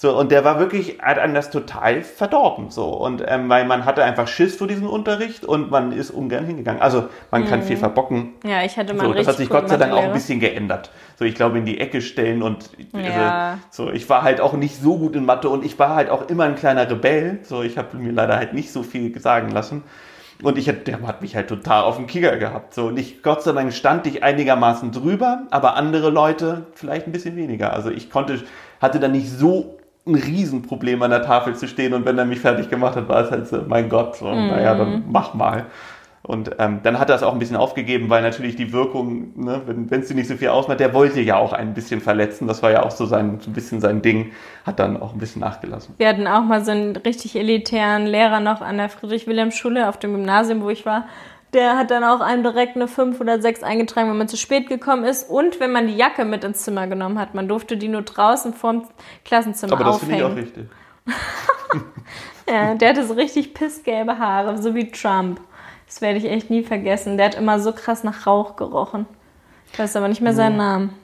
So, 0.00 0.16
und 0.16 0.30
der 0.30 0.44
war 0.44 0.60
wirklich, 0.60 1.00
hat 1.02 1.18
einem 1.18 1.34
das 1.34 1.50
total 1.50 2.02
verdorben, 2.02 2.70
so. 2.70 2.84
Und, 2.84 3.20
ähm, 3.26 3.48
weil 3.48 3.64
man 3.64 3.84
hatte 3.84 4.04
einfach 4.04 4.28
Schiss 4.28 4.54
vor 4.54 4.68
diesem 4.68 4.86
Unterricht 4.86 5.44
und 5.44 5.72
man 5.72 5.90
ist 5.90 6.12
ungern 6.12 6.46
hingegangen. 6.46 6.80
Also, 6.80 7.08
man 7.32 7.44
kann 7.46 7.64
viel 7.64 7.76
verbocken. 7.76 8.34
ja, 8.44 8.62
ich 8.62 8.76
hatte 8.76 8.94
mal 8.94 9.06
So, 9.06 9.12
das 9.12 9.26
hat 9.26 9.38
sich 9.38 9.48
Gott 9.50 9.68
sei 9.68 9.76
Dank 9.76 9.92
auch 9.92 10.04
ein 10.04 10.12
bisschen 10.12 10.38
geändert. 10.38 10.92
So, 11.18 11.24
ich 11.24 11.34
glaube, 11.34 11.58
in 11.58 11.64
die 11.64 11.80
Ecke 11.80 12.00
stellen 12.00 12.44
und, 12.44 12.70
Ja. 12.92 13.56
also, 13.72 13.86
so, 13.86 13.90
ich 13.92 14.08
war 14.08 14.22
halt 14.22 14.40
auch 14.40 14.52
nicht 14.52 14.80
so 14.80 14.98
gut 14.98 15.16
in 15.16 15.24
Mathe 15.26 15.48
und 15.48 15.64
ich 15.64 15.76
war 15.80 15.96
halt 15.96 16.10
auch 16.10 16.28
immer 16.28 16.44
ein 16.44 16.54
kleiner 16.54 16.88
Rebell. 16.88 17.40
So, 17.42 17.62
ich 17.62 17.76
habe 17.76 17.96
mir 17.96 18.12
leider 18.12 18.36
halt 18.36 18.54
nicht 18.54 18.70
so 18.72 18.84
viel 18.84 19.18
sagen 19.18 19.50
lassen. 19.50 19.82
Und 20.44 20.56
ich, 20.58 20.68
hat- 20.68 20.86
der 20.86 21.00
hat 21.02 21.22
mich 21.22 21.34
halt 21.34 21.48
total 21.48 21.82
auf 21.82 21.96
den 21.96 22.06
Kicker 22.06 22.36
gehabt. 22.36 22.72
So, 22.72 22.86
und 22.86 22.96
ich, 23.00 23.24
Gott 23.24 23.42
sei 23.42 23.50
Dank 23.50 23.72
stand 23.72 24.06
ich 24.06 24.22
einigermaßen 24.22 24.92
drüber, 24.92 25.48
aber 25.50 25.74
andere 25.74 26.10
Leute 26.10 26.66
vielleicht 26.74 27.08
ein 27.08 27.12
bisschen 27.12 27.34
weniger. 27.34 27.72
Also 27.72 27.90
ich 27.90 28.08
konnte, 28.10 28.38
hatte 28.80 29.00
dann 29.00 29.10
nicht 29.10 29.28
so 29.28 29.74
ein 30.08 30.14
Riesenproblem 30.14 31.02
an 31.02 31.10
der 31.10 31.22
Tafel 31.22 31.54
zu 31.54 31.68
stehen 31.68 31.94
und 31.94 32.04
wenn 32.04 32.18
er 32.18 32.24
mich 32.24 32.40
fertig 32.40 32.68
gemacht 32.70 32.96
hat, 32.96 33.08
war 33.08 33.24
es 33.24 33.30
halt 33.30 33.46
so, 33.46 33.62
mein 33.66 33.88
Gott, 33.88 34.16
so, 34.16 34.26
naja, 34.26 34.74
dann 34.74 35.04
mach 35.08 35.34
mal. 35.34 35.66
Und 36.22 36.50
ähm, 36.58 36.80
dann 36.82 36.98
hat 36.98 37.08
er 37.08 37.16
es 37.16 37.22
auch 37.22 37.32
ein 37.32 37.38
bisschen 37.38 37.56
aufgegeben, 37.56 38.10
weil 38.10 38.22
natürlich 38.22 38.54
die 38.54 38.72
Wirkung, 38.72 39.32
ne, 39.36 39.62
wenn 39.66 40.00
es 40.00 40.08
dir 40.08 40.14
nicht 40.14 40.28
so 40.28 40.34
viel 40.34 40.48
ausmacht, 40.48 40.78
der 40.78 40.92
wollte 40.92 41.20
ja 41.22 41.36
auch 41.36 41.54
ein 41.54 41.72
bisschen 41.72 42.02
verletzen. 42.02 42.46
Das 42.46 42.62
war 42.62 42.70
ja 42.70 42.82
auch 42.82 42.90
so 42.90 43.06
sein, 43.06 43.38
so 43.40 43.50
ein 43.50 43.54
bisschen 43.54 43.80
sein 43.80 44.02
Ding, 44.02 44.32
hat 44.66 44.78
dann 44.78 45.00
auch 45.00 45.14
ein 45.14 45.18
bisschen 45.18 45.40
nachgelassen. 45.40 45.94
Wir 45.96 46.08
hatten 46.08 46.26
auch 46.26 46.42
mal 46.42 46.62
so 46.62 46.70
einen 46.72 46.96
richtig 46.96 47.34
elitären 47.34 48.04
Lehrer 48.04 48.40
noch 48.40 48.60
an 48.60 48.76
der 48.76 48.90
Friedrich-Wilhelm-Schule 48.90 49.88
auf 49.88 49.98
dem 49.98 50.12
Gymnasium, 50.12 50.60
wo 50.60 50.68
ich 50.68 50.84
war. 50.84 51.06
Der 51.54 51.78
hat 51.78 51.90
dann 51.90 52.04
auch 52.04 52.20
einem 52.20 52.42
direkt 52.42 52.76
eine 52.76 52.88
5 52.88 53.20
oder 53.20 53.40
6 53.40 53.62
eingetragen, 53.62 54.10
wenn 54.10 54.18
man 54.18 54.28
zu 54.28 54.36
spät 54.36 54.68
gekommen 54.68 55.04
ist 55.04 55.30
und 55.30 55.60
wenn 55.60 55.72
man 55.72 55.86
die 55.86 55.96
Jacke 55.96 56.24
mit 56.24 56.44
ins 56.44 56.62
Zimmer 56.62 56.86
genommen 56.86 57.18
hat. 57.18 57.34
Man 57.34 57.48
durfte 57.48 57.76
die 57.76 57.88
nur 57.88 58.02
draußen 58.02 58.52
vorm 58.52 58.86
Klassenzimmer 59.24 59.72
Aber 59.72 59.84
das 59.84 59.98
finde 59.98 60.16
ich 60.16 60.22
auch 60.22 60.30
aufhängen. 60.30 60.44
richtig. 60.44 60.66
Ja, 62.50 62.74
der 62.74 62.88
hatte 62.88 63.06
so 63.06 63.12
richtig 63.14 63.52
pissgelbe 63.52 64.18
Haare, 64.18 64.60
so 64.60 64.74
wie 64.74 64.90
Trump. 64.90 65.40
Das 65.86 66.00
werde 66.00 66.18
ich 66.18 66.24
echt 66.24 66.48
nie 66.50 66.62
vergessen. 66.62 67.16
Der 67.18 67.26
hat 67.26 67.34
immer 67.34 67.60
so 67.60 67.72
krass 67.72 68.04
nach 68.04 68.26
Rauch 68.26 68.56
gerochen. 68.56 69.06
Ich 69.72 69.78
weiß 69.78 69.96
aber 69.96 70.08
nicht 70.08 70.22
mehr 70.22 70.32
seinen 70.32 70.56
Namen. 70.56 70.94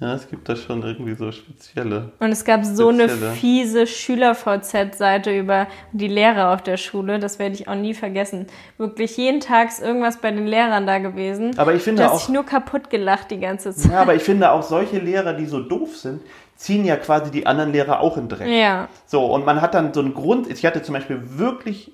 Ja, 0.00 0.14
es 0.14 0.28
gibt 0.28 0.48
da 0.48 0.54
schon 0.54 0.82
irgendwie 0.84 1.14
so 1.14 1.32
spezielle. 1.32 2.12
Und 2.20 2.30
es 2.30 2.44
gab 2.44 2.64
so 2.64 2.88
eine 2.90 3.08
Spezielle. 3.08 3.32
fiese 3.32 3.86
Schüler-VZ-Seite 3.86 5.36
über 5.36 5.66
die 5.92 6.06
Lehrer 6.08 6.52
auf 6.52 6.62
der 6.62 6.76
Schule. 6.76 7.18
Das 7.18 7.38
werde 7.40 7.54
ich 7.56 7.66
auch 7.68 7.74
nie 7.74 7.94
vergessen. 7.94 8.46
Wirklich 8.76 9.16
jeden 9.16 9.40
Tag 9.40 9.68
ist 9.68 9.80
irgendwas 9.82 10.18
bei 10.18 10.30
den 10.30 10.46
Lehrern 10.46 10.86
da 10.86 10.98
gewesen. 10.98 11.58
Aber 11.58 11.74
ich 11.74 11.82
finde 11.82 12.02
Du 12.02 12.08
hast 12.08 12.14
auch- 12.14 12.18
dich 12.20 12.28
nur 12.28 12.44
kaputt 12.46 12.90
gelacht 12.90 13.30
die 13.32 13.40
ganze 13.40 13.74
Zeit. 13.74 13.90
Ja, 13.92 14.00
aber 14.02 14.14
ich 14.14 14.22
finde 14.22 14.52
auch 14.52 14.62
solche 14.62 14.98
Lehrer, 14.98 15.32
die 15.34 15.46
so 15.46 15.60
doof 15.60 15.96
sind, 15.96 16.22
ziehen 16.54 16.84
ja 16.84 16.96
quasi 16.96 17.30
die 17.30 17.46
anderen 17.46 17.72
Lehrer 17.72 18.00
auch 18.00 18.16
in 18.16 18.28
Dreck. 18.28 18.48
Ja. 18.48 18.88
So, 19.06 19.24
und 19.26 19.44
man 19.44 19.60
hat 19.60 19.74
dann 19.74 19.92
so 19.92 20.00
einen 20.00 20.14
Grund. 20.14 20.48
Ich 20.50 20.64
hatte 20.64 20.82
zum 20.82 20.92
Beispiel 20.94 21.20
wirklich 21.38 21.92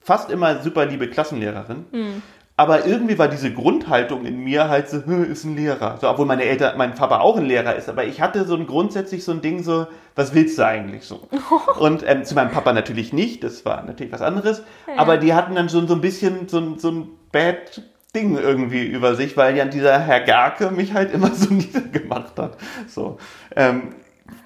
fast 0.00 0.30
immer 0.30 0.60
super 0.62 0.86
liebe 0.86 1.08
Klassenlehrerin. 1.08 1.84
Hm. 1.90 2.22
Aber 2.56 2.86
irgendwie 2.86 3.18
war 3.18 3.26
diese 3.26 3.52
Grundhaltung 3.52 4.24
in 4.24 4.38
mir 4.44 4.68
halt 4.68 4.88
so, 4.88 5.04
"Hm, 5.04 5.24
ist 5.30 5.42
ein 5.44 5.56
Lehrer. 5.56 5.98
So, 6.00 6.08
obwohl 6.08 6.26
meine 6.26 6.44
Eltern, 6.44 6.78
mein 6.78 6.94
Papa 6.94 7.18
auch 7.18 7.36
ein 7.36 7.46
Lehrer 7.46 7.74
ist. 7.74 7.88
Aber 7.88 8.04
ich 8.04 8.20
hatte 8.20 8.44
so 8.46 8.54
ein 8.54 8.66
grundsätzlich 8.68 9.24
so 9.24 9.32
ein 9.32 9.40
Ding 9.40 9.64
so, 9.64 9.88
was 10.14 10.34
willst 10.34 10.56
du 10.58 10.64
eigentlich 10.66 11.02
so? 11.04 11.26
Und 11.80 12.04
ähm, 12.06 12.24
zu 12.24 12.36
meinem 12.36 12.52
Papa 12.52 12.72
natürlich 12.72 13.12
nicht. 13.12 13.42
Das 13.42 13.64
war 13.64 13.82
natürlich 13.82 14.12
was 14.12 14.22
anderes. 14.22 14.62
Aber 14.96 15.16
die 15.16 15.34
hatten 15.34 15.56
dann 15.56 15.68
schon 15.68 15.88
so 15.88 15.94
ein 15.94 16.00
bisschen 16.00 16.46
so, 16.48 16.58
ein- 16.58 16.78
so 16.78 16.90
ein 16.92 17.08
Bad 17.32 17.82
Ding 18.14 18.38
irgendwie 18.38 18.84
über 18.84 19.16
sich, 19.16 19.36
weil 19.36 19.56
ja 19.56 19.64
dieser 19.64 19.98
Herr 19.98 20.20
Gerke 20.20 20.70
mich 20.70 20.94
halt 20.94 21.12
immer 21.12 21.34
so 21.34 21.52
niedergemacht 21.54 22.38
hat. 22.38 22.56
So. 22.86 23.18
Ähm, 23.56 23.96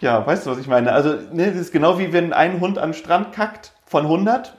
ja, 0.01 0.27
weißt 0.27 0.47
du, 0.47 0.51
was 0.51 0.59
ich 0.59 0.67
meine? 0.67 0.93
Also, 0.93 1.11
ne, 1.33 1.49
das 1.49 1.57
ist 1.61 1.73
genau 1.73 1.99
wie 1.99 2.15
wenn 2.15 2.33
ein 2.33 2.61
Hund 2.61 2.79
am 2.79 2.95
Strand 2.95 3.33
kackt 3.33 3.73
von 3.85 4.05
100. 4.05 4.55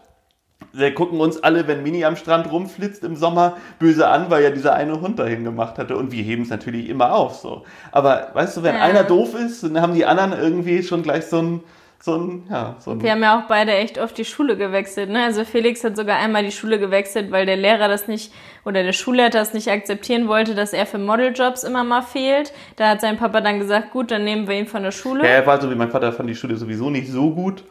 Wir 0.71 0.93
gucken 0.93 1.19
uns 1.19 1.41
alle, 1.41 1.67
wenn 1.67 1.81
Mini 1.83 2.05
am 2.05 2.15
Strand 2.15 2.51
rumflitzt 2.51 3.03
im 3.03 3.15
Sommer, 3.15 3.57
böse 3.79 4.07
an, 4.07 4.29
weil 4.29 4.43
ja 4.43 4.49
dieser 4.51 4.73
eine 4.75 5.01
Hund 5.01 5.17
dahin 5.17 5.43
gemacht 5.43 5.77
hatte. 5.79 5.97
Und 5.97 6.11
wir 6.11 6.21
heben 6.21 6.43
es 6.43 6.49
natürlich 6.49 6.89
immer 6.89 7.13
auf, 7.13 7.35
so. 7.35 7.63
Aber 7.91 8.29
weißt 8.33 8.57
du, 8.57 8.63
wenn 8.63 8.75
Ja. 8.75 8.81
einer 8.81 9.03
doof 9.03 9.33
ist, 9.33 9.63
dann 9.63 9.81
haben 9.81 9.95
die 9.95 10.05
anderen 10.05 10.33
irgendwie 10.39 10.83
schon 10.83 11.01
gleich 11.01 11.25
so 11.25 11.41
ein, 11.41 11.63
so 12.01 12.15
ein, 12.15 12.43
ja, 12.49 12.75
so 12.79 12.91
ein. 12.91 13.01
Wir 13.01 13.11
haben 13.11 13.23
ja 13.23 13.39
auch 13.39 13.47
beide 13.47 13.71
echt 13.73 13.97
oft 13.99 14.17
die 14.17 14.25
Schule 14.25 14.57
gewechselt. 14.57 15.09
Ne? 15.09 15.23
Also 15.23 15.43
Felix 15.43 15.83
hat 15.83 15.97
sogar 15.97 16.17
einmal 16.17 16.43
die 16.45 16.51
Schule 16.51 16.77
gewechselt, 16.79 17.31
weil 17.31 17.45
der 17.45 17.57
Lehrer 17.57 17.87
das 17.87 18.07
nicht 18.07 18.31
oder 18.63 18.83
der 18.83 18.93
Schulleiter 18.93 19.39
das 19.39 19.53
nicht 19.53 19.69
akzeptieren 19.69 20.27
wollte, 20.27 20.55
dass 20.55 20.71
er 20.73 20.85
für 20.85 20.97
Modeljobs 20.99 21.63
immer 21.63 21.83
mal 21.83 22.01
fehlt. 22.01 22.53
Da 22.75 22.89
hat 22.89 23.01
sein 23.01 23.17
Papa 23.17 23.41
dann 23.41 23.59
gesagt, 23.59 23.91
gut, 23.91 24.11
dann 24.11 24.23
nehmen 24.23 24.47
wir 24.47 24.55
ihn 24.57 24.67
von 24.67 24.83
der 24.83 24.91
Schule. 24.91 25.23
Ja, 25.23 25.29
er 25.31 25.47
war 25.47 25.59
so 25.59 25.69
wie 25.71 25.75
mein 25.75 25.89
Vater 25.89 26.11
fand 26.13 26.29
die 26.29 26.35
Schule 26.35 26.55
sowieso 26.57 26.89
nicht 26.89 27.09
so 27.11 27.31
gut. 27.31 27.63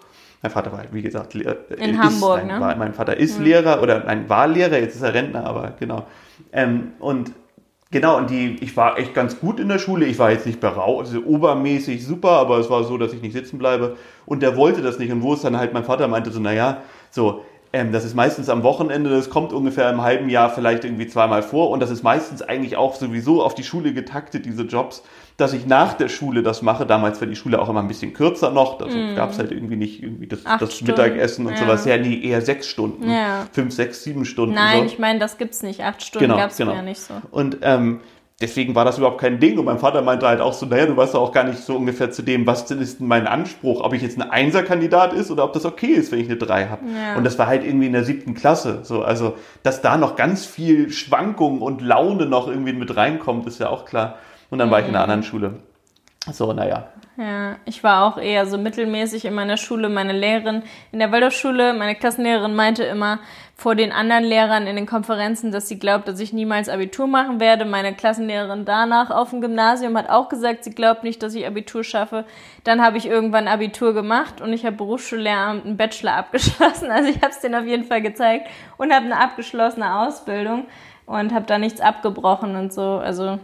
Mein 0.43 0.53
Vater 0.53 0.73
war, 0.73 0.85
wie 0.93 1.03
gesagt, 1.03 1.35
Lehr 1.35 1.57
In 1.79 1.91
ist, 1.91 1.99
Hamburg, 1.99 2.47
nein, 2.47 2.59
ne? 2.59 2.61
War, 2.61 2.77
mein 2.77 2.95
Vater 2.95 3.17
ist 3.17 3.41
Lehrer 3.41 3.83
oder 3.83 4.05
nein, 4.05 4.29
war 4.29 4.47
Lehrer, 4.47 4.79
jetzt 4.79 4.95
ist 4.95 5.03
er 5.03 5.15
Rentner, 5.15 5.45
aber 5.45 5.73
genau. 5.79 6.07
Ähm, 6.53 6.93
und 7.01 7.33
genau, 7.91 8.17
und 8.19 8.31
die, 8.31 8.57
ich 8.61 8.77
war 8.77 8.99
echt 8.99 9.15
ganz 9.15 9.41
gut 9.41 9.59
in 9.59 9.69
der 9.69 9.81
Schule. 9.81 10.07
Ich 10.07 10.19
war 10.19 10.31
jetzt 10.31 10.47
nicht 10.47 10.61
berau, 10.61 11.01
also 11.01 11.21
obermäßig 11.21 12.07
super, 12.07 12.31
aber 12.31 12.59
es 12.59 12.71
war 12.71 12.85
so, 12.85 12.99
dass 12.99 13.13
ich 13.13 13.21
nicht 13.21 13.33
sitzen 13.33 13.59
bleibe. 13.59 13.97
Und 14.27 14.43
der 14.43 14.57
wollte 14.57 14.81
das 14.81 14.99
nicht. 14.99 15.11
Und 15.11 15.23
wo 15.23 15.35
es 15.35 15.43
dann 15.43 15.57
halt 15.57 15.73
mein 15.73 15.85
Vater 15.85 16.07
meinte, 16.07 16.31
so, 16.31 16.39
naja, 16.39 16.83
so, 17.11 17.43
ähm, 17.73 17.93
das 17.93 18.05
ist 18.05 18.15
meistens 18.15 18.49
am 18.49 18.63
Wochenende, 18.63 19.11
das 19.11 19.29
kommt 19.29 19.53
ungefähr 19.53 19.91
im 19.91 20.03
halben 20.03 20.29
Jahr 20.29 20.51
vielleicht 20.51 20.85
irgendwie 20.85 21.07
zweimal 21.07 21.43
vor. 21.43 21.71
Und 21.71 21.81
das 21.81 21.91
ist 21.91 22.03
meistens 22.03 22.43
eigentlich 22.43 22.77
auch 22.77 22.95
sowieso 22.95 23.43
auf 23.43 23.55
die 23.55 23.65
Schule 23.65 23.93
getaktet, 23.93 24.47
diese 24.47 24.63
Jobs, 24.63 25.03
dass 25.39 25.53
ich 25.53 25.67
nach 25.67 25.95
der 25.95 26.09
Schule 26.09 26.43
das 26.43 26.63
mache. 26.63 26.85
Damals 26.85 27.21
war 27.21 27.29
die 27.29 27.37
Schule 27.37 27.63
auch 27.63 27.69
immer 27.69 27.79
ein 27.79 27.87
bisschen 27.87 28.13
kürzer 28.13 28.51
noch. 28.51 28.81
Also 28.81 28.99
gab 29.15 29.31
es 29.31 29.39
halt 29.39 29.53
irgendwie 29.53 29.77
nicht 29.77 30.03
irgendwie 30.03 30.27
das, 30.27 30.41
das 30.43 30.83
Mittagessen 30.83 31.47
und 31.47 31.53
ja. 31.53 31.59
sowas. 31.59 31.85
Ja, 31.85 31.97
nee, 31.97 32.21
eher 32.21 32.43
sechs 32.43 32.67
Stunden. 32.67 33.09
Ja. 33.09 33.47
Fünf, 33.53 33.73
sechs, 33.73 34.03
sieben 34.03 34.25
Stunden. 34.25 34.57
Nein, 34.57 34.81
so. 34.81 34.87
ich 34.87 34.99
meine, 34.99 35.21
das 35.21 35.39
gibt's 35.39 35.63
nicht. 35.63 35.81
Acht 35.85 36.03
Stunden 36.03 36.27
Genau, 36.27 36.39
gab's 36.39 36.57
genau. 36.57 36.73
ja 36.73 36.83
nicht 36.83 37.01
so. 37.01 37.15
Und 37.31 37.59
ähm, 37.63 38.01
deswegen 38.41 38.75
war 38.75 38.85
das 38.85 38.99
überhaupt 38.99 39.21
kein 39.21 39.39
Ding. 39.39 39.57
Und 39.61 39.67
mein 39.67 39.79
Vater 39.79 40.03
meinte 40.03 40.27
halt 40.27 40.41
auch 40.41 40.55
so, 40.55 40.67
naja, 40.67 40.87
du 40.87 40.97
weißt 40.97 41.15
doch 41.15 41.21
auch 41.21 41.33
gar 41.33 41.45
nicht 41.45 41.61
so 41.61 41.77
ungefähr 41.77 42.11
zu 42.11 42.23
dem, 42.23 42.45
was 42.45 42.69
ist 42.73 42.99
denn 42.99 43.07
mein 43.07 43.29
Anspruch, 43.29 43.81
ob 43.81 43.95
ich 43.95 44.03
jetzt 44.03 44.21
ein 44.21 44.29
Einserkandidat 44.29 45.13
ist 45.13 45.31
oder 45.31 45.45
ob 45.45 45.53
das 45.53 45.65
okay 45.65 45.93
ist, 45.93 46.11
wenn 46.11 46.19
ich 46.19 46.27
eine 46.27 46.37
drei 46.37 46.67
habe. 46.67 46.83
Ja. 46.85 47.17
Und 47.17 47.23
das 47.23 47.39
war 47.39 47.47
halt 47.47 47.65
irgendwie 47.65 47.87
in 47.87 47.93
der 47.93 48.03
siebten 48.03 48.35
Klasse. 48.35 48.81
So, 48.83 49.03
also, 49.03 49.37
dass 49.63 49.83
da 49.83 49.99
noch 49.99 50.17
ganz 50.17 50.45
viel 50.45 50.91
Schwankung 50.91 51.63
und 51.63 51.81
Laune 51.81 52.27
noch 52.27 52.49
irgendwie 52.49 52.73
mit 52.73 52.97
reinkommt, 52.97 53.47
ist 53.47 53.61
ja 53.61 53.69
auch 53.69 53.85
klar. 53.85 54.19
Und 54.51 54.59
dann 54.59 54.71
war 54.71 54.81
ich 54.81 54.87
in 54.87 54.91
einer 54.91 55.05
mhm. 55.05 55.11
anderen 55.11 55.23
Schule. 55.23 55.55
So, 56.33 56.53
naja. 56.53 56.89
Ja, 57.17 57.57
ich 57.65 57.83
war 57.83 58.05
auch 58.05 58.19
eher 58.19 58.47
so 58.47 58.59
mittelmäßig 58.59 59.25
in 59.25 59.35
meiner 59.35 59.57
Schule. 59.57 59.89
Meine 59.89 60.13
Lehrerin 60.13 60.63
in 60.93 61.01
der 61.01 61.11
Waldorfschule, 61.11 61.75
meine 61.75 61.97
Klassenlehrerin 61.97 62.55
meinte 62.55 62.85
immer 62.85 63.19
vor 63.57 63.75
den 63.75 63.91
anderen 63.91 64.23
Lehrern 64.23 64.69
in 64.69 64.77
den 64.77 64.87
Konferenzen, 64.87 65.51
dass 65.51 65.67
sie 65.67 65.81
glaubt, 65.81 66.07
dass 66.07 66.21
ich 66.21 66.33
niemals 66.33 66.69
Abitur 66.69 67.09
machen 67.09 67.41
werde. 67.41 67.65
Meine 67.65 67.93
Klassenlehrerin 67.93 68.65
danach 68.65 69.11
auf 69.11 69.31
dem 69.31 69.41
Gymnasium 69.41 69.97
hat 69.99 70.09
auch 70.09 70.29
gesagt, 70.29 70.63
sie 70.63 70.71
glaubt 70.71 71.03
nicht, 71.03 71.21
dass 71.25 71.35
ich 71.35 71.45
Abitur 71.45 71.83
schaffe. 71.83 72.25
Dann 72.63 72.81
habe 72.85 72.99
ich 72.99 73.07
irgendwann 73.07 73.49
Abitur 73.49 73.95
gemacht 73.95 74.41
und 74.41 74.53
ich 74.53 74.65
habe 74.65 74.77
Berufsschullehramt 74.77 75.67
einen 75.67 75.77
Bachelor 75.77 76.15
abgeschlossen. 76.15 76.91
Also 76.99 77.11
ich 77.11 77.17
habe 77.17 77.31
es 77.31 77.41
denen 77.41 77.57
auf 77.57 77.67
jeden 77.67 77.85
Fall 77.85 78.03
gezeigt 78.03 78.49
und 78.77 78.93
habe 78.93 79.07
eine 79.07 79.21
abgeschlossene 79.21 80.01
Ausbildung 80.01 80.67
und 81.07 81.35
habe 81.35 81.47
da 81.47 81.59
nichts 81.59 81.81
abgebrochen 81.81 82.55
und 82.55 82.73
so. 82.73 82.99
Also 82.99 83.41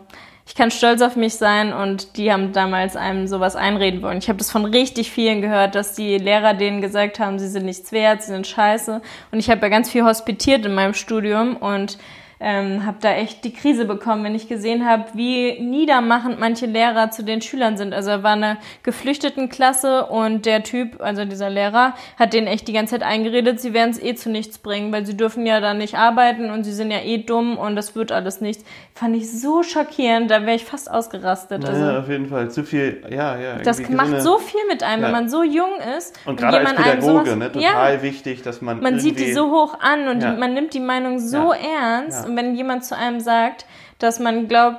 ich 0.46 0.54
kann 0.54 0.70
stolz 0.70 1.00
auf 1.00 1.16
mich 1.16 1.34
sein 1.34 1.72
und 1.72 2.16
die 2.18 2.30
haben 2.30 2.52
damals 2.52 2.96
einem 2.96 3.26
sowas 3.26 3.56
einreden 3.56 4.02
wollen. 4.02 4.18
Ich 4.18 4.28
habe 4.28 4.38
das 4.38 4.50
von 4.50 4.66
richtig 4.66 5.10
vielen 5.10 5.40
gehört, 5.40 5.74
dass 5.74 5.94
die 5.94 6.18
Lehrer 6.18 6.52
denen 6.52 6.82
gesagt 6.82 7.18
haben, 7.18 7.38
sie 7.38 7.48
sind 7.48 7.64
nichts 7.64 7.92
wert, 7.92 8.22
sie 8.22 8.32
sind 8.32 8.46
scheiße. 8.46 9.00
Und 9.32 9.38
ich 9.38 9.48
habe 9.48 9.62
ja 9.62 9.68
ganz 9.68 9.90
viel 9.90 10.04
hospitiert 10.04 10.66
in 10.66 10.74
meinem 10.74 10.92
Studium 10.92 11.56
und 11.56 11.98
ähm, 12.40 12.84
habe 12.84 12.98
da 13.00 13.12
echt 13.12 13.44
die 13.44 13.52
Krise 13.52 13.84
bekommen, 13.84 14.24
wenn 14.24 14.34
ich 14.34 14.48
gesehen 14.48 14.86
habe, 14.86 15.04
wie 15.14 15.60
niedermachend 15.60 16.40
manche 16.40 16.66
Lehrer 16.66 17.10
zu 17.10 17.22
den 17.24 17.40
Schülern 17.40 17.76
sind. 17.76 17.94
Also 17.94 18.10
er 18.10 18.22
war 18.22 18.32
eine 18.32 18.58
Geflüchtetenklasse 18.82 20.06
und 20.06 20.46
der 20.46 20.62
Typ, 20.62 21.00
also 21.00 21.24
dieser 21.24 21.50
Lehrer, 21.50 21.94
hat 22.18 22.32
denen 22.32 22.46
echt 22.46 22.68
die 22.68 22.72
ganze 22.72 22.92
Zeit 22.92 23.02
eingeredet, 23.02 23.60
sie 23.60 23.72
werden 23.72 23.90
es 23.90 24.02
eh 24.02 24.14
zu 24.14 24.30
nichts 24.30 24.58
bringen, 24.58 24.92
weil 24.92 25.06
sie 25.06 25.16
dürfen 25.16 25.46
ja 25.46 25.60
da 25.60 25.74
nicht 25.74 25.94
arbeiten 25.94 26.50
und 26.50 26.64
sie 26.64 26.72
sind 26.72 26.90
ja 26.90 27.00
eh 27.00 27.18
dumm 27.18 27.56
und 27.56 27.76
das 27.76 27.94
wird 27.94 28.12
alles 28.12 28.40
nichts. 28.40 28.64
Fand 28.94 29.16
ich 29.16 29.30
so 29.30 29.62
schockierend, 29.62 30.30
da 30.30 30.42
wäre 30.42 30.56
ich 30.56 30.64
fast 30.64 30.90
ausgerastet. 30.90 31.62
Naja, 31.62 31.86
also, 31.86 31.98
auf 32.00 32.08
jeden 32.08 32.28
Fall. 32.28 32.50
Zu 32.50 32.64
viel, 32.64 33.02
ja, 33.10 33.38
ja. 33.38 33.58
Das 33.58 33.80
macht 33.88 34.20
so, 34.20 34.38
viel 34.38 34.60
mit 34.68 34.82
einem, 34.82 35.02
ja. 35.02 35.06
wenn 35.06 35.12
man 35.12 35.28
so 35.28 35.42
jung 35.42 35.72
ist. 35.98 36.18
Und, 36.24 36.32
und 36.32 36.36
gerade 36.40 36.58
als 36.60 36.74
Pädagoge, 36.74 37.02
sowas, 37.02 37.36
ne, 37.36 37.52
total 37.52 37.94
ja, 37.94 38.02
wichtig, 38.02 38.42
dass 38.42 38.60
man 38.60 38.80
Man 38.80 39.00
sieht 39.00 39.18
die 39.18 39.32
so 39.32 39.50
hoch 39.50 39.78
an 39.80 40.08
und 40.08 40.22
ja. 40.22 40.32
die, 40.32 40.38
man 40.38 40.54
nimmt 40.54 40.74
die 40.74 40.80
Meinung 40.80 41.18
so 41.18 41.52
ernst 41.52 42.23
und 42.24 42.36
wenn 42.36 42.54
jemand 42.54 42.84
zu 42.84 42.96
einem 42.96 43.20
sagt, 43.20 43.66
dass 43.98 44.18
man 44.18 44.48
glaubt, 44.48 44.78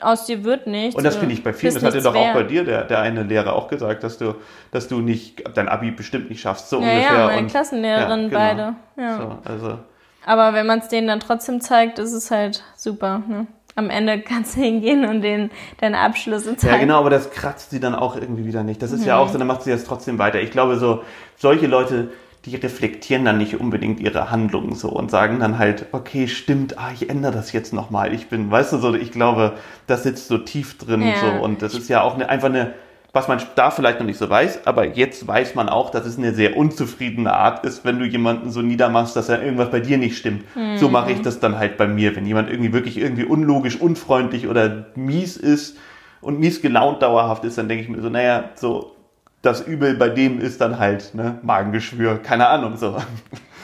aus 0.00 0.26
dir 0.26 0.44
wird 0.44 0.66
nichts. 0.66 0.94
Und 0.94 1.04
das 1.04 1.16
finde 1.16 1.34
ich 1.34 1.42
bei 1.42 1.52
vielen, 1.52 1.74
das 1.74 1.82
hat 1.82 1.94
ja 1.94 2.00
doch 2.00 2.14
auch 2.14 2.34
bei 2.34 2.44
dir 2.44 2.64
der, 2.64 2.84
der 2.84 3.00
eine 3.00 3.22
Lehrer 3.24 3.54
auch 3.54 3.68
gesagt, 3.68 4.04
dass 4.04 4.18
du, 4.18 4.34
dass 4.70 4.88
du 4.88 5.00
nicht, 5.00 5.42
dein 5.54 5.68
Abi 5.68 5.90
bestimmt 5.90 6.30
nicht 6.30 6.40
schaffst, 6.40 6.70
so 6.70 6.80
ja, 6.80 6.88
ungefähr. 6.88 7.18
Ja, 7.18 7.26
meine 7.26 7.38
und, 7.42 7.48
Klassenlehrerin 7.48 8.20
ja, 8.20 8.26
genau. 8.28 8.38
beide. 8.38 8.74
Ja. 8.96 9.16
So, 9.16 9.50
also. 9.50 9.78
Aber 10.24 10.54
wenn 10.54 10.66
man 10.66 10.78
es 10.78 10.88
denen 10.88 11.08
dann 11.08 11.20
trotzdem 11.20 11.60
zeigt, 11.60 11.98
ist 11.98 12.12
es 12.12 12.30
halt 12.30 12.62
super. 12.76 13.22
Ne? 13.26 13.46
Am 13.74 13.90
Ende 13.90 14.20
kannst 14.22 14.56
du 14.56 14.60
hingehen 14.60 15.04
und 15.04 15.22
denen 15.22 15.50
deine 15.80 15.98
Abschlüsse 15.98 16.56
zeigen. 16.56 16.74
Ja, 16.74 16.80
genau, 16.80 16.98
aber 16.98 17.10
das 17.10 17.30
kratzt 17.30 17.70
sie 17.70 17.80
dann 17.80 17.96
auch 17.96 18.14
irgendwie 18.14 18.46
wieder 18.46 18.62
nicht. 18.62 18.82
Das 18.82 18.92
ist 18.92 19.00
mhm. 19.00 19.08
ja 19.08 19.18
auch 19.18 19.28
so, 19.30 19.38
dann 19.38 19.48
macht 19.48 19.62
sie 19.62 19.70
das 19.70 19.84
trotzdem 19.84 20.18
weiter. 20.18 20.40
Ich 20.40 20.52
glaube, 20.52 20.76
so 20.76 21.02
solche 21.36 21.66
Leute, 21.66 22.12
die 22.44 22.56
reflektieren 22.56 23.24
dann 23.24 23.38
nicht 23.38 23.60
unbedingt 23.60 24.00
ihre 24.00 24.30
Handlungen 24.30 24.74
so 24.74 24.88
und 24.88 25.10
sagen 25.10 25.38
dann 25.38 25.58
halt, 25.58 25.86
okay, 25.92 26.26
stimmt, 26.26 26.76
ah, 26.76 26.90
ich 26.92 27.08
ändere 27.08 27.32
das 27.32 27.52
jetzt 27.52 27.72
nochmal. 27.72 28.12
Ich 28.12 28.28
bin, 28.28 28.50
weißt 28.50 28.72
du, 28.72 28.78
so, 28.78 28.94
ich 28.94 29.12
glaube, 29.12 29.54
das 29.86 30.02
sitzt 30.02 30.26
so 30.26 30.38
tief 30.38 30.76
drin 30.76 31.02
ja. 31.02 31.14
so 31.20 31.44
und 31.44 31.62
das 31.62 31.74
ist 31.74 31.88
ja 31.88 32.02
auch 32.02 32.14
eine, 32.14 32.28
einfach 32.28 32.48
eine, 32.48 32.74
was 33.12 33.28
man 33.28 33.40
da 33.54 33.70
vielleicht 33.70 34.00
noch 34.00 34.06
nicht 34.06 34.18
so 34.18 34.28
weiß, 34.28 34.66
aber 34.66 34.86
jetzt 34.86 35.26
weiß 35.28 35.54
man 35.54 35.68
auch, 35.68 35.90
dass 35.90 36.04
es 36.04 36.18
eine 36.18 36.34
sehr 36.34 36.56
unzufriedene 36.56 37.32
Art 37.32 37.64
ist, 37.64 37.84
wenn 37.84 38.00
du 38.00 38.06
jemanden 38.06 38.50
so 38.50 38.60
niedermachst, 38.60 39.14
dass 39.14 39.28
er 39.28 39.40
irgendwas 39.42 39.70
bei 39.70 39.80
dir 39.80 39.98
nicht 39.98 40.16
stimmt. 40.16 40.44
Mhm. 40.56 40.78
So 40.78 40.88
mache 40.88 41.12
ich 41.12 41.20
das 41.20 41.38
dann 41.38 41.58
halt 41.58 41.76
bei 41.76 41.86
mir. 41.86 42.16
Wenn 42.16 42.26
jemand 42.26 42.50
irgendwie 42.50 42.72
wirklich 42.72 42.98
irgendwie 42.98 43.24
unlogisch, 43.24 43.76
unfreundlich 43.76 44.48
oder 44.48 44.86
mies 44.96 45.36
ist 45.36 45.76
und 46.22 46.40
mies 46.40 46.60
gelaunt 46.60 47.02
dauerhaft 47.02 47.44
ist, 47.44 47.58
dann 47.58 47.68
denke 47.68 47.84
ich 47.84 47.90
mir 47.90 48.00
so, 48.00 48.08
naja, 48.08 48.50
so, 48.56 48.96
das 49.42 49.60
Übel 49.60 49.94
bei 49.94 50.08
dem 50.08 50.40
ist 50.40 50.60
dann 50.60 50.78
halt 50.78 51.14
ne, 51.14 51.38
Magengeschwür, 51.42 52.22
keine 52.22 52.48
Ahnung 52.48 52.76
so. 52.76 52.96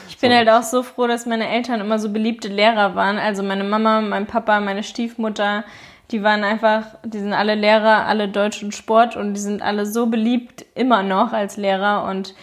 Ich 0.09 0.17
bin 0.17 0.33
halt 0.33 0.49
auch 0.49 0.63
so 0.63 0.83
froh, 0.83 1.07
dass 1.07 1.25
meine 1.25 1.47
Eltern 1.47 1.79
immer 1.79 1.97
so 1.97 2.11
beliebte 2.11 2.49
Lehrer 2.49 2.93
waren. 2.93 3.17
Also 3.17 3.41
meine 3.41 3.63
Mama, 3.63 4.01
mein 4.01 4.27
Papa, 4.27 4.59
meine 4.59 4.83
Stiefmutter, 4.83 5.63
die 6.11 6.23
waren 6.23 6.43
einfach, 6.43 6.83
die 7.05 7.19
sind 7.19 7.31
alle 7.31 7.55
Lehrer, 7.55 8.05
alle 8.05 8.27
Deutsch 8.27 8.61
und 8.61 8.75
Sport 8.75 9.15
und 9.15 9.33
die 9.33 9.39
sind 9.39 9.61
alle 9.61 9.85
so 9.85 10.07
beliebt 10.07 10.65
immer 10.75 11.03
noch 11.03 11.31
als 11.31 11.55
Lehrer 11.55 12.03
und 12.03 12.33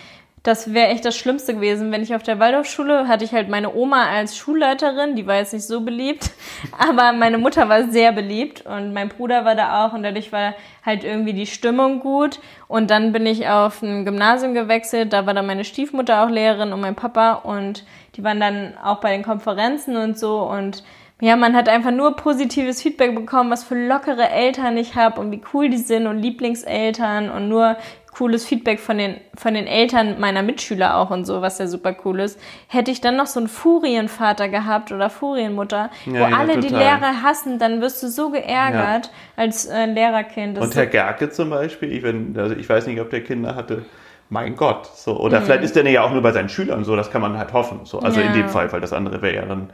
das 0.47 0.73
wäre 0.73 0.89
echt 0.89 1.05
das 1.05 1.17
Schlimmste 1.17 1.55
gewesen. 1.55 1.91
Wenn 1.91 2.03
ich 2.03 2.15
auf 2.15 2.23
der 2.23 2.39
Waldorfschule 2.39 3.09
hatte 3.09 3.25
ich 3.25 3.33
halt 3.33 3.49
meine 3.49 3.75
Oma 3.75 4.09
als 4.09 4.37
Schulleiterin, 4.37 5.17
die 5.17 5.27
war 5.27 5.37
jetzt 5.37 5.53
nicht 5.53 5.67
so 5.67 5.81
beliebt, 5.81 6.31
aber 6.79 7.13
meine 7.13 7.39
Mutter 7.39 7.69
war 7.69 7.89
sehr 7.89 8.13
beliebt 8.13 8.65
und 8.65 8.93
mein 8.93 9.09
Bruder 9.09 9.45
war 9.45 9.57
da 9.57 9.85
auch 9.85 9.93
und 9.93 10.05
dadurch 10.05 10.31
war 10.31 10.55
halt 10.85 11.03
irgendwie 11.03 11.33
die 11.33 11.47
Stimmung 11.47 11.99
gut. 11.99 12.39
Und 12.69 12.91
dann 12.91 13.13
bin 13.13 13.27
ich 13.27 13.49
auf 13.49 13.83
ein 13.83 14.05
Gymnasium 14.05 14.55
gewechselt, 14.55 15.13
da 15.13 15.27
war 15.27 15.35
dann 15.35 15.47
meine 15.47 15.65
Stiefmutter 15.65 16.23
auch 16.23 16.31
Lehrerin 16.31 16.73
und 16.73 16.81
mein 16.81 16.95
Papa 16.95 17.35
und 17.35 17.85
die 18.15 18.23
waren 18.23 18.39
dann 18.39 18.75
auch 18.83 19.01
bei 19.01 19.17
den 19.17 19.25
Konferenzen 19.25 19.97
und 19.97 20.17
so 20.17 20.43
und 20.43 20.85
ja, 21.21 21.37
man 21.37 21.57
hat 21.57 21.69
einfach 21.69 21.93
nur 21.93 22.15
positives 22.15 22.83
Feedback 22.83 23.15
bekommen, 23.15 23.51
was 23.51 23.65
für 23.65 23.75
lockere 23.75 24.29
Eltern 24.29 24.77
ich 24.77 24.97
habe 24.97 25.21
und 25.21 25.31
wie 25.31 25.41
cool 25.55 25.71
die 25.71 25.79
sind 25.79 26.07
und 26.07 26.19
Lieblingseltern 26.19 27.31
und 27.31 27.49
nur 27.49 27.77
cooles 28.17 28.47
Feedback 28.47 28.81
von 28.81 28.97
den, 28.97 29.17
von 29.35 29.55
den 29.55 29.67
Eltern 29.67 30.19
meiner 30.19 30.43
Mitschüler 30.43 30.97
auch 30.97 31.11
und 31.11 31.27
so, 31.27 31.43
was 31.43 31.59
ja 31.59 31.67
super 31.67 31.95
cool 32.05 32.21
ist. 32.21 32.41
Hätte 32.67 32.91
ich 32.91 33.01
dann 33.01 33.17
noch 33.17 33.27
so 33.27 33.41
einen 33.41 33.49
Furienvater 33.49 34.49
gehabt 34.49 34.91
oder 34.91 35.11
Furienmutter, 35.11 35.91
ja, 36.07 36.13
wo 36.13 36.17
ja, 36.17 36.37
alle 36.37 36.55
total. 36.55 36.61
die 36.63 36.75
Lehrer 36.75 37.23
hassen, 37.23 37.59
dann 37.59 37.81
wirst 37.81 38.03
du 38.03 38.09
so 38.09 38.31
geärgert 38.31 39.07
ja. 39.07 39.11
als 39.37 39.67
äh, 39.67 39.87
Lehrerkind. 39.87 40.59
und 40.59 40.75
Herr 40.75 40.87
Gerke 40.87 41.31
zum 41.31 41.51
Beispiel, 41.51 41.93
ich, 41.93 42.03
wenn, 42.03 42.37
also 42.39 42.55
ich 42.55 42.69
weiß 42.69 42.87
nicht, 42.87 43.01
ob 43.01 43.11
der 43.11 43.23
Kinder 43.23 43.55
hatte, 43.55 43.85
mein 44.29 44.57
Gott, 44.57 44.87
so. 44.87 45.19
Oder 45.21 45.41
mhm. 45.41 45.45
vielleicht 45.45 45.65
ist 45.65 45.77
der 45.77 45.89
ja 45.89 46.03
auch 46.03 46.11
nur 46.11 46.23
bei 46.23 46.33
seinen 46.33 46.49
Schülern 46.49 46.85
so, 46.85 46.97
das 46.97 47.11
kann 47.11 47.21
man 47.21 47.39
halt 47.39 47.53
hoffen, 47.53 47.81
so. 47.85 48.01
Also 48.01 48.21
in 48.21 48.33
dem 48.33 48.49
Fall, 48.49 48.73
weil 48.73 48.81
das 48.81 48.93
andere 48.93 49.21
wäre 49.21 49.37
ja 49.37 49.45
dann 49.45 49.71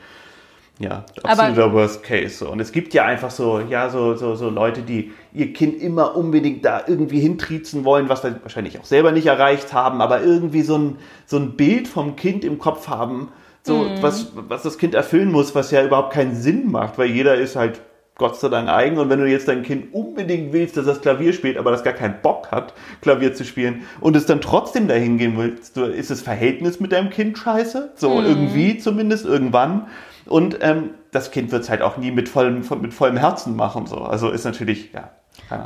ja, 0.82 1.04
absoluter 1.22 1.64
Aber, 1.64 1.74
Worst 1.74 2.02
Case. 2.02 2.46
Und 2.46 2.60
es 2.60 2.72
gibt 2.72 2.92
ja 2.94 3.04
einfach 3.04 3.30
so, 3.30 3.60
ja, 3.60 3.88
so, 3.88 4.14
so, 4.14 4.34
so 4.34 4.50
Leute, 4.50 4.82
die 4.82 5.12
ihr 5.32 5.52
Kind 5.52 5.80
immer 5.80 6.16
unbedingt 6.16 6.64
da 6.64 6.82
irgendwie 6.86 7.20
hintriezen 7.20 7.84
wollen, 7.84 8.08
was 8.08 8.24
wir 8.24 8.40
wahrscheinlich 8.42 8.78
auch 8.78 8.84
selber 8.84 9.12
nicht 9.12 9.26
erreicht 9.26 9.72
haben, 9.72 10.00
aber 10.00 10.22
irgendwie 10.22 10.62
so 10.62 10.76
ein, 10.76 10.96
so 11.26 11.36
ein 11.36 11.56
Bild 11.56 11.88
vom 11.88 12.16
Kind 12.16 12.44
im 12.44 12.58
Kopf 12.58 12.88
haben, 12.88 13.28
so 13.62 13.76
mhm. 13.76 14.02
was, 14.02 14.32
was 14.34 14.62
das 14.62 14.76
Kind 14.76 14.94
erfüllen 14.94 15.30
muss, 15.30 15.54
was 15.54 15.70
ja 15.70 15.84
überhaupt 15.84 16.12
keinen 16.12 16.34
Sinn 16.34 16.70
macht, 16.70 16.98
weil 16.98 17.08
jeder 17.08 17.36
ist 17.36 17.54
halt 17.54 17.80
Gott 18.16 18.38
sei 18.38 18.48
Dank 18.48 18.68
eigen. 18.68 18.98
Und 18.98 19.08
wenn 19.10 19.20
du 19.20 19.26
jetzt 19.26 19.48
dein 19.48 19.62
Kind 19.62 19.92
unbedingt 19.94 20.52
willst, 20.52 20.76
dass 20.76 20.86
das 20.86 21.00
Klavier 21.00 21.32
spielt, 21.32 21.56
aber 21.56 21.70
das 21.70 21.82
gar 21.82 21.94
keinen 21.94 22.20
Bock 22.22 22.50
hat, 22.50 22.74
Klavier 23.00 23.34
zu 23.34 23.44
spielen, 23.44 23.82
und 24.00 24.16
es 24.16 24.26
dann 24.26 24.40
trotzdem 24.40 24.86
dahin 24.86 25.18
gehen 25.18 25.36
willst, 25.36 25.76
ist 25.76 26.10
das 26.10 26.20
Verhältnis 26.20 26.78
mit 26.78 26.92
deinem 26.92 27.10
Kind 27.10 27.38
scheiße? 27.38 27.92
So 27.96 28.20
mhm. 28.20 28.26
irgendwie 28.26 28.78
zumindest, 28.78 29.24
irgendwann. 29.24 29.86
Und 30.26 30.58
ähm, 30.60 30.90
das 31.10 31.30
Kind 31.30 31.52
wird 31.52 31.62
es 31.62 31.70
halt 31.70 31.82
auch 31.82 31.96
nie 31.96 32.10
mit 32.10 32.28
vollem, 32.28 32.64
mit 32.80 32.94
vollem 32.94 33.16
Herzen 33.16 33.56
machen. 33.56 33.86
So. 33.86 33.98
Also 33.98 34.30
ist 34.30 34.44
natürlich, 34.44 34.92
ja. 34.92 35.10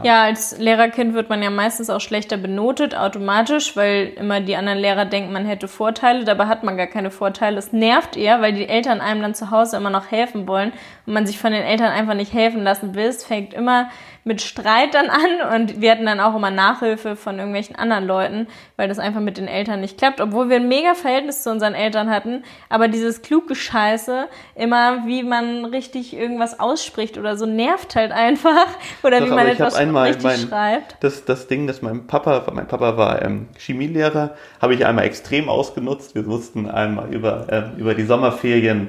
Ja, 0.02 0.24
als 0.24 0.58
Lehrerkind 0.58 1.14
wird 1.14 1.28
man 1.28 1.42
ja 1.42 1.50
meistens 1.50 1.90
auch 1.90 2.00
schlechter 2.00 2.36
benotet, 2.36 2.96
automatisch, 2.96 3.76
weil 3.76 4.12
immer 4.16 4.40
die 4.40 4.56
anderen 4.56 4.78
Lehrer 4.78 5.04
denken, 5.04 5.32
man 5.32 5.46
hätte 5.46 5.68
Vorteile, 5.68 6.24
dabei 6.24 6.46
hat 6.46 6.64
man 6.64 6.76
gar 6.76 6.86
keine 6.86 7.10
Vorteile. 7.10 7.58
Es 7.58 7.72
nervt 7.72 8.16
eher, 8.16 8.40
weil 8.40 8.52
die 8.52 8.68
Eltern 8.68 9.00
einem 9.00 9.22
dann 9.22 9.34
zu 9.34 9.50
Hause 9.50 9.76
immer 9.76 9.90
noch 9.90 10.10
helfen 10.10 10.48
wollen 10.48 10.72
und 11.06 11.14
man 11.14 11.26
sich 11.26 11.38
von 11.38 11.52
den 11.52 11.62
Eltern 11.62 11.92
einfach 11.92 12.14
nicht 12.14 12.32
helfen 12.32 12.62
lassen 12.62 12.94
will. 12.94 13.06
Es 13.06 13.24
fängt 13.24 13.54
immer 13.54 13.88
mit 14.26 14.42
Streit 14.42 14.94
dann 14.94 15.08
an 15.08 15.54
und 15.54 15.80
wir 15.80 15.92
hatten 15.92 16.04
dann 16.04 16.18
auch 16.18 16.34
immer 16.34 16.50
Nachhilfe 16.50 17.14
von 17.14 17.36
irgendwelchen 17.36 17.76
anderen 17.76 18.04
Leuten, 18.08 18.48
weil 18.76 18.88
das 18.88 18.98
einfach 18.98 19.20
mit 19.20 19.38
den 19.38 19.46
Eltern 19.46 19.80
nicht 19.80 19.98
klappt, 19.98 20.20
obwohl 20.20 20.48
wir 20.48 20.56
ein 20.56 20.66
mega 20.66 20.94
Verhältnis 20.94 21.44
zu 21.44 21.50
unseren 21.52 21.74
Eltern 21.74 22.10
hatten, 22.10 22.42
aber 22.68 22.88
dieses 22.88 23.22
kluge 23.22 23.54
Scheiße, 23.54 24.26
immer 24.56 25.06
wie 25.06 25.22
man 25.22 25.64
richtig 25.64 26.12
irgendwas 26.12 26.58
ausspricht 26.58 27.18
oder 27.18 27.36
so, 27.36 27.46
nervt 27.46 27.94
halt 27.94 28.10
einfach 28.10 28.66
oder 29.04 29.20
Doch, 29.20 29.26
wie 29.26 29.30
man 29.30 29.46
etwas 29.46 29.78
richtig 29.78 30.22
mein, 30.24 30.38
schreibt. 30.40 30.96
Das, 31.00 31.24
das 31.24 31.46
Ding, 31.46 31.68
dass 31.68 31.80
mein 31.80 32.08
Papa, 32.08 32.44
mein 32.52 32.66
Papa 32.66 32.96
war 32.96 33.22
ähm, 33.22 33.46
Chemielehrer, 33.56 34.34
habe 34.60 34.74
ich 34.74 34.84
einmal 34.84 35.04
extrem 35.04 35.48
ausgenutzt. 35.48 36.16
Wir 36.16 36.24
mussten 36.24 36.68
einmal 36.68 37.14
über, 37.14 37.46
ähm, 37.48 37.76
über 37.76 37.94
die 37.94 38.04
Sommerferien 38.04 38.88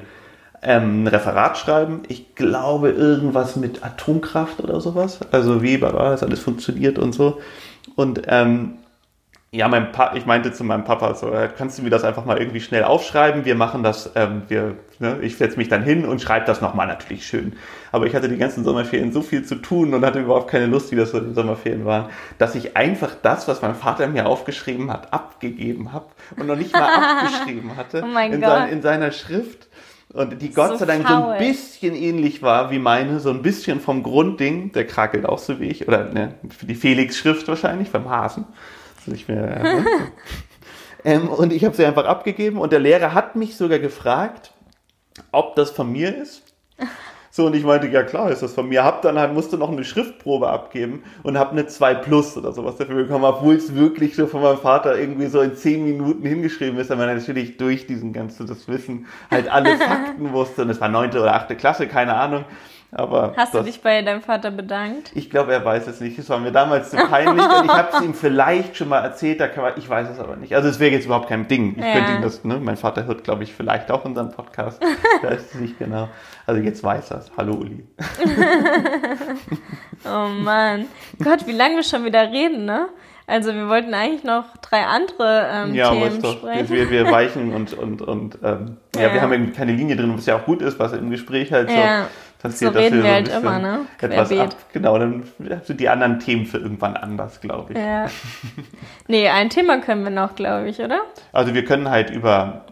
ähm, 0.62 1.04
ein 1.04 1.06
Referat 1.06 1.58
schreiben. 1.58 2.02
Ich 2.08 2.34
glaube 2.34 2.90
irgendwas 2.90 3.56
mit 3.56 3.84
Atomkraft 3.84 4.60
oder 4.60 4.80
sowas. 4.80 5.20
Also 5.30 5.62
wie 5.62 5.78
das 5.78 6.22
alles 6.22 6.40
funktioniert 6.40 6.98
und 6.98 7.12
so. 7.12 7.40
Und 7.96 8.22
ähm, 8.26 8.78
ja, 9.50 9.66
mein 9.66 9.92
pa 9.92 10.12
ich 10.14 10.26
meinte 10.26 10.52
zu 10.52 10.62
meinem 10.62 10.84
Papa 10.84 11.14
so, 11.14 11.32
äh, 11.32 11.48
kannst 11.56 11.78
du 11.78 11.82
mir 11.82 11.88
das 11.88 12.04
einfach 12.04 12.26
mal 12.26 12.36
irgendwie 12.36 12.60
schnell 12.60 12.84
aufschreiben? 12.84 13.46
Wir 13.46 13.54
machen 13.54 13.82
das, 13.82 14.10
ähm, 14.14 14.42
wir, 14.48 14.76
ne, 14.98 15.20
ich 15.22 15.38
setze 15.38 15.56
mich 15.56 15.68
dann 15.68 15.82
hin 15.82 16.04
und 16.04 16.20
schreibe 16.20 16.44
das 16.44 16.60
nochmal 16.60 16.86
natürlich 16.86 17.26
schön. 17.26 17.54
Aber 17.90 18.04
ich 18.06 18.14
hatte 18.14 18.28
die 18.28 18.36
ganzen 18.36 18.62
Sommerferien 18.62 19.10
so 19.10 19.22
viel 19.22 19.44
zu 19.44 19.54
tun 19.54 19.94
und 19.94 20.04
hatte 20.04 20.20
überhaupt 20.20 20.50
keine 20.50 20.66
Lust, 20.66 20.92
wie 20.92 20.96
das 20.96 21.12
so 21.12 21.20
die 21.20 21.32
Sommerferien 21.32 21.86
waren, 21.86 22.10
dass 22.36 22.54
ich 22.56 22.76
einfach 22.76 23.14
das, 23.22 23.48
was 23.48 23.62
mein 23.62 23.74
Vater 23.74 24.06
mir 24.08 24.26
aufgeschrieben 24.26 24.92
hat, 24.92 25.14
abgegeben 25.14 25.94
habe 25.94 26.06
und 26.36 26.46
noch 26.46 26.56
nicht 26.56 26.74
mal 26.74 26.82
abgeschrieben 27.22 27.74
hatte 27.76 28.02
Oh 28.04 28.06
mein 28.06 28.34
in, 28.34 28.40
Gott. 28.42 28.50
sein, 28.50 28.68
in 28.68 28.82
seiner 28.82 29.12
Schrift. 29.12 29.67
Und 30.12 30.40
die 30.40 30.52
Gott 30.52 30.72
So 30.72 30.76
sei 30.78 30.86
Dank 30.86 31.06
so 31.06 31.14
faul. 31.14 31.32
ein 31.32 31.38
bisschen 31.38 31.94
ähnlich 31.94 32.42
war 32.42 32.70
wie 32.70 32.78
meine, 32.78 33.20
so 33.20 33.30
ein 33.30 33.42
bisschen 33.42 33.80
vom 33.80 34.02
Grundding, 34.02 34.72
der 34.72 34.86
krakelt 34.86 35.26
auch 35.26 35.38
so 35.38 35.60
wie 35.60 35.66
ich, 35.66 35.86
oder 35.86 36.04
ne, 36.04 36.34
die 36.62 36.74
Felix-Schrift 36.74 37.46
wahrscheinlich, 37.46 37.90
beim 37.90 38.08
Hasen. 38.08 38.46
Das 38.96 39.06
nicht 39.08 39.28
mehr, 39.28 39.64
äh, 39.64 39.82
ähm, 41.04 41.28
und 41.28 41.52
ich 41.52 41.64
habe 41.64 41.76
sie 41.76 41.84
einfach 41.84 42.06
abgegeben 42.06 42.58
und 42.58 42.72
der 42.72 42.80
Lehrer 42.80 43.12
hat 43.12 43.36
mich 43.36 43.56
sogar 43.56 43.78
gefragt, 43.78 44.52
ob 45.30 45.56
das 45.56 45.70
von 45.70 45.92
mir 45.92 46.16
ist. 46.16 46.42
So, 47.38 47.46
und 47.46 47.54
ich 47.54 47.62
meinte, 47.62 47.86
ja 47.86 48.02
klar, 48.02 48.32
ist 48.32 48.42
das 48.42 48.52
von 48.52 48.68
mir. 48.68 48.82
Hab 48.82 49.00
dann 49.02 49.16
halt, 49.16 49.32
musste 49.32 49.56
noch 49.58 49.70
eine 49.70 49.84
Schriftprobe 49.84 50.48
abgeben 50.48 51.04
und 51.22 51.38
hab 51.38 51.52
eine 51.52 51.68
2 51.68 51.94
Plus 51.94 52.36
oder 52.36 52.50
sowas 52.50 52.78
dafür 52.78 52.96
bekommen, 52.96 53.22
obwohl 53.22 53.54
es 53.54 53.76
wirklich 53.76 54.16
so 54.16 54.26
von 54.26 54.42
meinem 54.42 54.58
Vater 54.58 54.98
irgendwie 54.98 55.28
so 55.28 55.40
in 55.40 55.54
10 55.54 55.84
Minuten 55.84 56.26
hingeschrieben 56.26 56.80
ist, 56.80 56.90
weil 56.90 56.96
man 56.96 57.14
natürlich 57.14 57.56
durch 57.56 57.86
diesen 57.86 58.12
ganzen, 58.12 58.48
das 58.48 58.66
Wissen 58.66 59.06
halt 59.30 59.48
alle 59.48 59.76
Fakten 59.78 60.32
wusste. 60.32 60.62
Und 60.62 60.70
es 60.70 60.80
war 60.80 60.88
neunte 60.88 61.20
oder 61.22 61.36
achte 61.36 61.54
Klasse, 61.54 61.86
keine 61.86 62.14
Ahnung. 62.14 62.44
Aber 62.90 63.34
Hast 63.36 63.52
du 63.52 63.58
das, 63.58 63.66
dich 63.66 63.82
bei 63.82 64.00
deinem 64.00 64.22
Vater 64.22 64.50
bedankt? 64.50 65.10
ich 65.14 65.28
glaube, 65.28 65.52
er 65.52 65.62
weiß 65.62 65.86
es 65.88 66.00
nicht. 66.00 66.18
Es 66.18 66.30
war 66.30 66.38
mir 66.38 66.52
damals 66.52 66.88
zu 66.88 66.96
peinlich 66.96 67.44
und 67.44 67.64
ich 67.66 67.70
habe 67.70 67.88
es 67.92 68.00
ihm 68.00 68.14
vielleicht 68.14 68.76
schon 68.78 68.88
mal 68.88 69.00
erzählt, 69.00 69.40
da 69.40 69.46
kann 69.48 69.62
man, 69.62 69.72
ich 69.76 69.86
weiß 69.88 70.08
es 70.08 70.18
aber 70.18 70.36
nicht. 70.36 70.54
Also 70.54 70.68
es 70.70 70.80
wäre 70.80 70.92
jetzt 70.92 71.04
überhaupt 71.04 71.28
kein 71.28 71.46
Ding. 71.48 71.74
Ich 71.78 71.84
Ja. 71.84 71.92
könnte 71.92 72.12
ihm 72.12 72.22
das, 72.22 72.44
ne? 72.44 72.58
Mein 72.58 72.78
Vater 72.78 73.04
hört, 73.04 73.24
glaube 73.24 73.42
ich, 73.42 73.52
vielleicht 73.52 73.90
auch 73.90 74.06
unseren 74.06 74.30
Podcast. 74.32 74.80
da 75.22 75.28
ist 75.28 75.54
es 75.54 75.60
nicht 75.60 75.78
genau. 75.78 76.08
Also 76.46 76.62
jetzt 76.62 76.82
weiß 76.82 77.10
er 77.10 77.18
es. 77.18 77.30
Hallo 77.36 77.54
Uli. 77.56 77.86
Oh 80.04 80.28
Mann. 80.28 80.86
Gott, 81.22 81.46
wie 81.46 81.52
lange 81.52 81.76
wir 81.76 81.82
schon 81.82 82.04
wieder 82.04 82.30
reden, 82.30 82.64
ne? 82.64 82.88
Also 83.26 83.52
wir 83.52 83.68
wollten 83.68 83.92
eigentlich 83.92 84.24
noch 84.24 84.56
drei 84.58 84.84
andere 84.86 85.48
ähm, 85.52 85.74
Ja, 85.74 85.90
Themen 85.90 86.22
doch, 86.22 86.32
sprechen. 86.38 86.68
wir, 86.70 86.90
wir 86.90 87.10
weichen 87.10 87.52
und, 87.52 87.74
und, 87.74 88.00
und 88.00 88.38
ähm, 88.42 88.76
ja. 88.94 89.02
Ja. 89.02 89.12
wir 89.14 89.20
haben 89.20 89.32
irgendwie 89.32 89.52
keine 89.52 89.72
Linie 89.72 89.96
drin, 89.96 90.14
was 90.16 90.24
ja 90.24 90.36
auch 90.36 90.44
gut 90.46 90.62
ist, 90.62 90.78
was 90.78 90.92
im 90.94 91.10
Gespräch 91.10 91.52
halt 91.52 91.68
so 91.68 91.76
Ja, 91.76 92.06
passiert. 92.38 92.72
so 92.72 92.78
reden 92.78 93.02
wir 93.02 93.12
halt 93.12 93.28
immer, 93.28 93.58
ne? 93.58 93.80
Etwas 94.00 94.28
Querbeet. 94.28 94.54
ab, 94.54 94.56
genau, 94.72 94.98
dann 94.98 95.24
sind 95.62 95.80
die 95.80 95.88
anderen 95.88 96.20
Themen 96.20 96.46
für 96.46 96.58
irgendwann 96.58 96.96
anders, 96.96 97.40
glaube 97.40 97.72
ich. 97.72 97.78
Ja. 97.78 98.06
Nee, 99.06 99.28
ein 99.28 99.50
Thema 99.50 99.78
können 99.80 100.04
wir 100.04 100.10
noch, 100.10 100.36
glaube 100.36 100.68
ich, 100.68 100.80
oder? 100.80 101.00
Also 101.32 101.54
wir 101.54 101.64
können 101.64 101.88
halt 101.88 102.10
über, 102.10 102.66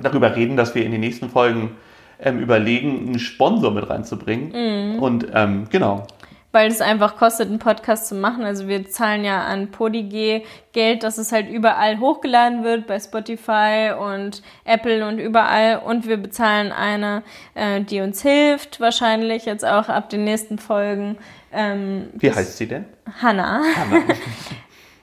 darüber 0.00 0.36
reden, 0.36 0.56
dass 0.56 0.74
wir 0.74 0.84
in 0.84 0.92
den 0.92 1.00
nächsten 1.00 1.30
Folgen 1.30 1.76
ähm, 2.20 2.38
überlegen, 2.38 3.06
einen 3.08 3.18
Sponsor 3.18 3.70
mit 3.72 3.88
reinzubringen. 3.88 4.94
Mhm. 4.94 4.98
Und 5.02 5.26
ähm, 5.34 5.66
genau. 5.70 6.06
Weil 6.52 6.70
es 6.70 6.82
einfach 6.82 7.16
kostet, 7.16 7.48
einen 7.48 7.58
Podcast 7.58 8.08
zu 8.08 8.14
machen. 8.14 8.44
Also 8.44 8.68
wir 8.68 8.86
zahlen 8.88 9.24
ja 9.24 9.42
an 9.44 9.70
Podig 9.70 10.44
Geld, 10.72 11.02
dass 11.02 11.16
es 11.16 11.32
halt 11.32 11.48
überall 11.48 11.98
hochgeladen 11.98 12.62
wird, 12.62 12.86
bei 12.86 13.00
Spotify 13.00 13.92
und 13.98 14.42
Apple 14.64 15.06
und 15.08 15.18
überall. 15.18 15.78
Und 15.78 16.06
wir 16.06 16.18
bezahlen 16.18 16.70
eine, 16.70 17.22
äh, 17.54 17.80
die 17.80 18.00
uns 18.02 18.20
hilft, 18.20 18.80
wahrscheinlich 18.80 19.46
jetzt 19.46 19.64
auch 19.64 19.88
ab 19.88 20.10
den 20.10 20.24
nächsten 20.24 20.58
Folgen. 20.58 21.16
Ähm, 21.54 22.10
Wie 22.14 22.30
heißt 22.30 22.58
sie 22.58 22.68
denn? 22.68 22.84
Hannah. 23.20 23.62
Hanna. 23.76 24.02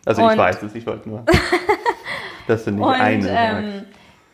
Also 0.06 0.22
ich 0.24 0.28
Und- 0.30 0.38
weiß 0.38 0.64
es, 0.64 0.74
ich 0.76 0.86
wollte 0.88 1.10
nur. 1.10 1.26
Das 2.48 2.64
sind 2.64 2.78
nicht 2.78 2.86
Und 2.86 2.94
eine. 2.96 3.28
ähm, 3.30 3.86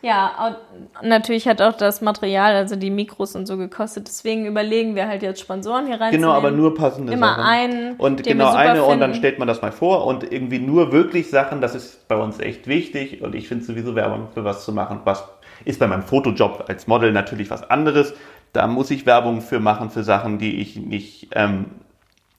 ja, 0.06 0.30
au- 0.38 1.04
natürlich 1.06 1.48
hat 1.48 1.60
auch 1.60 1.72
das 1.74 2.00
Material, 2.00 2.54
also 2.54 2.76
die 2.76 2.90
Mikros 2.90 3.34
und 3.34 3.46
so 3.46 3.56
gekostet. 3.56 4.06
Deswegen 4.06 4.46
überlegen 4.46 4.94
wir 4.94 5.08
halt 5.08 5.22
jetzt 5.22 5.40
Sponsoren 5.40 5.86
hier 5.86 6.00
reinzunehmen. 6.00 6.22
Genau, 6.22 6.32
aber 6.32 6.50
nur 6.52 6.74
passende 6.74 7.12
Immer 7.12 7.28
Sachen. 7.34 7.42
einen, 7.42 7.96
Und 7.96 8.22
genau 8.22 8.52
eine 8.52 8.84
und 8.84 9.00
dann 9.00 9.10
finden. 9.10 9.18
stellt 9.18 9.38
man 9.38 9.48
das 9.48 9.62
mal 9.62 9.72
vor 9.72 10.06
und 10.06 10.30
irgendwie 10.32 10.60
nur 10.60 10.92
wirklich 10.92 11.28
Sachen, 11.30 11.60
das 11.60 11.74
ist 11.74 12.06
bei 12.08 12.16
uns 12.16 12.38
echt 12.38 12.66
wichtig 12.68 13.20
und 13.22 13.34
ich 13.34 13.48
finde 13.48 13.64
sowieso 13.64 13.94
Werbung 13.94 14.28
für 14.32 14.44
was 14.44 14.64
zu 14.64 14.72
machen, 14.72 15.00
was 15.04 15.24
ist 15.64 15.80
bei 15.80 15.86
meinem 15.86 16.02
Fotojob 16.02 16.64
als 16.68 16.86
Model 16.86 17.12
natürlich 17.12 17.50
was 17.50 17.68
anderes. 17.68 18.14
Da 18.52 18.66
muss 18.68 18.90
ich 18.90 19.06
Werbung 19.06 19.40
für 19.40 19.58
machen, 19.58 19.90
für 19.90 20.04
Sachen, 20.04 20.38
die 20.38 20.60
ich 20.60 20.76
nicht 20.76 21.28
ähm, 21.32 21.66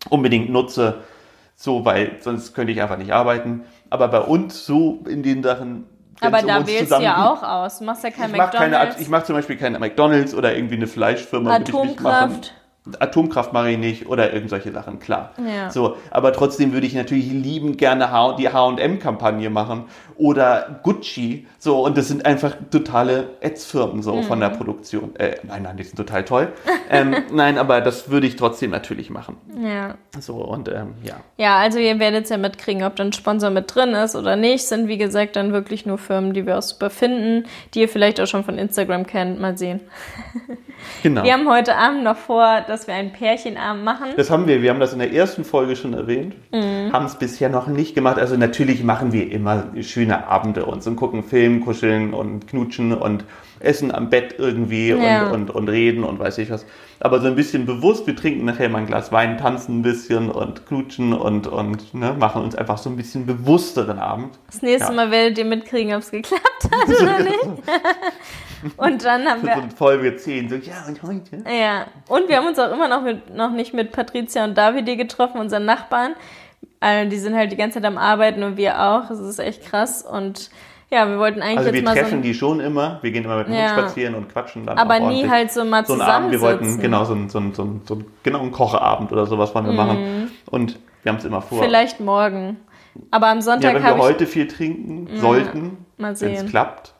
unbedingt 0.10 0.50
nutze, 0.50 1.00
so, 1.56 1.84
weil 1.86 2.18
sonst 2.22 2.54
könnte 2.54 2.72
ich 2.72 2.82
einfach 2.82 2.98
nicht 2.98 3.12
arbeiten. 3.12 3.64
Aber 3.90 4.08
bei 4.08 4.20
uns 4.22 4.66
so 4.66 5.04
in 5.10 5.24
den 5.24 5.44
Sachen. 5.44 5.86
Aber 6.22 6.40
um 6.40 6.48
da 6.48 6.68
wählst 6.68 6.92
du 6.92 7.02
ja 7.02 7.30
auch 7.30 7.44
aus. 7.44 7.80
Du 7.80 7.86
machst 7.86 8.04
ja 8.04 8.12
kein 8.12 8.32
ich 8.32 8.38
mache 8.38 8.58
keine, 8.58 8.72
McDonalds. 8.78 9.02
ich 9.02 9.10
mache 9.10 9.26
zum 9.26 9.36
Beispiel 9.36 9.58
keine 9.58 9.80
McDonalds 9.80 10.34
oder 10.34 10.56
irgendwie 10.56 10.76
eine 10.76 10.88
Fleischfirma. 10.88 11.56
Atomkraft. 11.56 12.54
Atomkraft 13.00 13.54
mache 13.54 13.72
ich 13.72 13.78
nicht 13.78 14.08
oder 14.08 14.34
irgend 14.34 14.50
solche 14.50 14.72
Sachen, 14.72 15.00
klar. 15.00 15.32
Ja. 15.38 15.70
So, 15.70 15.98
aber 16.12 16.34
trotzdem 16.34 16.74
würde 16.74 16.88
ich 16.88 16.94
natürlich 16.94 17.32
liebend 17.32 17.78
gerne 17.78 18.12
H 18.12 18.36
die 18.38 18.50
H&M-Kampagne 18.50 19.50
machen 19.50 19.86
oder 20.18 20.80
Gucci, 20.84 21.46
so, 21.60 21.84
und 21.86 21.98
das 21.98 22.08
sind 22.08 22.26
einfach 22.26 22.56
totale 22.72 23.30
Ads-Firmen 23.44 24.02
so 24.02 24.22
von 24.24 24.38
Mhm. 24.40 24.42
der 24.42 24.50
Produktion. 24.50 25.16
Äh, 25.18 25.36
nein, 25.44 25.64
nein, 25.64 25.78
die 25.78 25.84
sind 25.84 25.96
total 25.96 26.24
toll. 26.26 26.48
ähm, 26.90 27.16
nein, 27.32 27.58
aber 27.58 27.82
das 27.82 28.10
würde 28.10 28.28
ich 28.28 28.36
trotzdem 28.36 28.72
natürlich 28.72 29.10
machen. 29.10 29.38
Ja. 29.64 29.96
So, 30.20 30.36
und 30.36 30.70
ähm, 30.70 30.96
ja. 31.04 31.16
ja, 31.38 31.58
also 31.58 31.80
ihr 31.80 32.00
werdet 32.00 32.24
es 32.26 32.30
ja 32.30 32.38
mitkriegen, 32.38 32.84
ob 32.84 32.96
dann 32.96 33.14
Sponsor 33.14 33.50
mit 33.50 33.74
drin 33.74 33.90
ist 33.94 34.16
oder 34.16 34.36
nicht. 34.36 34.68
Sind 34.68 34.88
wie 34.88 34.98
gesagt 34.98 35.36
dann 35.36 35.54
wirklich 35.54 35.86
nur 35.86 35.98
Firmen, 35.98 36.34
die 36.34 36.46
wir 36.46 36.58
auch 36.58 36.62
super 36.64 36.90
finden, 36.90 37.46
die 37.74 37.82
ihr 37.82 37.90
vielleicht 37.90 38.20
auch 38.20 38.28
schon 38.28 38.44
von 38.44 38.58
Instagram 38.58 39.06
kennt. 39.06 39.40
Mal 39.40 39.58
sehen. 39.58 39.82
Genau. 41.04 41.24
Wir 41.24 41.34
haben 41.34 41.50
heute 41.50 41.76
Abend 41.76 42.04
noch 42.04 42.18
vor, 42.18 42.62
dass 42.68 42.77
wir 42.86 42.94
einen 42.94 43.12
Pärchenabend 43.14 43.84
machen. 43.84 44.10
Das 44.18 44.30
haben 44.30 44.46
wir, 44.46 44.62
wir 44.62 44.70
haben 44.70 44.80
das 44.80 44.94
in 44.94 45.00
der 45.00 45.12
ersten 45.12 45.44
Folge 45.46 45.76
schon 45.76 45.94
erwähnt, 45.94 46.36
Mhm. 46.54 46.94
haben 46.94 47.06
es 47.06 47.16
bisher 47.16 47.50
noch 47.50 47.66
nicht 47.68 47.96
gemacht. 47.96 48.20
Also 48.20 48.38
natürlich 48.38 48.84
machen 48.84 49.14
wir 49.14 49.32
immer 49.32 49.68
schöne 49.82 50.28
Abende 50.28 50.66
uns 50.66 50.86
und 50.86 50.98
gucken 50.98 51.24
Film, 51.24 51.62
kuscheln 51.66 52.14
und 52.14 52.48
knutschen 52.48 52.94
und 52.94 53.24
essen 53.60 53.92
am 53.96 54.10
Bett 54.12 54.36
irgendwie 54.38 54.90
Ja. 54.90 55.28
und, 55.32 55.32
und, 55.34 55.50
und 55.52 55.70
reden 55.70 56.04
und 56.04 56.20
weiß 56.20 56.38
ich 56.40 56.52
was. 56.52 56.66
Aber 57.00 57.20
so 57.22 57.28
ein 57.28 57.36
bisschen 57.36 57.66
bewusst, 57.66 58.08
wir 58.08 58.16
trinken 58.16 58.46
nachher 58.46 58.70
mal 58.70 58.80
ein 58.80 58.88
Glas 58.88 59.12
Wein, 59.12 59.38
tanzen 59.38 59.80
ein 59.80 59.82
bisschen 59.84 60.32
und 60.32 60.66
knutschen 60.66 61.14
und, 61.14 61.48
und 61.48 61.94
ne, 61.94 62.14
machen 62.14 62.42
uns 62.42 62.56
einfach 62.56 62.78
so 62.78 62.90
ein 62.90 62.96
bisschen 62.96 63.26
bewussteren 63.26 64.00
Abend. 64.00 64.40
Das 64.48 64.62
nächste 64.62 64.90
Ja. 64.90 64.96
Mal 64.96 65.12
werdet 65.12 65.38
ihr 65.38 65.46
mitkriegen, 65.46 65.94
ob 65.94 66.02
es 66.02 66.12
geklappt 66.12 66.70
hat 66.72 67.02
oder 67.02 67.20
nicht. 67.24 67.40
Und 68.78 69.06
dann 69.06 69.28
haben 69.28 69.44
wir 69.44 69.56
so 69.56 69.76
Folge 69.76 70.16
10, 70.16 70.50
so 70.50 70.56
ja 70.56 70.86
und 70.88 71.04
heute. 71.04 71.44
Ja, 71.48 71.86
und 72.08 72.28
wir 72.28 72.38
haben 72.38 72.48
uns 72.48 72.58
auch 72.58 72.72
immer 72.72 72.88
noch, 72.88 73.04
mit, 73.04 73.34
noch 73.34 73.52
nicht 73.52 73.74
mit 73.74 73.92
Patricia 73.92 74.44
und 74.44 74.58
Davide 74.58 74.98
getroffen, 74.98 75.40
unseren 75.40 75.66
Nachbarn. 75.66 76.16
Also 76.80 77.10
die 77.10 77.18
sind 77.18 77.36
halt 77.36 77.52
die 77.52 77.56
ganze 77.56 77.76
Zeit 77.76 77.86
am 77.86 77.98
Arbeiten 77.98 78.44
und 78.44 78.58
wir 78.58 78.82
auch. 78.82 79.08
Das 79.08 79.20
ist 79.20 79.40
echt 79.40 79.66
krass. 79.66 80.04
Und 80.04 80.50
ja, 80.90 81.08
wir 81.10 81.20
wollten 81.20 81.42
eigentlich 81.42 81.58
Also 81.58 81.72
wir 81.72 81.80
jetzt 81.80 81.86
mal 81.86 81.96
so. 81.96 82.02
treffen 82.02 82.20
Ein, 82.20 82.22
die 82.22 82.34
schon 82.34 82.60
immer, 82.60 83.00
wir 83.02 83.12
gehen 83.12 83.26
immer 83.26 83.38
mit 83.38 83.48
dem 83.48 83.54
Ja. 83.54 83.76
Hund 83.76 83.80
spazieren 83.80 84.16
und 84.16 84.30
quatschen 84.32 84.66
dann 84.66 84.78
aber 84.78 85.00
nie 85.00 85.28
halt 85.28 85.52
so 85.52 85.66
mal 85.66 85.86
so 85.86 85.94
einen 85.94 86.02
Abend, 86.02 86.32
wir 86.32 86.42
wollten 86.42 86.80
genau 86.80 87.04
so 87.04 87.14
einen, 87.14 87.30
so 87.30 87.40
einen, 87.40 87.54
so 87.54 87.62
einen, 87.64 87.82
so 87.86 87.96
einen, 87.96 88.06
genau 88.24 88.40
einen 88.40 88.52
Kocheabend 88.52 89.12
oder 89.12 89.26
sowas 89.26 89.54
wollen 89.54 89.66
wir 89.66 89.74
machen. 89.74 90.32
Und 90.50 90.80
wir 91.04 91.12
haben 91.12 91.20
es 91.20 91.26
immer 91.26 91.42
vor. 91.42 91.58
Mhm. 91.60 91.64
Vielleicht 91.64 92.00
morgen. 92.00 92.58
Aber 93.12 93.28
am 93.28 93.38
ja, 93.38 93.42
Sonntag 93.44 93.76
wenn 93.76 93.84
wir 93.84 93.98
heute 93.98 94.26
viel 94.26 94.48
trinken 94.48 95.08
sollten, 95.20 95.78
mal 95.98 96.20
wenn 96.20 96.34
es 96.34 96.46
klappt. 96.50 96.94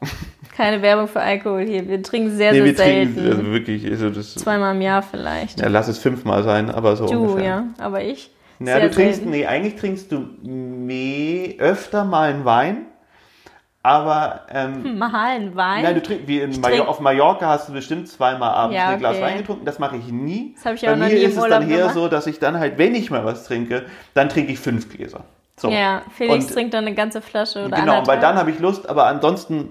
keine 0.56 0.82
Werbung 0.82 1.08
für 1.08 1.20
Alkohol 1.20 1.64
hier. 1.66 1.88
Wir 1.88 2.02
trinken 2.02 2.36
sehr, 2.36 2.52
nee, 2.52 2.58
sehr 2.58 2.64
wir 2.66 2.74
selten. 2.74 3.14
trinken 3.14 3.30
also 3.30 3.52
wirklich, 3.52 3.86
also 3.86 4.10
das, 4.10 4.34
Zweimal 4.34 4.74
im 4.74 4.82
Jahr 4.82 5.02
vielleicht. 5.02 5.60
ja, 5.60 5.68
lass 5.68 5.88
es 5.88 5.98
fünfmal 5.98 6.42
sein, 6.42 6.70
aber 6.70 6.94
so 6.96 7.06
du, 7.06 7.18
ungefähr. 7.20 7.44
ja. 7.44 7.64
Aber 7.78 8.02
ich. 8.02 8.30
Ja, 8.60 8.80
du 8.80 8.90
trinkst, 8.90 9.16
selten. 9.16 9.30
nee, 9.30 9.46
eigentlich 9.46 9.76
trinkst 9.76 10.10
du 10.10 10.26
mehr, 10.42 11.54
öfter 11.58 12.04
mal 12.04 12.30
einen 12.32 12.44
Wein, 12.44 12.86
aber 13.82 14.42
ähm, 14.50 14.98
Mahalen 14.98 15.54
Wein. 15.56 15.82
Nein, 15.82 15.94
du 15.94 16.02
trinkst, 16.02 16.26
wie 16.28 16.40
in 16.40 16.60
Major 16.60 16.88
auf 16.88 17.00
Mallorca 17.00 17.46
hast 17.46 17.68
du 17.68 17.72
bestimmt 17.72 18.08
zweimal 18.08 18.50
abends 18.50 18.76
Ja, 18.76 18.88
ein 18.90 18.98
Glas 18.98 19.16
okay. 19.16 19.24
Wein 19.24 19.38
getrunken. 19.38 19.64
Das 19.64 19.78
mache 19.78 19.96
ich 19.96 20.08
nie. 20.12 20.54
Das 20.56 20.66
hab 20.66 20.74
ich 20.74 20.82
Bei 20.82 20.92
auch 20.92 20.96
noch 20.96 21.06
mir 21.06 21.14
nie 21.14 21.20
im 21.22 21.30
ist 21.30 21.36
es 21.36 21.42
Urlaub 21.42 21.60
dann 21.60 21.70
eher 21.70 21.90
so, 21.90 22.08
dass 22.08 22.26
ich 22.26 22.38
dann 22.38 22.58
halt, 22.58 22.78
wenn 22.78 22.94
ich 22.94 23.10
mal 23.10 23.24
was 23.24 23.44
trinke, 23.44 23.86
dann 24.14 24.28
trinke 24.28 24.52
ich 24.52 24.58
fünf 24.58 24.88
Gläser. 24.92 25.24
So. 25.56 25.70
ja, 25.70 26.02
Felix 26.16 26.44
Und- 26.46 26.52
trinkt 26.52 26.74
dann 26.74 26.86
eine 26.86 26.94
ganze 26.94 27.20
Flasche 27.20 27.60
oder 27.66 27.76
Genau, 27.76 27.86
weil 27.92 27.98
anderthalb. 27.98 28.20
dann 28.20 28.36
habe 28.36 28.50
ich 28.50 28.58
Lust, 28.60 28.88
aber 28.88 29.06
ansonsten 29.06 29.70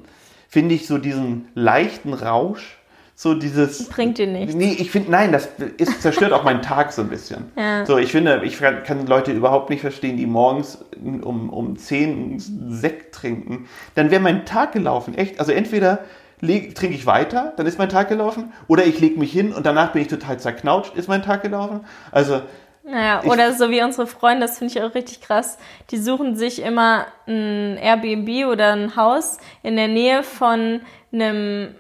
finde 0.50 0.76
ich 0.76 0.86
so 0.88 0.98
diesen 0.98 1.48
leichten 1.56 2.14
Rausch, 2.14 2.77
so 3.20 3.34
dieses. 3.34 3.90
Bringt 3.90 4.20
dir 4.20 4.28
nichts. 4.28 4.54
Nee, 4.54 4.76
ich 4.78 4.92
finde, 4.92 5.10
nein, 5.10 5.32
das 5.32 5.50
ist, 5.78 6.04
zerstört 6.04 6.34
auch 6.34 6.44
meinen 6.44 6.62
Tag 6.62 6.94
so 6.94 7.02
ein 7.02 7.10
bisschen. 7.10 7.52
Ja. 7.58 7.84
So, 7.84 7.98
ich 7.98 8.12
finde, 8.12 8.42
ich 8.44 8.60
kann 8.60 9.08
Leute 9.08 9.32
überhaupt 9.32 9.72
nicht 9.72 9.82
verstehen, 9.82 10.18
die 10.18 10.28
morgens 10.28 10.86
um, 11.04 11.50
um 11.50 11.76
10 11.76 12.38
Sekt 12.70 13.16
trinken. 13.16 13.68
Dann 13.96 14.12
wäre 14.12 14.22
mein 14.22 14.46
Tag 14.46 14.72
gelaufen, 14.72 15.16
echt. 15.18 15.40
Also 15.40 15.52
entweder 15.52 16.06
trinke 16.40 16.90
ich 16.90 17.08
weiter, 17.08 17.54
dann 17.58 17.66
ist 17.66 17.80
mein 17.80 17.90
Tag 17.90 18.10
gelaufen, 18.10 18.54
oder 18.68 18.86
ich 18.86 19.00
lege 19.00 19.20
mich 19.20 19.32
hin 19.32 19.52
und 19.52 19.66
danach 19.66 19.94
bin 19.94 20.04
ich 20.04 20.08
total 20.10 20.40
zerknautscht, 20.40 20.96
ist 20.96 21.08
mein 21.08 21.24
Tag 21.24 21.42
gelaufen. 21.42 21.86
Also, 22.12 22.42
Naja, 22.84 23.24
oder 23.24 23.54
so 23.54 23.72
wie 23.72 23.82
unsere 23.82 24.06
Freunde, 24.06 24.42
das 24.42 24.60
finde 24.60 24.76
ich 24.76 24.84
auch 24.84 24.94
richtig 24.94 25.22
krass. 25.22 25.58
Die 25.90 25.98
suchen 25.98 26.36
sich 26.36 26.62
immer 26.62 27.08
ein 27.26 27.78
Airbnb 27.82 28.48
oder 28.48 28.74
ein 28.74 28.96
Haus 28.96 29.40
in 29.64 29.76
der 29.76 29.88
Nähe 29.88 30.22
von 30.22 30.82
einem, 31.12 31.74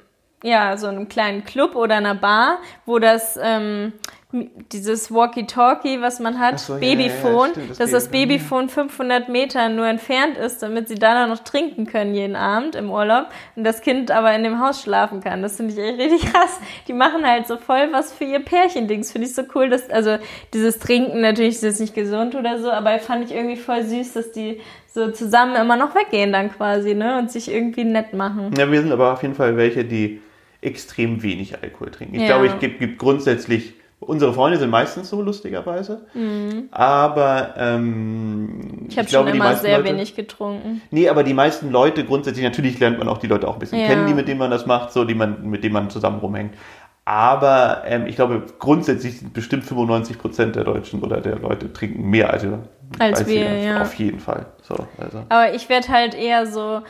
ja, 0.43 0.77
so 0.77 0.87
einem 0.87 1.07
kleinen 1.09 1.43
Club 1.43 1.75
oder 1.75 1.95
einer 1.95 2.15
Bar, 2.15 2.59
wo 2.85 2.99
das, 2.99 3.39
ähm, 3.41 3.93
dieses 4.73 5.11
Walkie-Talkie, 5.11 6.01
was 6.01 6.19
man 6.19 6.37
hat, 6.37 6.59
so, 6.59 6.75
Babyphone, 6.75 7.23
ja, 7.23 7.45
ja, 7.45 7.51
stimmt, 7.51 7.69
das 7.69 7.77
dass 7.77 7.91
das 7.91 8.07
Babyphone 8.09 8.67
500 8.67 9.29
Meter 9.29 9.69
nur 9.69 9.87
entfernt 9.87 10.37
ist, 10.37 10.61
damit 10.61 10.89
sie 10.89 10.95
dann 10.95 11.29
noch 11.29 11.39
trinken 11.39 11.85
können 11.85 12.13
jeden 12.13 12.35
Abend 12.35 12.75
im 12.75 12.91
Urlaub 12.91 13.27
und 13.55 13.63
das 13.63 13.81
Kind 13.81 14.11
aber 14.11 14.35
in 14.35 14.43
dem 14.43 14.59
Haus 14.59 14.81
schlafen 14.81 15.21
kann. 15.21 15.41
Das 15.41 15.55
finde 15.55 15.73
ich 15.73 15.79
echt 15.79 15.97
richtig 16.13 16.33
krass. 16.33 16.59
Die 16.89 16.93
machen 16.93 17.25
halt 17.25 17.47
so 17.47 17.55
voll 17.55 17.87
was 17.93 18.11
für 18.11 18.25
ihr 18.25 18.39
Pärchendings. 18.39 19.13
Finde 19.13 19.27
ich 19.27 19.33
so 19.33 19.43
cool, 19.55 19.69
dass, 19.69 19.89
also 19.89 20.17
dieses 20.53 20.77
Trinken 20.77 21.21
natürlich 21.21 21.55
ist 21.55 21.63
jetzt 21.63 21.79
nicht 21.79 21.95
gesund 21.95 22.35
oder 22.35 22.59
so, 22.59 22.69
aber 22.69 22.99
fand 22.99 23.25
ich 23.25 23.35
irgendwie 23.35 23.55
voll 23.55 23.83
süß, 23.83 24.11
dass 24.11 24.33
die 24.33 24.59
so 24.87 25.09
zusammen 25.11 25.55
immer 25.55 25.77
noch 25.77 25.95
weggehen 25.95 26.33
dann 26.33 26.51
quasi, 26.51 26.95
ne, 26.95 27.17
und 27.17 27.31
sich 27.31 27.49
irgendwie 27.49 27.85
nett 27.85 28.13
machen. 28.13 28.51
Ja, 28.57 28.69
wir 28.69 28.81
sind 28.81 28.91
aber 28.91 29.13
auf 29.13 29.21
jeden 29.21 29.35
Fall 29.35 29.55
welche, 29.55 29.85
die 29.85 30.21
extrem 30.61 31.23
wenig 31.23 31.61
Alkohol 31.61 31.91
trinken. 31.91 32.15
Ich 32.15 32.21
ja. 32.21 32.27
glaube, 32.27 32.47
ich 32.47 32.59
gibt, 32.59 32.79
gibt 32.79 32.99
grundsätzlich 32.99 33.73
Unsere 33.99 34.31
Freunde 34.31 34.59
sind 34.59 34.69
meistens 34.69 35.09
so, 35.09 35.23
lustigerweise. 35.23 36.05
Mhm. 36.13 36.69
Aber 36.69 37.55
ähm, 37.57 38.85
ich 38.87 38.97
habe 38.97 39.09
schon 39.09 39.27
immer 39.27 39.55
sehr 39.55 39.79
Leute, 39.79 39.89
wenig 39.89 40.15
getrunken. 40.15 40.81
Nee, 40.91 41.09
aber 41.09 41.23
die 41.23 41.33
meisten 41.33 41.71
Leute 41.71 42.05
grundsätzlich, 42.05 42.43
natürlich 42.43 42.79
lernt 42.79 42.99
man 42.99 43.07
auch 43.07 43.17
die 43.17 43.25
Leute 43.25 43.47
auch 43.47 43.53
ein 43.53 43.59
bisschen 43.59 43.79
ja. 43.79 43.87
kennen, 43.87 44.05
die 44.05 44.13
mit 44.13 44.27
denen 44.27 44.37
man 44.37 44.51
das 44.51 44.67
macht, 44.67 44.93
so, 44.93 45.03
die 45.03 45.15
man, 45.15 45.49
mit 45.49 45.63
denen 45.63 45.73
man 45.73 45.89
zusammen 45.89 46.19
rumhängt. 46.19 46.53
Aber 47.05 47.83
ähm, 47.85 48.05
ich 48.05 48.15
glaube, 48.15 48.43
grundsätzlich 48.59 49.17
sind 49.17 49.33
bestimmt 49.33 49.63
95 49.63 50.19
Prozent 50.19 50.55
der 50.55 50.65
Deutschen 50.65 51.01
oder 51.01 51.19
der 51.19 51.39
Leute 51.39 51.73
trinken 51.73 52.07
mehr 52.07 52.31
als, 52.31 52.45
als, 52.99 53.19
als 53.19 53.27
wir. 53.27 53.57
Ja. 53.57 53.81
Auf 53.81 53.95
jeden 53.95 54.19
Fall. 54.19 54.45
So, 54.61 54.75
also. 54.99 55.23
Aber 55.29 55.55
ich 55.55 55.69
werde 55.69 55.87
halt 55.87 56.13
eher 56.13 56.45
so 56.45 56.81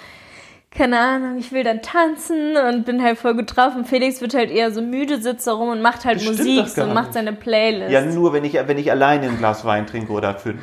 keine 0.77 0.99
Ahnung, 0.99 1.37
ich 1.37 1.51
will 1.51 1.63
dann 1.63 1.81
tanzen 1.81 2.55
und 2.55 2.85
bin 2.85 3.01
halt 3.01 3.17
voll 3.17 3.33
gut 3.33 3.55
drauf. 3.55 3.75
Und 3.75 3.87
Felix 3.87 4.21
wird 4.21 4.35
halt 4.35 4.51
eher 4.51 4.71
so 4.71 4.81
müde, 4.81 5.19
sitzt 5.19 5.47
da 5.47 5.53
rum 5.53 5.69
und 5.69 5.81
macht 5.81 6.05
halt 6.05 6.19
das 6.19 6.27
Musik 6.27 6.67
so, 6.67 6.83
und 6.83 6.93
macht 6.93 7.13
seine 7.13 7.33
Playlist. 7.33 7.91
Ja, 7.91 8.01
nur 8.01 8.31
wenn 8.33 8.45
ich, 8.45 8.53
wenn 8.53 8.77
ich 8.77 8.91
alleine 8.91 9.27
ein 9.27 9.37
Glas 9.37 9.65
Wein 9.65 9.87
trinke 9.87 10.11
oder 10.11 10.35
fünf. 10.35 10.61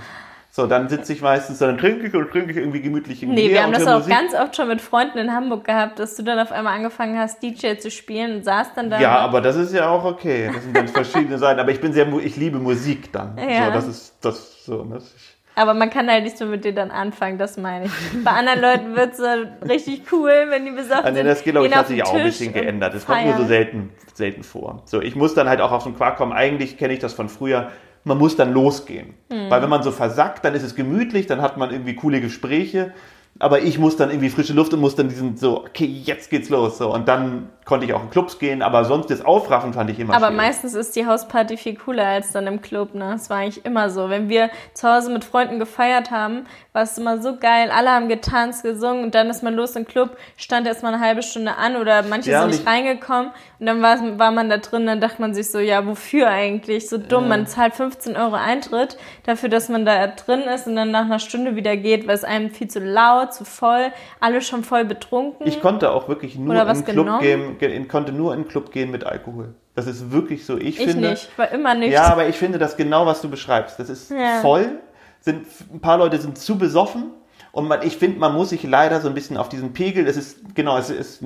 So, 0.51 0.69
dann 0.69 0.89
sitze 0.89 1.13
ich 1.13 1.21
meistens, 1.21 1.59
dann 1.59 1.79
trinke 1.79 2.07
ich 2.07 2.15
und 2.15 2.31
trinke 2.31 2.53
ich 2.53 2.57
irgendwie 2.59 2.81
gemütlich 2.81 3.25
im 3.25 3.31
Nee, 3.31 3.51
wir 3.51 3.61
haben 3.61 3.73
das 3.73 3.89
auch 3.89 3.99
Musik. 3.99 4.13
ganz 4.13 4.35
oft 4.35 4.55
schon 4.55 4.69
mit 4.69 4.81
Freunden 4.81 5.19
in 5.19 5.33
Hamburg 5.33 5.65
gehabt, 5.65 5.99
dass 5.99 6.15
du 6.15 6.23
dann 6.23 6.39
auf 6.39 6.53
einmal 6.53 6.77
angefangen 6.77 7.19
hast, 7.19 7.43
DJ 7.43 7.79
zu 7.79 7.91
spielen 7.91 8.37
und 8.37 8.45
saßt 8.45 8.71
dann 8.77 8.89
da. 8.89 9.01
Ja, 9.01 9.19
aber 9.19 9.41
das 9.41 9.57
ist 9.57 9.75
ja 9.75 9.89
auch 9.89 10.05
okay. 10.05 10.49
Das 10.55 10.63
sind 10.63 10.73
ganz 10.73 10.93
verschiedene 10.93 11.39
Seiten. 11.39 11.59
Aber 11.59 11.73
ich 11.73 11.81
bin 11.81 11.93
sehr, 11.93 12.07
ich 12.19 12.37
liebe 12.37 12.61
Musik 12.61 13.13
dann. 13.13 13.37
Ja. 13.37 13.67
So, 13.67 13.73
das 13.73 13.89
ist, 13.89 14.15
das, 14.21 14.65
so, 14.65 14.85
das 14.85 15.03
ist, 15.03 15.37
aber 15.55 15.75
man 15.75 15.91
kann 15.91 16.11
halt 16.11 16.25
nicht 16.25 16.37
so 16.37 16.47
mit 16.47 16.65
dir 16.65 16.75
dann 16.75 16.91
anfangen, 16.91 17.39
das 17.39 17.57
meine 17.57 17.87
ich. 17.87 17.93
Bei 18.25 18.33
anderen 18.33 18.61
Leuten 18.61 18.97
wird 18.97 19.13
es 19.13 19.19
so 19.19 19.25
richtig 19.69 20.03
cool, 20.13 20.47
wenn 20.49 20.65
die 20.65 20.73
besoffen 20.73 21.05
also, 21.05 21.17
sind. 21.17 21.27
Das 21.27 21.43
glaube 21.43 21.67
ich 21.67 21.75
hat 21.75 21.87
sich 21.87 22.03
auch 22.05 22.15
ein 22.15 22.25
bisschen 22.25 22.53
geändert. 22.53 22.95
Das 22.95 23.07
kommt 23.07 23.25
nur 23.25 23.37
so 23.37 23.45
selten, 23.45 23.91
selten 24.15 24.43
vor. 24.43 24.83
So, 24.85 25.01
ich 25.01 25.15
muss 25.15 25.35
dann 25.35 25.49
halt 25.49 25.61
auch 25.61 25.73
auf 25.73 25.85
den 25.85 25.97
Quark 25.97 26.17
kommen. 26.17 26.33
Eigentlich 26.33 26.77
kenne 26.77 26.93
ich 26.93 26.99
das 26.99 27.13
von 27.13 27.29
früher. 27.29 27.71
Man 28.03 28.19
muss 28.19 28.37
dann 28.37 28.53
losgehen. 28.53 29.15
Mhm. 29.31 29.49
Weil 29.49 29.63
wenn 29.63 29.71
man 29.71 29.83
so 29.83 29.91
versackt, 29.91 30.45
dann 30.45 30.55
ist 30.55 30.63
es 30.63 30.75
gemütlich, 30.75 31.27
dann 31.27 31.41
hat 31.41 31.57
man 31.57 31.71
irgendwie 31.71 31.95
coole 31.95 32.21
Gespräche 32.21 32.93
aber 33.41 33.63
ich 33.63 33.79
muss 33.79 33.97
dann 33.97 34.11
irgendwie 34.11 34.31
frische 34.31 34.53
Luft 34.53 34.73
und 34.75 34.81
muss 34.81 34.95
dann 34.95 35.09
diesen 35.09 35.37
so, 35.37 35.65
okay, 35.65 35.85
jetzt 35.87 36.31
geht's 36.31 36.51
los. 36.51 36.79
So. 36.79 36.95
Und 36.95 37.09
dann 37.09 37.49
konnte 37.65 37.85
ich 37.85 37.93
auch 37.93 38.03
in 38.03 38.11
Clubs 38.11 38.39
gehen, 38.39 38.63
aber 38.63 38.85
sonst 38.85 39.11
das 39.11 39.25
Aufraffen 39.25 39.73
fand 39.73 39.91
ich 39.91 39.99
immer 39.99 40.15
Aber 40.15 40.27
schwierig. 40.27 40.37
meistens 40.37 40.75
ist 40.75 40.95
die 40.95 41.07
Hausparty 41.07 41.57
viel 41.57 41.77
cooler 41.77 42.07
als 42.07 42.31
dann 42.31 42.47
im 42.47 42.61
Club, 42.61 42.95
ne? 42.95 43.11
Das 43.13 43.31
war 43.31 43.39
eigentlich 43.39 43.65
immer 43.65 43.91
so. 43.91 44.09
Wenn 44.09 44.29
wir 44.29 44.51
zu 44.75 44.89
Hause 44.89 45.11
mit 45.11 45.25
Freunden 45.25 45.59
gefeiert 45.59 46.11
haben, 46.11 46.45
war 46.73 46.83
es 46.83 46.97
immer 46.97 47.21
so 47.23 47.37
geil. 47.37 47.71
Alle 47.75 47.91
haben 47.91 48.09
getanzt, 48.09 48.63
gesungen 48.63 49.03
und 49.03 49.15
dann 49.15 49.31
ist 49.31 49.43
man 49.43 49.55
los 49.55 49.75
im 49.77 49.87
Club, 49.87 50.17
stand 50.37 50.67
erst 50.67 50.83
mal 50.83 50.93
eine 50.93 51.03
halbe 51.03 51.23
Stunde 51.23 51.57
an 51.57 51.77
oder 51.77 52.03
manche 52.03 52.31
ja, 52.31 52.43
sind 52.43 52.51
nicht 52.51 52.67
reingekommen 52.67 53.31
und 53.59 53.67
dann 53.67 53.83
war, 53.83 54.19
war 54.19 54.31
man 54.31 54.51
da 54.51 54.59
drin, 54.59 54.87
dann 54.87 55.01
dachte 55.01 55.21
man 55.21 55.35
sich 55.35 55.51
so, 55.51 55.59
ja, 55.59 55.87
wofür 55.87 56.29
eigentlich? 56.29 56.89
So 56.89 56.99
dumm, 56.99 57.25
ja. 57.25 57.29
man 57.31 57.47
zahlt 57.47 57.75
15 57.75 58.17
Euro 58.17 58.35
Eintritt 58.35 58.99
dafür, 59.25 59.49
dass 59.49 59.69
man 59.69 59.87
da 59.87 60.07
drin 60.09 60.43
ist 60.43 60.67
und 60.67 60.77
dann 60.77 60.91
nach 60.91 61.07
einer 61.07 61.19
Stunde 61.19 61.57
wieder 61.57 61.77
geht, 61.77 62.07
weil 62.07 62.15
es 62.15 62.25
einem 62.25 62.51
viel 62.51 62.69
zu 62.69 62.81
laut 62.81 63.24
zu 63.31 63.45
voll, 63.45 63.93
alle 64.21 64.41
schon 64.43 64.65
voll 64.65 64.85
betrunken. 64.85 65.47
Ich 65.47 65.61
konnte 65.61 65.91
auch 65.91 66.09
wirklich 66.09 66.37
nur 66.37 66.55
in 66.55 66.67
den 66.67 66.85
Club 66.85 67.21
gehen, 67.21 67.89
konnte 67.89 68.13
nur 68.13 68.35
in 68.35 68.43
den 68.43 68.49
Club 68.49 68.73
gehen 68.73 68.91
mit 68.91 69.05
Alkohol. 69.05 69.55
Das 69.75 69.87
ist 69.87 70.13
wirklich 70.13 70.47
so. 70.47 70.57
Ich, 70.57 70.79
ich 70.79 70.87
finde, 70.87 71.11
nicht, 71.11 71.37
war 71.37 71.51
immer 71.51 71.75
nicht. 71.75 71.93
Ja, 71.93 72.05
aber 72.05 72.29
ich 72.29 72.37
finde 72.37 72.59
das 72.59 72.77
genau, 72.77 73.07
was 73.07 73.21
du 73.21 73.29
beschreibst. 73.29 73.79
Das 73.79 73.89
ist 73.89 74.11
ja. 74.11 74.41
voll. 74.41 74.79
Sind, 75.21 75.47
ein 75.73 75.81
paar 75.81 75.99
Leute 75.99 76.19
sind 76.19 76.39
zu 76.39 76.59
besoffen. 76.59 77.11
Und 77.51 77.69
man, 77.69 77.83
ich 77.83 77.97
finde, 77.97 78.19
man 78.19 78.35
muss 78.35 78.49
sich 78.51 78.65
leider 78.65 79.01
so 79.01 79.07
ein 79.07 79.15
bisschen 79.15 79.37
auf 79.37 79.49
diesen 79.49 79.73
Pegel, 79.73 80.09
es 80.09 80.17
ist, 80.17 80.57
genau, 80.57 80.77
es 80.77 80.91
ist 80.91 81.23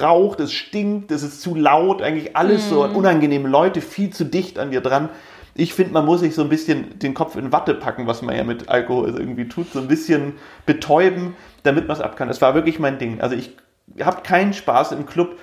raucht, 0.00 0.38
es 0.38 0.52
stinkt, 0.52 1.10
es 1.10 1.24
ist 1.24 1.42
zu 1.42 1.56
laut, 1.56 2.00
eigentlich 2.00 2.36
alles 2.36 2.66
mm. 2.66 2.68
so 2.68 2.86
mhm. 2.86 2.94
unangenehme 2.94 3.48
Leute, 3.48 3.80
viel 3.80 4.10
zu 4.10 4.24
dicht 4.24 4.56
an 4.60 4.70
dir 4.70 4.80
dran 4.80 5.08
ich 5.54 5.74
finde, 5.74 5.92
man 5.92 6.06
muss 6.06 6.20
sich 6.20 6.34
so 6.34 6.42
ein 6.42 6.48
bisschen 6.48 6.98
den 6.98 7.14
Kopf 7.14 7.36
in 7.36 7.52
Watte 7.52 7.74
packen, 7.74 8.06
was 8.06 8.22
man 8.22 8.36
ja 8.36 8.44
mit 8.44 8.68
Alkohol 8.68 9.14
irgendwie 9.18 9.48
tut, 9.48 9.72
so 9.72 9.80
ein 9.80 9.88
bisschen 9.88 10.34
betäuben, 10.66 11.34
damit 11.62 11.88
man 11.88 11.96
es 11.96 12.02
ab 12.02 12.16
kann. 12.16 12.28
Das 12.28 12.40
war 12.40 12.54
wirklich 12.54 12.78
mein 12.78 12.98
Ding. 12.98 13.20
Also 13.20 13.36
ich 13.36 13.56
habe 14.00 14.22
keinen 14.22 14.52
Spaß 14.52 14.92
im 14.92 15.06
Club, 15.06 15.38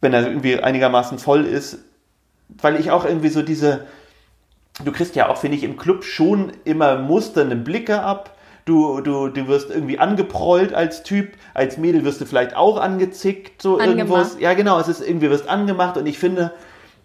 wenn 0.00 0.14
er 0.14 0.26
irgendwie 0.26 0.58
einigermaßen 0.58 1.18
voll 1.18 1.44
ist, 1.44 1.84
weil 2.60 2.80
ich 2.80 2.90
auch 2.90 3.04
irgendwie 3.04 3.28
so 3.28 3.42
diese, 3.42 3.86
du 4.84 4.92
kriegst 4.92 5.14
ja 5.14 5.28
auch, 5.28 5.36
finde 5.36 5.56
ich, 5.56 5.64
im 5.64 5.76
Club 5.76 6.04
schon 6.04 6.52
immer 6.64 6.98
musternde 6.98 7.56
Blicke 7.56 8.02
ab. 8.02 8.36
Du, 8.64 9.00
du, 9.00 9.28
du 9.28 9.48
wirst 9.48 9.70
irgendwie 9.70 9.98
angeprollt 9.98 10.74
als 10.74 11.02
Typ, 11.02 11.32
als 11.54 11.76
Mädel 11.76 12.04
wirst 12.04 12.20
du 12.20 12.26
vielleicht 12.26 12.54
auch 12.54 12.78
angezickt, 12.78 13.62
so 13.62 13.80
irgendwo. 13.80 14.22
Ja, 14.38 14.54
genau, 14.54 14.78
es 14.78 14.86
ist 14.86 15.00
irgendwie, 15.00 15.30
wirst 15.30 15.48
angemacht 15.48 15.96
und 15.96 16.06
ich 16.06 16.18
finde, 16.18 16.52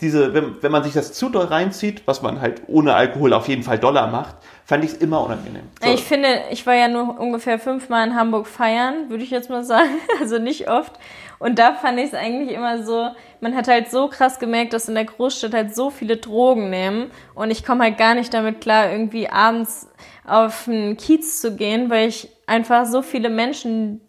diese, 0.02 0.34
wenn, 0.34 0.62
wenn 0.62 0.72
man 0.72 0.84
sich 0.84 0.94
das 0.94 1.14
zu 1.14 1.30
doll 1.30 1.46
reinzieht, 1.46 2.04
was 2.06 2.22
man 2.22 2.42
halt 2.42 2.64
ohne 2.68 2.96
Alkohol 2.96 3.34
auf 3.34 3.48
jeden 3.48 3.64
Fall 3.64 3.80
Dollar 3.80 4.08
macht, 4.08 4.36
fand 4.66 4.84
ich 4.84 4.92
es 4.92 4.98
immer 4.98 5.24
unangenehm. 5.24 5.64
So. 5.82 5.94
Ich 5.94 6.04
finde, 6.04 6.42
ich 6.52 6.66
war 6.68 6.76
ja 6.76 6.88
nur 6.88 7.20
ungefähr 7.20 7.60
fünfmal 7.60 8.08
in 8.08 8.16
Hamburg 8.16 8.48
feiern, 8.48 9.10
würde 9.10 9.24
ich 9.24 9.30
jetzt 9.30 9.50
mal 9.50 9.64
sagen. 9.64 9.90
Also 10.20 10.40
nicht 10.40 10.70
oft. 10.70 10.94
Und 11.40 11.60
da 11.60 11.74
fand 11.74 12.00
ich 12.00 12.06
es 12.06 12.14
eigentlich 12.14 12.56
immer 12.56 12.84
so, 12.84 13.10
man 13.42 13.56
hat 13.56 13.68
halt 13.68 13.92
so 13.92 14.08
krass 14.08 14.40
gemerkt, 14.40 14.74
dass 14.74 14.88
in 14.88 14.96
der 14.96 15.06
Großstadt 15.06 15.54
halt 15.54 15.76
so 15.76 15.90
viele 15.90 16.18
Drogen 16.18 16.70
nehmen. 16.70 17.12
Und 17.34 17.52
ich 17.52 17.66
komme 17.66 17.84
halt 17.84 17.98
gar 17.98 18.16
nicht 18.16 18.34
damit 18.34 18.62
klar, 18.62 18.92
irgendwie 18.92 19.30
abends 19.30 19.90
auf 20.26 20.68
einen 20.68 20.98
Kiez 20.98 21.42
zu 21.42 21.56
gehen, 21.56 21.90
weil 21.90 22.08
ich 22.08 22.30
einfach 22.48 22.86
so 22.86 23.02
viele 23.02 23.30
Menschen 23.30 24.02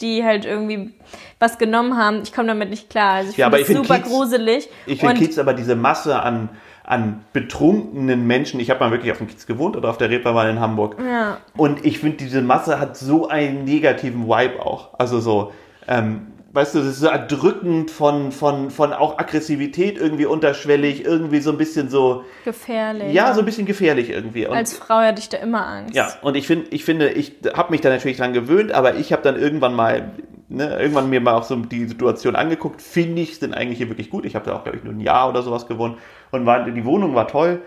die 0.00 0.24
halt 0.24 0.44
irgendwie 0.44 0.94
was 1.38 1.58
genommen 1.58 1.96
haben. 1.96 2.22
Ich 2.22 2.32
komme 2.32 2.48
damit 2.48 2.70
nicht 2.70 2.90
klar. 2.90 3.14
Also 3.14 3.30
ich 3.30 3.36
ja, 3.36 3.50
finde 3.50 3.62
es 3.62 3.76
super 3.76 3.98
Kiez, 3.98 4.08
gruselig. 4.08 4.68
Ich 4.86 5.00
finde 5.00 5.16
Kiez 5.16 5.38
aber 5.38 5.54
diese 5.54 5.76
Masse 5.76 6.20
an, 6.20 6.48
an 6.84 7.24
betrunkenen 7.32 8.26
Menschen. 8.26 8.58
Ich 8.58 8.70
habe 8.70 8.80
mal 8.80 8.90
wirklich 8.90 9.12
auf 9.12 9.18
dem 9.18 9.28
Kiez 9.28 9.46
gewohnt 9.46 9.76
oder 9.76 9.90
auf 9.90 9.98
der 9.98 10.10
Reeperbahn 10.10 10.50
in 10.50 10.60
Hamburg. 10.60 10.96
Ja. 10.98 11.38
Und 11.56 11.84
ich 11.84 11.98
finde, 11.98 12.16
diese 12.18 12.42
Masse 12.42 12.80
hat 12.80 12.96
so 12.96 13.28
einen 13.28 13.64
negativen 13.64 14.26
Vibe 14.26 14.64
auch. 14.64 14.98
Also 14.98 15.20
so, 15.20 15.52
ähm, 15.86 16.31
weißt 16.52 16.74
du, 16.74 16.78
das 16.80 16.88
ist 16.88 17.00
so 17.00 17.06
erdrückend 17.06 17.90
von, 17.90 18.30
von, 18.30 18.70
von 18.70 18.92
auch 18.92 19.18
Aggressivität 19.18 19.98
irgendwie 19.98 20.26
unterschwellig, 20.26 21.04
irgendwie 21.04 21.40
so 21.40 21.50
ein 21.50 21.56
bisschen 21.56 21.88
so. 21.88 22.24
Gefährlich. 22.44 23.12
Ja, 23.12 23.32
so 23.32 23.40
ein 23.40 23.46
bisschen 23.46 23.66
gefährlich 23.66 24.10
irgendwie. 24.10 24.46
Und, 24.46 24.56
Als 24.56 24.76
Frau 24.76 24.96
hatte 24.96 25.20
ich 25.20 25.28
da 25.28 25.38
immer 25.38 25.66
Angst. 25.66 25.94
Ja, 25.94 26.12
und 26.20 26.36
ich 26.36 26.46
finde, 26.46 26.66
ich 26.70 26.84
finde, 26.84 27.10
ich 27.10 27.36
habe 27.54 27.70
mich 27.70 27.80
da 27.80 27.88
natürlich 27.88 28.18
dran 28.18 28.32
gewöhnt, 28.32 28.72
aber 28.72 28.96
ich 28.96 29.12
habe 29.12 29.22
dann 29.22 29.38
irgendwann 29.38 29.74
mal, 29.74 30.12
ne, 30.48 30.78
irgendwann 30.78 31.08
mir 31.08 31.20
mal 31.20 31.34
auch 31.34 31.44
so 31.44 31.56
die 31.56 31.86
Situation 31.86 32.36
angeguckt, 32.36 32.82
finde 32.82 33.22
ich, 33.22 33.38
sind 33.38 33.54
eigentlich 33.54 33.78
hier 33.78 33.88
wirklich 33.88 34.10
gut. 34.10 34.26
Ich 34.26 34.34
habe 34.34 34.44
da 34.44 34.54
auch, 34.54 34.64
glaube 34.64 34.76
ich, 34.76 34.84
nur 34.84 34.92
ein 34.92 35.00
Jahr 35.00 35.30
oder 35.30 35.42
sowas 35.42 35.66
gewonnen 35.66 35.96
und 36.32 36.44
war, 36.44 36.64
die 36.68 36.84
Wohnung 36.84 37.14
war 37.14 37.28
toll. 37.28 37.62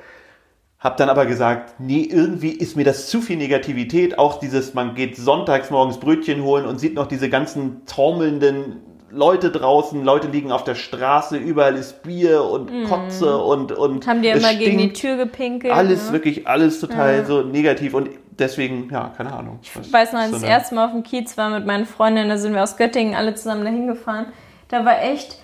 Hab 0.85 0.97
dann 0.97 1.09
aber 1.09 1.25
gesagt, 1.25 1.79
nee, 1.79 2.03
irgendwie 2.03 2.51
ist 2.51 2.77
mir 2.77 2.83
das 2.83 3.07
zu 3.07 3.19
viel 3.19 3.37
Negativität. 3.37 4.19
Auch 4.19 4.37
dieses, 4.39 4.75
man 4.75 4.93
geht 4.93 5.17
sonntags 5.17 5.71
morgens 5.71 5.97
Brötchen 5.97 6.43
holen 6.43 6.67
und 6.67 6.79
sieht 6.79 6.93
noch 6.93 7.07
diese 7.07 7.27
ganzen 7.27 7.87
taumelnden 7.87 8.81
Leute 9.09 9.49
draußen, 9.49 10.03
Leute 10.03 10.27
liegen 10.27 10.51
auf 10.51 10.63
der 10.63 10.75
Straße, 10.75 11.37
überall 11.37 11.75
ist 11.75 12.03
Bier 12.03 12.43
und 12.43 12.71
mm. 12.71 12.83
Kotze 12.83 13.35
und 13.35 13.71
und 13.71 14.05
haben 14.05 14.21
die 14.21 14.27
immer 14.27 14.41
stinkt. 14.41 14.63
gegen 14.63 14.77
die 14.77 14.93
Tür 14.93 15.17
gepinkelt. 15.17 15.73
Alles 15.73 16.05
ne? 16.07 16.13
wirklich, 16.13 16.47
alles 16.47 16.79
total 16.79 17.15
ja. 17.15 17.25
so 17.25 17.41
negativ 17.41 17.95
und 17.95 18.11
deswegen, 18.37 18.87
ja, 18.91 19.11
keine 19.17 19.33
Ahnung. 19.33 19.57
Ich 19.63 19.91
weiß 19.91 20.13
noch, 20.13 20.19
als 20.19 20.29
so 20.29 20.35
das 20.35 20.43
erste 20.43 20.75
Mal 20.75 20.85
auf 20.85 20.91
dem 20.91 21.01
Kiez 21.01 21.35
war 21.35 21.49
mit 21.49 21.65
meinen 21.65 21.87
Freundinnen, 21.87 22.29
da 22.29 22.37
sind 22.37 22.53
wir 22.53 22.61
aus 22.61 22.77
Göttingen 22.77 23.15
alle 23.15 23.33
zusammen 23.33 23.65
dahin 23.65 23.87
gefahren. 23.87 24.27
Da 24.67 24.85
war 24.85 25.01
echt 25.01 25.39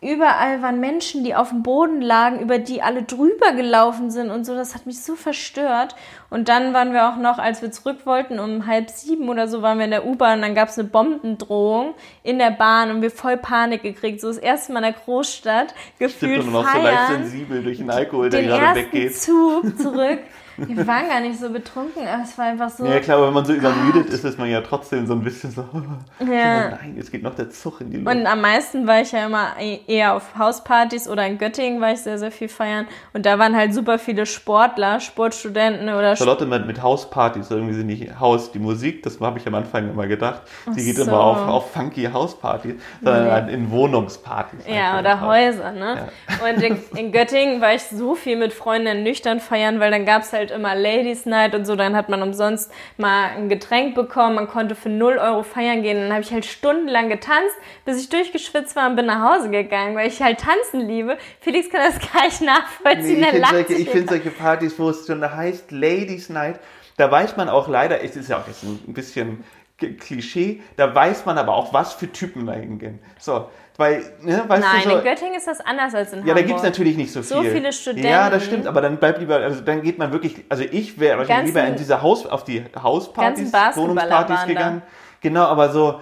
überall 0.00 0.62
waren 0.62 0.80
Menschen, 0.80 1.24
die 1.24 1.34
auf 1.34 1.50
dem 1.50 1.62
Boden 1.62 2.00
lagen, 2.00 2.40
über 2.40 2.58
die 2.58 2.82
alle 2.82 3.02
drüber 3.02 3.52
gelaufen 3.52 4.10
sind 4.10 4.30
und 4.30 4.44
so. 4.44 4.54
Das 4.54 4.74
hat 4.74 4.86
mich 4.86 5.02
so 5.02 5.16
verstört. 5.16 5.94
Und 6.30 6.48
dann 6.48 6.74
waren 6.74 6.92
wir 6.92 7.08
auch 7.08 7.16
noch, 7.16 7.38
als 7.38 7.62
wir 7.62 7.70
zurück 7.70 8.04
wollten, 8.04 8.38
um 8.38 8.66
halb 8.66 8.90
sieben 8.90 9.28
oder 9.28 9.48
so, 9.48 9.62
waren 9.62 9.78
wir 9.78 9.86
in 9.86 9.90
der 9.90 10.06
U-Bahn. 10.06 10.42
Dann 10.42 10.54
gab 10.54 10.68
es 10.68 10.78
eine 10.78 10.88
Bombendrohung 10.88 11.94
in 12.22 12.38
der 12.38 12.50
Bahn 12.50 12.90
und 12.90 13.02
wir 13.02 13.10
voll 13.10 13.36
Panik 13.36 13.82
gekriegt. 13.82 14.20
So 14.20 14.28
das 14.28 14.38
erste 14.38 14.72
Mal 14.72 14.80
in 14.80 14.92
der 14.92 15.00
Großstadt 15.04 15.74
gefühlt 15.98 16.42
Stimmt, 16.42 16.46
und 16.46 16.52
noch 16.52 16.68
so 16.68 16.82
leicht 16.82 17.08
sensibel 17.08 17.62
durch 17.62 17.78
den 17.78 17.90
Alkohol, 17.90 18.30
der 18.30 18.40
den 18.40 18.50
gerade 18.50 18.80
weggeht. 18.80 19.16
Zug 19.16 19.78
zurück. 19.78 20.20
Wir 20.58 20.86
waren 20.86 21.08
gar 21.08 21.20
nicht 21.20 21.38
so 21.38 21.50
betrunken, 21.50 22.06
aber 22.06 22.22
es 22.24 22.36
war 22.36 22.46
einfach 22.46 22.68
so. 22.68 22.84
Ja 22.84 22.98
klar, 23.00 23.24
wenn 23.26 23.32
man 23.32 23.44
so 23.44 23.52
übermüdet 23.52 24.08
ist, 24.10 24.24
ist 24.24 24.38
man 24.38 24.50
ja 24.50 24.60
trotzdem 24.60 25.06
so 25.06 25.12
ein 25.14 25.22
bisschen 25.22 25.50
so, 25.52 25.64
Ja. 26.20 26.70
nein, 26.70 26.94
jetzt 26.96 27.12
geht 27.12 27.22
noch 27.22 27.34
der 27.34 27.48
Zug 27.50 27.80
in 27.80 27.90
die 27.90 27.98
Luft. 27.98 28.14
Und 28.16 28.26
am 28.26 28.40
meisten 28.40 28.86
war 28.86 29.00
ich 29.00 29.12
ja 29.12 29.26
immer 29.26 29.52
e- 29.60 29.80
eher 29.86 30.14
auf 30.14 30.36
Hauspartys 30.36 31.08
oder 31.08 31.26
in 31.26 31.38
Göttingen 31.38 31.80
war 31.80 31.92
ich 31.92 32.00
sehr, 32.00 32.18
sehr 32.18 32.32
viel 32.32 32.48
feiern. 32.48 32.86
Und 33.12 33.24
da 33.24 33.38
waren 33.38 33.54
halt 33.56 33.72
super 33.72 33.98
viele 33.98 34.26
Sportler, 34.26 34.98
Sportstudenten 35.00 35.88
oder 35.90 36.16
Charlotte 36.16 36.44
mit, 36.46 36.66
mit 36.66 36.82
Hauspartys, 36.82 37.50
irgendwie 37.50 37.74
sind 37.74 37.86
nicht 37.86 38.18
Haus, 38.18 38.50
die 38.50 38.58
Musik, 38.58 39.02
das 39.04 39.20
habe 39.20 39.38
ich 39.38 39.46
am 39.46 39.54
Anfang 39.54 39.88
immer 39.90 40.06
gedacht. 40.06 40.42
Sie 40.72 40.84
geht 40.84 40.96
so. 40.96 41.02
immer 41.02 41.20
auf, 41.20 41.38
auf 41.46 41.72
funky 41.72 42.04
Hauspartys, 42.12 42.74
sondern 43.02 43.24
Nee. 43.24 43.30
halt 43.30 43.48
in 43.50 43.70
Wohnungspartys. 43.70 44.60
Ja, 44.66 44.98
oder 44.98 45.20
Häuser, 45.20 45.72
ne? 45.72 46.08
Und 46.42 46.62
in, 46.62 46.78
in 46.96 47.12
Göttingen 47.12 47.60
war 47.60 47.74
ich 47.74 47.82
so 47.84 48.14
viel 48.14 48.36
mit 48.36 48.52
Freunden 48.52 49.02
nüchtern 49.02 49.40
feiern, 49.40 49.78
weil 49.80 49.90
dann 49.90 50.04
gab's 50.04 50.32
halt 50.32 50.47
immer 50.50 50.74
Ladies 50.74 51.26
Night 51.26 51.54
und 51.54 51.64
so, 51.64 51.76
dann 51.76 51.96
hat 51.96 52.08
man 52.08 52.22
umsonst 52.22 52.70
mal 52.96 53.30
ein 53.36 53.48
Getränk 53.48 53.94
bekommen, 53.94 54.34
man 54.34 54.48
konnte 54.48 54.74
für 54.74 54.88
0 54.88 55.18
Euro 55.18 55.42
feiern 55.42 55.82
gehen. 55.82 55.98
Dann 56.00 56.12
habe 56.12 56.22
ich 56.22 56.32
halt 56.32 56.44
stundenlang 56.44 57.08
getanzt, 57.08 57.56
bis 57.84 58.00
ich 58.00 58.08
durchgeschwitzt 58.08 58.76
war 58.76 58.88
und 58.88 58.96
bin 58.96 59.06
nach 59.06 59.34
Hause 59.34 59.50
gegangen, 59.50 59.96
weil 59.96 60.08
ich 60.08 60.22
halt 60.22 60.40
tanzen 60.40 60.86
liebe. 60.86 61.18
Felix 61.40 61.70
kann 61.70 61.80
das 61.80 62.12
gar 62.12 62.24
nicht 62.24 62.42
nachvollziehen, 62.42 63.20
Nee, 63.20 63.26
ich 63.26 63.30
finde 63.30 63.46
solche, 63.48 63.74
ich 63.74 63.90
find 63.90 64.08
solche 64.08 64.30
Partys, 64.30 64.78
wo 64.78 64.90
es 64.90 65.06
schon 65.06 65.22
heißt 65.22 65.70
Ladies 65.70 66.28
Night, 66.28 66.60
da 66.96 67.10
weiß 67.10 67.36
man 67.36 67.48
auch 67.48 67.68
leider, 67.68 68.02
es 68.02 68.16
ist 68.16 68.28
ja 68.28 68.38
auch 68.38 68.46
jetzt 68.46 68.62
ein 68.64 68.92
bisschen 68.92 69.44
Klischee, 69.78 70.60
da 70.76 70.92
weiß 70.92 71.24
man 71.24 71.38
aber 71.38 71.54
auch, 71.54 71.72
was 71.72 71.92
für 71.92 72.10
Typen 72.10 72.46
da 72.46 72.54
hingehen. 72.54 72.98
So, 73.18 73.48
weil, 73.78 74.02
ne, 74.22 74.42
weißt 74.48 74.60
Nein, 74.60 74.82
du 74.82 74.90
so, 74.90 74.96
in 74.96 75.04
Göttingen 75.04 75.34
ist 75.34 75.46
das 75.46 75.60
anders 75.60 75.94
als 75.94 76.12
in 76.12 76.18
ja, 76.18 76.24
da 76.24 76.30
Hamburg. 76.30 76.46
gibt 76.46 76.58
es 76.58 76.64
natürlich 76.64 76.96
nicht 76.96 77.12
so 77.12 77.22
viel. 77.22 77.36
So 77.36 77.42
viele 77.42 77.72
Studenten. 77.72 78.10
Ja, 78.10 78.28
das 78.28 78.44
stimmt, 78.44 78.66
aber 78.66 78.80
dann 78.80 78.96
bleibt 78.96 79.20
lieber, 79.20 79.36
also 79.36 79.60
dann 79.60 79.82
geht 79.82 79.98
man 79.98 80.10
wirklich, 80.10 80.44
also 80.48 80.64
ich 80.64 80.98
wäre 80.98 81.18
wahrscheinlich 81.18 81.54
lieber 81.54 81.64
in 81.64 81.76
diese 81.76 82.02
Haus, 82.02 82.26
auf 82.26 82.42
die 82.42 82.64
Hauspartys, 82.74 83.52
Wohnungspartys 83.76 84.46
gegangen. 84.46 84.82
Genau, 85.20 85.44
aber 85.44 85.70
so, 85.70 86.00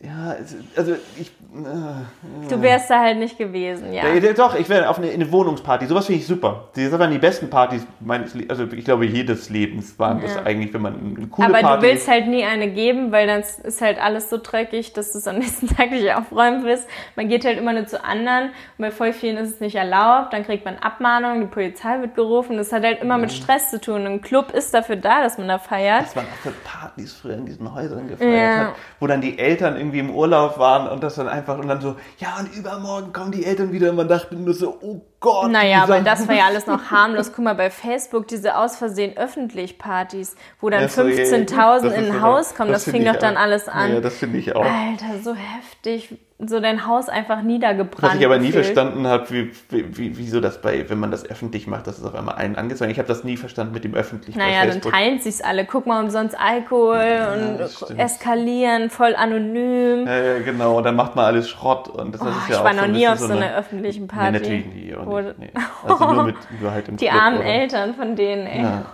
ja, 0.00 0.36
also 0.76 0.94
ich, 1.18 1.26
äh, 1.26 2.48
Du 2.48 2.62
wärst 2.62 2.88
da 2.88 3.00
halt 3.00 3.18
nicht 3.18 3.36
gewesen, 3.36 3.92
ja. 3.92 4.06
ja, 4.06 4.14
ja, 4.14 4.32
doch, 4.32 4.54
ich 4.54 4.68
wäre 4.68 4.88
auf 4.88 4.98
eine, 4.98 5.10
eine 5.10 5.32
Wohnungsparty. 5.32 5.86
Sowas 5.86 6.06
finde 6.06 6.20
ich 6.20 6.26
super. 6.26 6.68
Das 6.76 6.96
waren 6.96 7.10
die 7.10 7.18
besten 7.18 7.50
Partys 7.50 7.84
meines 7.98 8.32
Le 8.34 8.44
Also 8.48 8.64
ich 8.70 8.84
glaube, 8.84 9.06
jedes 9.06 9.50
Lebens 9.50 9.98
waren 9.98 10.20
das 10.20 10.36
eigentlich, 10.36 10.72
wenn 10.72 10.82
man 10.82 11.16
eine 11.16 11.26
coole 11.26 11.48
Aber 11.48 11.60
Party 11.60 11.80
du 11.80 11.90
willst 11.90 12.06
halt 12.06 12.28
nie 12.28 12.44
eine 12.44 12.70
geben, 12.70 13.10
weil 13.10 13.26
dann 13.26 13.40
ist 13.40 13.80
halt 13.80 14.00
alles 14.00 14.30
so 14.30 14.38
dreckig, 14.40 14.92
dass 14.92 15.10
du 15.12 15.18
es 15.18 15.26
am 15.26 15.38
nächsten 15.38 15.66
Tag 15.76 15.90
nicht 15.90 16.14
aufräumen 16.14 16.62
willst. 16.64 16.86
Man 17.16 17.28
geht 17.28 17.44
halt 17.44 17.58
immer 17.58 17.72
nur 17.72 17.86
zu 17.86 18.04
anderen 18.04 18.50
und 18.50 18.52
bei 18.78 18.92
voll 18.92 19.12
vielen 19.12 19.36
ist 19.36 19.54
es 19.54 19.60
nicht 19.60 19.74
erlaubt. 19.74 20.32
Dann 20.32 20.44
kriegt 20.44 20.64
man 20.64 20.76
Abmahnungen, 20.76 21.40
die 21.40 21.46
Polizei 21.48 22.00
wird 22.00 22.14
gerufen. 22.14 22.56
Das 22.56 22.72
hat 22.72 22.84
halt 22.84 23.02
immer 23.02 23.18
mit 23.18 23.32
Stress 23.32 23.70
zu 23.70 23.80
tun. 23.80 24.06
Ein 24.06 24.20
Club 24.20 24.52
ist 24.52 24.72
dafür 24.72 24.94
da, 24.96 25.22
dass 25.22 25.38
man 25.38 25.48
da 25.48 25.58
feiert. 25.58 26.02
was 26.02 26.14
man 26.14 26.26
auch 26.26 26.42
für 26.42 26.52
Partys 26.62 27.14
früher 27.14 27.34
in 27.34 27.46
diesen 27.46 27.74
Häusern 27.74 28.06
gefeiert 28.06 28.56
Ja. 28.56 28.64
hat, 28.68 28.74
wo 29.00 29.08
dann 29.08 29.20
die 29.20 29.36
Eltern 29.38 29.76
irgendwie 29.76 29.87
im 29.92 30.10
Urlaub 30.10 30.58
waren 30.58 30.88
und 30.88 31.02
das 31.02 31.16
dann 31.16 31.28
einfach 31.28 31.58
und 31.58 31.68
dann 31.68 31.80
so, 31.80 31.96
ja 32.18 32.36
und 32.38 32.54
übermorgen 32.54 33.12
kommen 33.12 33.32
die 33.32 33.44
Eltern 33.44 33.72
wieder 33.72 33.90
und 33.90 33.96
man 33.96 34.08
dachte 34.08 34.34
nur 34.36 34.54
so, 34.54 34.78
oh 34.80 35.00
Gott. 35.20 35.50
Naja, 35.50 35.82
aber 35.82 36.00
das 36.00 36.28
war 36.28 36.34
ja 36.34 36.46
alles 36.46 36.66
noch 36.66 36.84
harmlos. 36.90 37.32
Guck 37.34 37.44
mal, 37.44 37.54
bei 37.54 37.70
Facebook 37.70 38.28
diese 38.28 38.56
aus 38.56 38.76
Versehen 38.76 39.16
öffentlich 39.16 39.78
Partys, 39.78 40.36
wo 40.60 40.70
dann 40.70 40.82
Ja, 40.82 40.88
so, 40.88 41.02
ja, 41.02 41.14
ja, 41.14 41.24
15.000 41.24 41.82
das 41.82 41.94
in 41.94 42.04
ein 42.12 42.22
Haus 42.22 42.54
kommen, 42.54 42.70
das, 42.70 42.84
finde 42.84 42.98
fing 42.98 43.12
doch 43.12 43.18
dann 43.18 43.36
auch. 43.36 43.40
alles 43.42 43.68
an. 43.68 43.94
Ja, 43.94 44.00
das 44.00 44.16
finde 44.16 44.38
ich 44.38 44.54
auch. 44.54 44.64
Alter, 44.64 45.22
so 45.22 45.34
heftig. 45.34 46.18
So 46.40 46.60
dein 46.60 46.86
Haus 46.86 47.08
einfach 47.08 47.42
niedergebrannt. 47.42 48.12
Was 48.12 48.20
ich 48.20 48.24
aber 48.24 48.38
nie 48.38 48.46
gefühlt. 48.46 48.66
verstanden 48.66 49.08
habe, 49.08 49.28
wie, 49.30 49.50
wie, 49.70 49.96
wie, 49.98 50.18
wieso 50.18 50.40
das 50.40 50.60
bei, 50.60 50.88
wenn 50.88 51.00
man 51.00 51.10
das 51.10 51.28
öffentlich 51.28 51.66
macht, 51.66 51.88
dass 51.88 51.98
es 51.98 52.04
auf 52.04 52.14
einmal 52.14 52.36
einen 52.36 52.54
angezeigt 52.54 52.92
Ich 52.92 52.98
habe 52.98 53.08
das 53.08 53.24
nie 53.24 53.36
verstanden 53.36 53.74
mit 53.74 53.82
dem 53.82 53.92
öffentlich 53.94 54.36
Naja, 54.36 54.64
dann 54.64 54.80
teilen 54.80 55.18
sich's 55.18 55.40
alle. 55.40 55.64
Guck 55.64 55.86
mal, 55.86 56.00
umsonst 56.00 56.38
Alkohol 56.38 57.56
das 57.58 57.82
und 57.82 57.86
stimmt. 57.86 58.00
eskalieren, 58.00 58.88
voll 58.88 59.16
anonym. 59.16 60.06
Ja, 60.06 60.16
ja, 60.16 60.38
genau, 60.38 60.78
und 60.78 60.84
dann 60.84 60.94
macht 60.94 61.16
man 61.16 61.24
alles 61.24 61.48
Schrott. 61.48 61.88
Und 61.88 62.14
das, 62.14 62.20
Oh, 62.22 62.26
ist 62.28 62.34
ich 62.44 62.54
ja 62.54 62.60
auch 62.60 62.64
war 62.64 62.74
so 62.74 62.80
noch 62.82 62.86
nie 62.86 63.08
auf 63.08 63.18
so 63.18 63.32
einer 63.32 63.56
öffentlichen 63.56 64.06
Party. 64.06 64.30
Nee, 64.30 64.38
natürlich 64.38 64.66
nie. 64.66 64.94
Nicht, 65.24 65.38
nee. 65.40 65.50
Also 65.88 66.12
nur, 66.12 66.22
mit, 66.22 66.36
nur 66.60 66.70
halt 66.70 66.88
im 66.88 66.96
Die 66.98 67.06
Club, 67.06 67.20
armen 67.20 67.38
oder? 67.38 67.46
Eltern 67.46 67.94
von 67.96 68.14
denen, 68.14 68.46
ey. 68.46 68.62
Ja. 68.62 68.84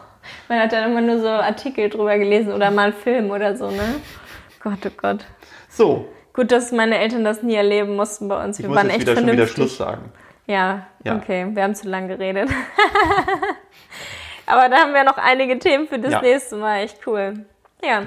Man 0.49 0.61
hat 0.61 0.73
dann 0.73 0.91
immer 0.91 1.03
nur 1.03 1.21
so 1.21 1.29
Artikel 1.29 1.91
drüber 1.91 2.17
gelesen 2.17 2.55
oder 2.55 2.71
mal 2.71 2.85
einen 2.85 2.93
Film 2.95 3.31
oder 3.31 3.55
so, 3.55 3.71
ne? 3.71 3.97
Gott, 4.63 4.79
oh 4.87 4.91
Gott. 4.97 5.27
So, 5.69 6.09
Gut, 6.35 6.51
dass 6.53 6.73
meine 6.73 6.99
Eltern 6.99 7.25
das 7.25 7.43
nie 7.43 7.55
erleben 7.55 7.97
mussten 7.97 8.29
bei 8.29 8.45
uns. 8.45 8.59
ich 8.59 8.65
Wir 8.65 8.69
muss 8.69 8.77
waren 8.77 8.87
jetzt 8.89 8.97
echt 8.97 9.03
wieder 9.07 9.15
schon 9.15 9.23
wieder 9.25 9.33
vernünftig. 9.47 9.55
Schluss 9.57 9.77
sagen. 9.79 10.13
Ja, 10.47 10.87
Ja. 11.05 11.17
okay, 11.17 11.47
wir 11.51 11.63
haben 11.63 11.75
zu 11.75 11.89
lang 11.89 12.09
geredet. 12.09 12.51
Aber 14.47 14.69
da 14.69 14.77
haben 14.79 14.93
wir 14.93 15.05
noch 15.05 15.17
einige 15.17 15.59
Themen 15.59 15.89
für 15.89 15.99
das 15.99 16.13
Ja. 16.13 16.21
nächste 16.21 16.57
Mal. 16.57 16.81
Echt 16.83 16.99
cool. 17.07 17.47
Ja, 17.83 18.03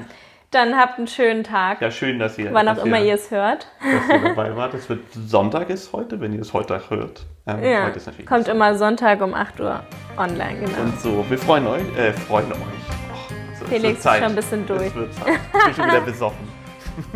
dann 0.52 0.78
habt 0.78 0.98
einen 0.98 1.08
schönen 1.08 1.44
Tag. 1.44 1.82
Ja, 1.82 1.90
schön, 1.90 2.20
dass 2.20 2.38
ihr, 2.38 2.54
Wann 2.54 2.68
auch 2.68 2.84
immer 2.86 3.00
ihr, 3.00 3.16
es 3.16 3.32
hört. 3.32 3.68
dass 3.82 4.10
ihr 4.10 4.20
dabei 4.30 4.56
wart. 4.56 4.74
Es 4.76 4.88
wird 4.90 5.00
Sonntag 5.14 5.70
ist 5.70 5.92
heute, 5.94 6.20
wenn 6.22 6.34
ihr 6.34 6.42
es 6.42 6.54
heute 6.54 6.80
hört. 6.90 7.26
Ähm, 7.48 7.64
Ja, 7.64 7.86
heute 7.86 7.98
ist 7.98 8.06
natürlich 8.06 8.28
kommt 8.28 8.48
immer 8.48 8.76
Sonntag 8.76 9.22
um 9.22 9.34
8 9.34 9.60
Uhr 9.62 9.82
online, 10.18 10.60
genau. 10.60 10.82
Und 10.82 11.00
so, 11.02 11.26
wir 11.30 11.38
freuen 11.40 11.66
euch, 11.66 11.82
äh, 11.98 12.14
freuen 12.14 12.52
euch. 12.52 12.60
Och, 12.60 13.30
so, 13.60 13.66
Felix 13.66 14.00
ist 14.00 14.04
schon 14.14 14.24
ein 14.24 14.36
bisschen 14.36 14.66
durch. 14.68 14.86
Es 14.88 14.96
wird 14.96 15.14
Zeit. 15.14 15.28
Ich 15.28 15.64
bin 15.66 15.74
schon 15.74 15.88
wieder 15.88 16.02
besoffen. 16.06 16.57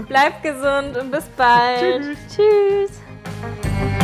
Bleibt 0.08 0.44
gesund 0.44 0.98
und 0.98 1.12
bis 1.12 1.26
bald. 1.38 2.02
Tschüss. 2.02 2.18
Tschüss. 2.36 4.01